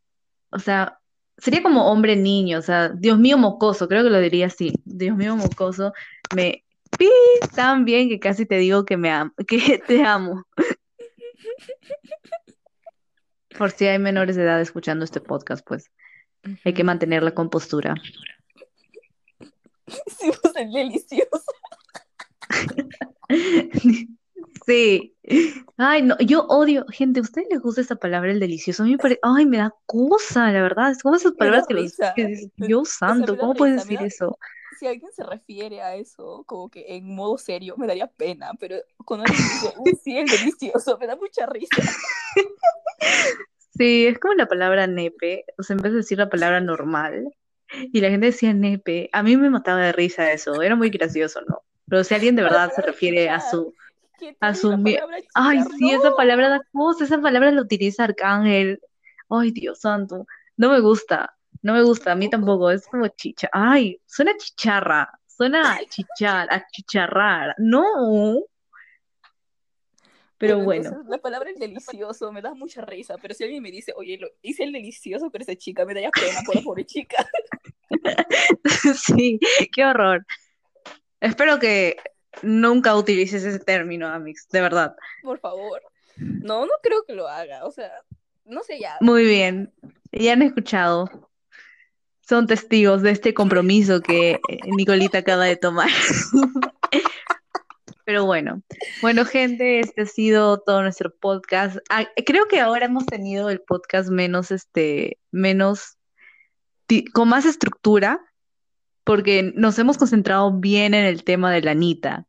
o 0.50 0.58
sea, 0.58 0.98
sería 1.38 1.62
como 1.62 1.90
hombre 1.90 2.16
niño, 2.16 2.58
o 2.58 2.62
sea, 2.62 2.88
Dios 2.88 3.18
mío 3.18 3.38
mocoso, 3.38 3.88
creo 3.88 4.02
que 4.02 4.10
lo 4.10 4.20
diría 4.20 4.46
así. 4.46 4.72
Dios 4.84 5.16
mío 5.16 5.36
mocoso, 5.36 5.92
me 6.34 6.64
pi 6.98 7.08
tan 7.54 7.84
bien 7.84 8.08
que 8.08 8.18
casi 8.18 8.46
te 8.46 8.56
digo 8.58 8.84
que 8.84 8.96
me 8.96 9.10
amo, 9.10 9.32
que 9.46 9.78
te 9.86 10.02
amo. 10.02 10.44
Por 13.58 13.70
si 13.70 13.86
hay 13.86 13.98
menores 13.98 14.36
de 14.36 14.42
edad 14.42 14.60
escuchando 14.60 15.04
este 15.04 15.20
podcast, 15.20 15.66
pues 15.66 15.90
hay 16.64 16.74
que 16.74 16.84
mantener 16.84 17.22
la 17.22 17.34
compostura. 17.34 17.94
Hicimos 20.06 20.56
el 20.56 20.72
delicioso. 20.72 21.42
Sí. 24.66 25.14
Ay, 25.76 26.02
no, 26.02 26.18
yo 26.18 26.44
odio, 26.48 26.84
gente, 26.88 27.20
¿a 27.20 27.22
ustedes 27.22 27.46
les 27.50 27.60
gusta 27.60 27.82
esa 27.82 27.94
palabra, 27.94 28.32
el 28.32 28.40
delicioso? 28.40 28.82
A 28.82 28.86
mí 28.86 28.92
me 28.92 28.98
parece, 28.98 29.20
ay, 29.22 29.46
me 29.46 29.58
da 29.58 29.72
cosa, 29.86 30.50
la 30.50 30.60
verdad. 30.60 30.90
Es 30.90 31.02
como 31.02 31.14
esas 31.14 31.32
palabras 31.32 31.66
que 31.68 31.74
los 31.74 31.92
que 32.16 32.26
dices, 32.26 32.50
Dios 32.56 32.88
santo, 32.88 33.36
¿cómo 33.36 33.54
puedes 33.54 33.82
decir 33.82 34.02
eso? 34.02 34.38
Si 34.78 34.86
alguien 34.86 35.12
se 35.12 35.24
refiere 35.24 35.82
a 35.82 35.96
eso 35.96 36.44
como 36.46 36.68
que 36.68 36.96
en 36.96 37.14
modo 37.14 37.38
serio, 37.38 37.76
me 37.76 37.86
daría 37.86 38.06
pena, 38.06 38.52
pero 38.58 38.76
cuando 39.04 39.24
alguien 39.26 39.42
dice, 39.42 39.74
uy, 39.78 39.98
sí, 40.02 40.18
el 40.18 40.26
delicioso, 40.26 40.98
me 40.98 41.06
da 41.06 41.16
mucha 41.16 41.46
risa. 41.46 41.82
Sí, 43.76 44.06
es 44.06 44.18
como 44.18 44.34
la 44.34 44.46
palabra 44.46 44.86
nepe, 44.86 45.44
o 45.58 45.62
sea, 45.62 45.76
en 45.76 45.82
vez 45.82 45.92
de 45.92 45.98
decir 45.98 46.18
la 46.18 46.30
palabra 46.30 46.60
normal, 46.60 47.28
y 47.70 48.00
la 48.00 48.10
gente 48.10 48.26
decía 48.26 48.54
nepe, 48.54 49.10
a 49.12 49.22
mí 49.22 49.36
me 49.36 49.50
mataba 49.50 49.82
de 49.82 49.92
risa 49.92 50.32
eso, 50.32 50.62
era 50.62 50.76
muy 50.76 50.90
gracioso, 50.90 51.40
¿no? 51.46 51.62
Pero 51.88 52.02
si 52.04 52.14
alguien 52.14 52.36
de 52.36 52.42
verdad 52.42 52.72
se 52.74 52.82
refiere 52.82 53.28
a 53.28 53.40
su, 53.40 53.74
a 54.40 54.54
su, 54.54 54.72
ay, 55.34 55.60
sí, 55.78 55.90
esa 55.90 56.14
palabra 56.14 56.48
da 56.48 56.62
cosa, 56.72 57.04
esa 57.04 57.20
palabra 57.20 57.50
la 57.50 57.62
utiliza 57.62 58.04
Arcángel, 58.04 58.80
ay, 59.28 59.50
Dios 59.50 59.80
santo, 59.80 60.26
no 60.56 60.70
me 60.70 60.80
gusta, 60.80 61.35
no 61.62 61.74
me 61.74 61.82
gusta, 61.82 62.12
a 62.12 62.14
mí 62.16 62.28
Tampoco. 62.28 62.70
es 62.70 62.86
como 62.86 63.08
chicha, 63.08 63.48
ay, 63.52 64.00
suena 64.06 64.36
chicharra, 64.36 65.10
suena 65.26 65.74
a 65.74 65.84
chichar, 65.84 66.48
a 66.50 66.66
chicharrar, 66.68 67.54
no, 67.58 68.42
pero 70.38 70.60
Bueno, 70.60 70.84
entonces 70.84 71.08
la 71.08 71.18
palabra 71.18 71.50
el 71.50 71.58
delicioso 71.58 72.30
me 72.30 72.42
da 72.42 72.52
mucha 72.54 72.82
risa, 72.82 73.16
pero 73.20 73.32
si 73.32 73.44
alguien 73.44 73.62
me 73.62 73.70
dice, 73.70 73.94
oye, 73.96 74.18
lo 74.18 74.28
hice 74.42 74.64
el 74.64 74.72
delicioso 74.72 75.30
con 75.30 75.40
esa 75.40 75.56
chica, 75.56 75.86
me 75.86 75.94
daría 75.94 76.10
pena 76.10 76.40
por 76.44 76.56
la 76.56 76.62
pobre 76.62 76.84
chica. 76.84 77.26
Sí, 78.94 79.38
qué 79.72 79.84
horror. 79.84 80.26
Espero 81.20 81.58
que 81.58 81.96
nunca 82.42 82.96
utilices 82.96 83.44
ese 83.44 83.60
término, 83.60 84.08
Amix, 84.08 84.48
de 84.48 84.60
verdad. 84.60 84.96
Por 85.22 85.38
favor. 85.38 85.80
No, 86.16 86.66
no 86.66 86.72
creo 86.82 87.04
que 87.04 87.14
lo 87.14 87.28
haga, 87.28 87.64
o 87.64 87.70
sea, 87.70 87.92
no 88.44 88.62
sé 88.62 88.80
ya. 88.80 88.96
Muy 89.00 89.24
bien, 89.24 89.72
ya 90.12 90.32
han 90.32 90.42
escuchado. 90.42 91.25
Son 92.28 92.46
testigos 92.46 93.02
de 93.02 93.12
este 93.12 93.34
compromiso 93.34 94.00
que 94.00 94.32
eh, 94.32 94.58
Nicolita 94.76 95.18
acaba 95.18 95.44
de 95.44 95.56
tomar. 95.56 95.88
Pero 98.04 98.24
bueno, 98.24 98.62
bueno, 99.02 99.24
gente, 99.24 99.80
este 99.80 100.02
ha 100.02 100.06
sido 100.06 100.58
todo 100.58 100.80
nuestro 100.82 101.12
podcast. 101.12 101.78
Ah, 101.90 102.06
creo 102.24 102.46
que 102.46 102.60
ahora 102.60 102.86
hemos 102.86 103.04
tenido 103.04 103.50
el 103.50 103.60
podcast 103.60 104.10
menos, 104.10 104.52
este, 104.52 105.18
menos, 105.32 105.96
con 107.12 107.28
más 107.28 107.44
estructura, 107.44 108.20
porque 109.02 109.52
nos 109.56 109.76
hemos 109.80 109.98
concentrado 109.98 110.52
bien 110.52 110.94
en 110.94 111.04
el 111.04 111.24
tema 111.24 111.52
de 111.52 111.62
la 111.62 111.72
Anita. 111.72 112.26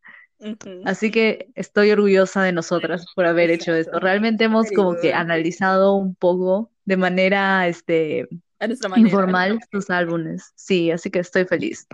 Así 0.85 1.11
que 1.11 1.49
estoy 1.55 1.91
orgullosa 1.91 2.43
de 2.43 2.51
nosotras 2.51 3.05
por 3.15 3.25
haber 3.25 3.51
hecho 3.51 3.73
esto. 3.73 3.99
Realmente 3.99 4.45
hemos 4.45 4.71
como 4.71 4.95
que 4.99 5.13
analizado 5.13 5.95
un 5.95 6.15
poco 6.15 6.71
de 6.85 6.97
manera, 6.97 7.67
este, 7.67 8.27
A 8.59 8.67
nuestra 8.67 8.89
manera. 8.89 9.07
informal 9.07 9.59
sus 9.71 9.89
álbumes. 9.89 10.51
Sí, 10.55 10.91
así 10.91 11.09
que 11.11 11.19
estoy 11.19 11.45
feliz. 11.45 11.87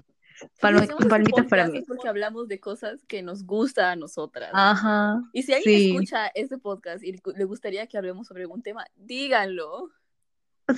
Palma- 0.60 0.86
palmitas 1.10 1.46
para 1.46 1.68
mí. 1.68 1.82
porque 1.88 2.08
hablamos 2.08 2.48
de 2.48 2.60
cosas 2.60 3.02
que 3.08 3.22
nos 3.22 3.46
gusta 3.46 3.92
a 3.92 3.96
nosotras. 3.96 4.50
Ajá, 4.54 5.22
Y 5.32 5.44
si 5.44 5.54
alguien 5.54 5.80
sí. 5.80 5.90
escucha 5.92 6.28
este 6.34 6.58
podcast 6.58 7.04
y 7.04 7.16
le 7.36 7.44
gustaría 7.46 7.88
que 7.88 7.98
hablemos 7.98 8.28
sobre 8.28 8.44
algún 8.44 8.62
tema, 8.62 8.86
díganlo. 8.96 9.90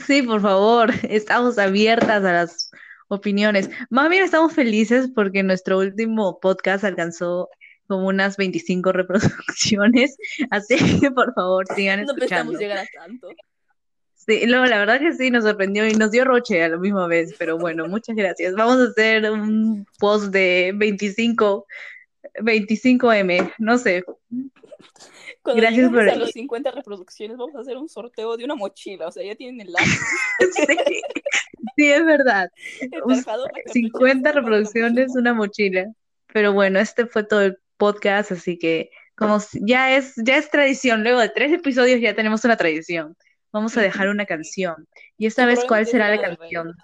Sí, 0.05 0.21
por 0.23 0.41
favor, 0.41 0.91
estamos 1.03 1.57
abiertas 1.57 2.23
a 2.23 2.33
las 2.33 2.71
opiniones. 3.07 3.69
Más 3.89 4.09
bien 4.09 4.23
estamos 4.23 4.53
felices 4.53 5.09
porque 5.13 5.41
nuestro 5.43 5.77
último 5.79 6.39
podcast 6.39 6.83
alcanzó 6.83 7.49
como 7.87 8.07
unas 8.07 8.35
25 8.37 8.91
reproducciones, 8.91 10.17
así 10.49 10.99
que 10.99 11.11
por 11.11 11.33
favor 11.33 11.65
sigan 11.75 12.03
No 12.03 12.15
pensamos 12.15 12.57
llegar 12.57 12.79
a 12.79 12.85
tanto. 12.99 13.29
Sí, 14.27 14.45
no, 14.47 14.65
la 14.65 14.79
verdad 14.79 14.99
que 14.99 15.13
sí, 15.13 15.29
nos 15.29 15.43
sorprendió 15.43 15.87
y 15.87 15.93
nos 15.93 16.09
dio 16.11 16.25
roche 16.25 16.63
a 16.63 16.69
la 16.69 16.77
misma 16.77 17.07
vez, 17.07 17.35
pero 17.37 17.57
bueno, 17.59 17.87
muchas 17.87 18.15
gracias. 18.15 18.53
Vamos 18.55 18.77
a 18.79 18.89
hacer 18.89 19.29
un 19.29 19.85
post 19.99 20.31
de 20.31 20.71
25, 20.75 21.67
25M, 22.41 23.53
no 23.59 23.77
sé. 23.77 24.03
Cuando 25.41 25.61
Gracias 25.61 25.91
por- 25.91 26.09
a 26.09 26.15
los 26.15 26.31
50 26.31 26.71
reproducciones, 26.71 27.37
vamos 27.37 27.55
a 27.55 27.59
hacer 27.59 27.77
un 27.77 27.87
sorteo 27.87 28.35
de 28.35 28.45
una 28.45 28.55
mochila. 28.55 29.07
O 29.07 29.11
sea, 29.11 29.23
ya 29.23 29.35
tienen 29.35 29.61
el 29.61 29.71
lápiz, 29.73 29.99
Sí, 30.67 31.01
sí, 31.75 31.91
es 31.91 32.03
verdad. 32.05 32.49
el 32.81 33.03
Un- 33.03 33.15
cargador, 33.21 33.51
la 33.65 33.71
50 33.71 34.01
cartuchera, 34.01 34.33
la 34.33 34.41
reproducciones, 34.41 35.07
mochila. 35.09 35.21
una 35.21 35.33
mochila. 35.35 35.85
Pero 36.33 36.53
bueno, 36.53 36.79
este 36.79 37.05
fue 37.05 37.23
todo 37.23 37.41
el 37.41 37.57
podcast, 37.77 38.31
así 38.31 38.57
que 38.57 38.89
como 39.15 39.37
ya 39.61 39.95
es, 39.95 40.13
ya 40.17 40.35
es 40.37 40.49
tradición, 40.49 41.03
luego 41.03 41.19
de 41.19 41.29
tres 41.29 41.53
episodios 41.53 42.01
ya 42.01 42.15
tenemos 42.15 42.43
una 42.43 42.57
tradición. 42.57 43.15
Vamos 43.55 43.77
a 43.77 43.81
dejar 43.81 44.09
una 44.09 44.25
canción. 44.25 44.85
Y 45.17 45.27
esta 45.27 45.45
vez, 45.45 45.63
¿cuál 45.65 45.87
será 45.87 46.13
la 46.13 46.21
canción? 46.21 46.75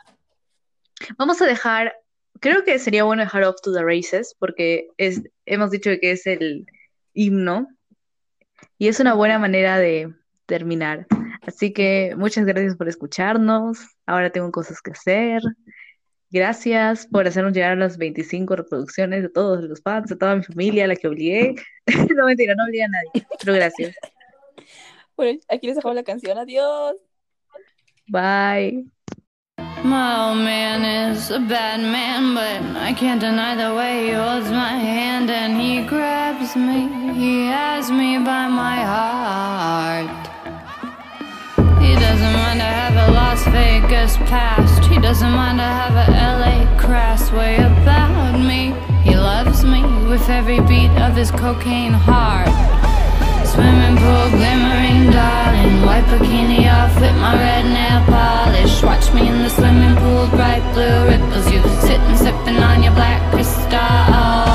Vamos 1.17 1.41
a 1.41 1.45
dejar, 1.45 1.93
creo 2.39 2.63
que 2.63 2.80
sería 2.80 3.03
bueno 3.03 3.24
dejar 3.24 3.43
Off 3.43 3.59
to 3.61 3.74
the 3.74 3.84
Races, 3.84 4.34
porque 4.39 4.88
es, 4.95 5.22
hemos 5.45 5.69
dicho 5.72 5.89
que 5.99 6.11
es 6.11 6.26
el 6.26 6.65
himno, 7.13 7.67
y 8.78 8.88
es 8.88 9.01
una 9.01 9.15
buena 9.15 9.38
manera 9.38 9.80
de 9.80 10.13
terminar. 10.45 11.07
Así 11.41 11.74
que 11.74 12.13
muchas 12.15 12.45
gracias 12.45 12.78
por 12.78 12.88
escucharnos. 12.88 13.78
Ahora 14.05 14.30
tengo 14.30 14.49
cosas 14.49 14.82
que 14.82 14.91
hacer. 14.91 15.41
Gracias 16.30 17.05
por 17.05 17.28
hacernos 17.28 17.51
llegar 17.51 17.74
a 17.74 17.76
las 17.76 17.97
25 17.97 18.55
reproducciones 18.55 19.24
de 19.24 19.30
todos 19.30 19.61
los 19.61 19.82
fans, 19.82 20.09
de 20.09 20.15
toda 20.15 20.38
mi 20.38 20.43
familia, 20.43 20.86
a 20.86 20.88
la 20.88 20.95
que 20.95 21.09
obligué. 21.09 21.55
No, 22.15 22.28
mentira, 22.28 22.55
no 22.55 22.63
obligué 22.63 22.86
a 22.86 22.88
nadie, 22.88 23.28
pero 23.41 23.55
gracias. 23.55 23.93
Bueno, 25.22 25.39
aquí 25.49 25.67
les 25.67 25.76
dejamos 25.76 25.95
la 25.95 26.01
canción. 26.01 26.36
Adiós. 26.36 26.95
Bye. 28.07 28.86
My 29.84 30.30
old 30.30 30.39
man 30.39 30.84
is 30.84 31.30
a 31.30 31.38
bad 31.38 31.80
man, 31.80 32.34
but 32.34 32.82
I 32.82 32.91
can't 32.93 33.22
deny 33.22 33.53
the 33.53 33.76
way 33.76 34.07
he 34.07 34.13
holds 34.13 34.49
my 34.49 34.74
hand 34.74 35.30
and 35.30 35.61
he 35.61 35.84
grabs 35.84 36.55
me. 36.55 36.89
He 37.13 37.45
has 37.45 37.91
me 37.91 38.17
by 38.17 38.47
my 38.47 38.82
heart. 38.93 40.09
He 41.80 41.93
doesn't 41.93 42.34
mind 42.34 42.59
to 42.59 42.65
have 42.65 42.95
a 43.07 43.11
Las 43.11 43.43
Vegas 43.53 44.17
past. 44.28 44.84
He 44.86 44.99
doesn't 44.99 45.30
mind 45.30 45.59
to 45.59 45.69
have 45.82 45.95
a 46.01 46.07
LA 46.39 46.65
crass 46.80 47.32
way 47.32 47.57
about 47.57 48.39
me. 48.39 48.74
He 49.03 49.15
loves 49.15 49.63
me 49.63 49.84
with 50.09 50.28
every 50.30 50.61
beat 50.61 50.89
of 50.97 51.15
his 51.15 51.30
cocaine 51.30 51.93
heart 51.93 52.81
swimming 53.52 53.97
pool 53.97 54.28
glimmering, 54.38 55.12
darling. 55.12 55.76
White 55.86 56.08
bikini 56.12 56.62
off 56.72 56.93
with 57.02 57.16
my 57.24 57.34
red 57.36 57.66
nail 57.76 58.02
polish. 58.08 58.82
Watch 58.84 59.14
me 59.14 59.28
in 59.28 59.43
the 59.43 59.49
swimming 59.49 59.95
pool, 60.02 60.28
bright 60.28 60.64
blue 60.74 60.97
ripples. 61.10 61.47
You 61.52 61.62
sitting, 61.86 62.18
sipping 62.18 62.60
on 62.70 62.84
your 62.84 62.93
black 62.93 63.20
crystal. 63.32 64.51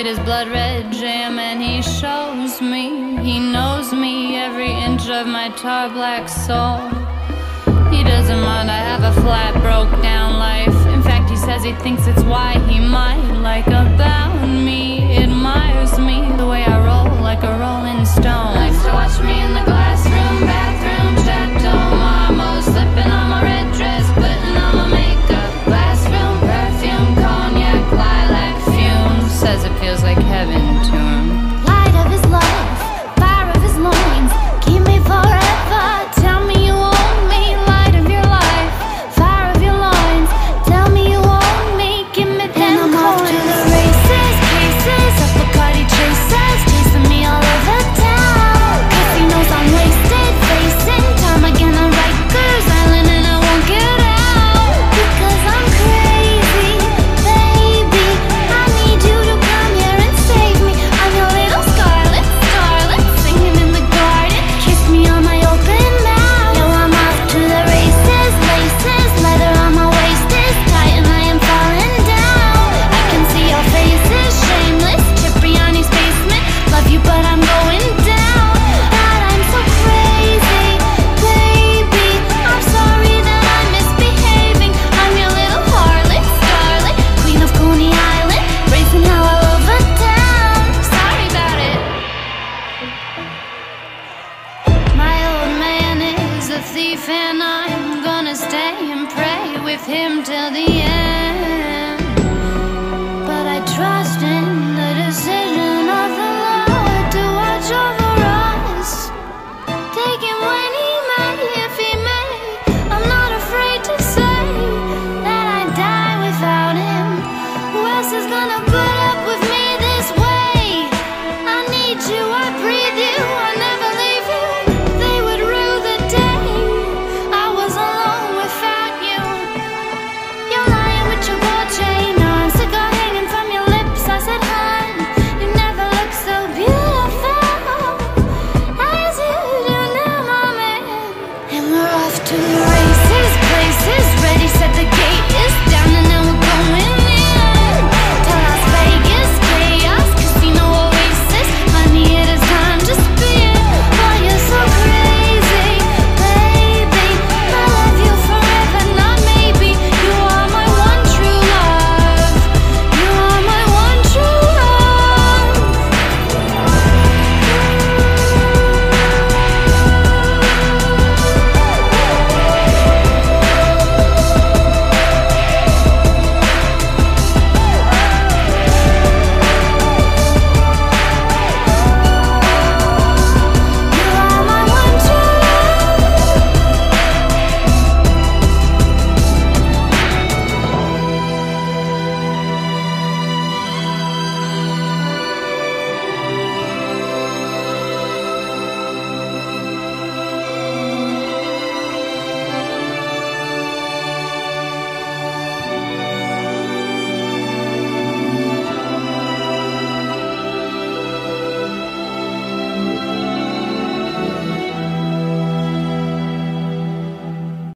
It 0.00 0.06
is 0.06 0.18
blood 0.20 0.48
red 0.48 0.90
jam 0.94 1.38
and 1.38 1.62
he 1.62 1.82
shows 1.82 2.62
me 2.62 3.18
he 3.22 3.38
knows 3.38 3.92
me 3.92 4.34
every 4.36 4.72
inch 4.72 5.10
of 5.10 5.26
my 5.26 5.50
tar 5.50 5.90
black 5.90 6.26
soul. 6.26 6.88
He 7.92 8.02
doesn't 8.02 8.40
mind 8.40 8.70
i 8.70 8.78
have 8.78 9.02
a 9.04 9.12
flat 9.20 9.52
broke 9.60 9.92
down 10.02 10.38
life. 10.38 10.86
In 10.94 11.02
fact 11.02 11.28
he 11.28 11.36
says 11.36 11.62
he 11.62 11.74
thinks 11.84 12.06
it's 12.06 12.22
why 12.22 12.58
he 12.60 12.80
might 12.80 13.20
like 13.42 13.66
about 13.66 14.48
me. 14.48 15.18
Admires 15.18 15.98
me 15.98 16.34
the 16.38 16.46
way 16.46 16.64
i 16.64 16.76
roll 16.82 17.20
like 17.20 17.42
a 17.42 17.52
rolling 17.58 18.06
stone. 18.06 18.54
Likes 18.54 18.82
to 18.84 18.92
watch 18.92 19.20
me 19.20 19.38
in 19.44 19.52
the 19.52 19.69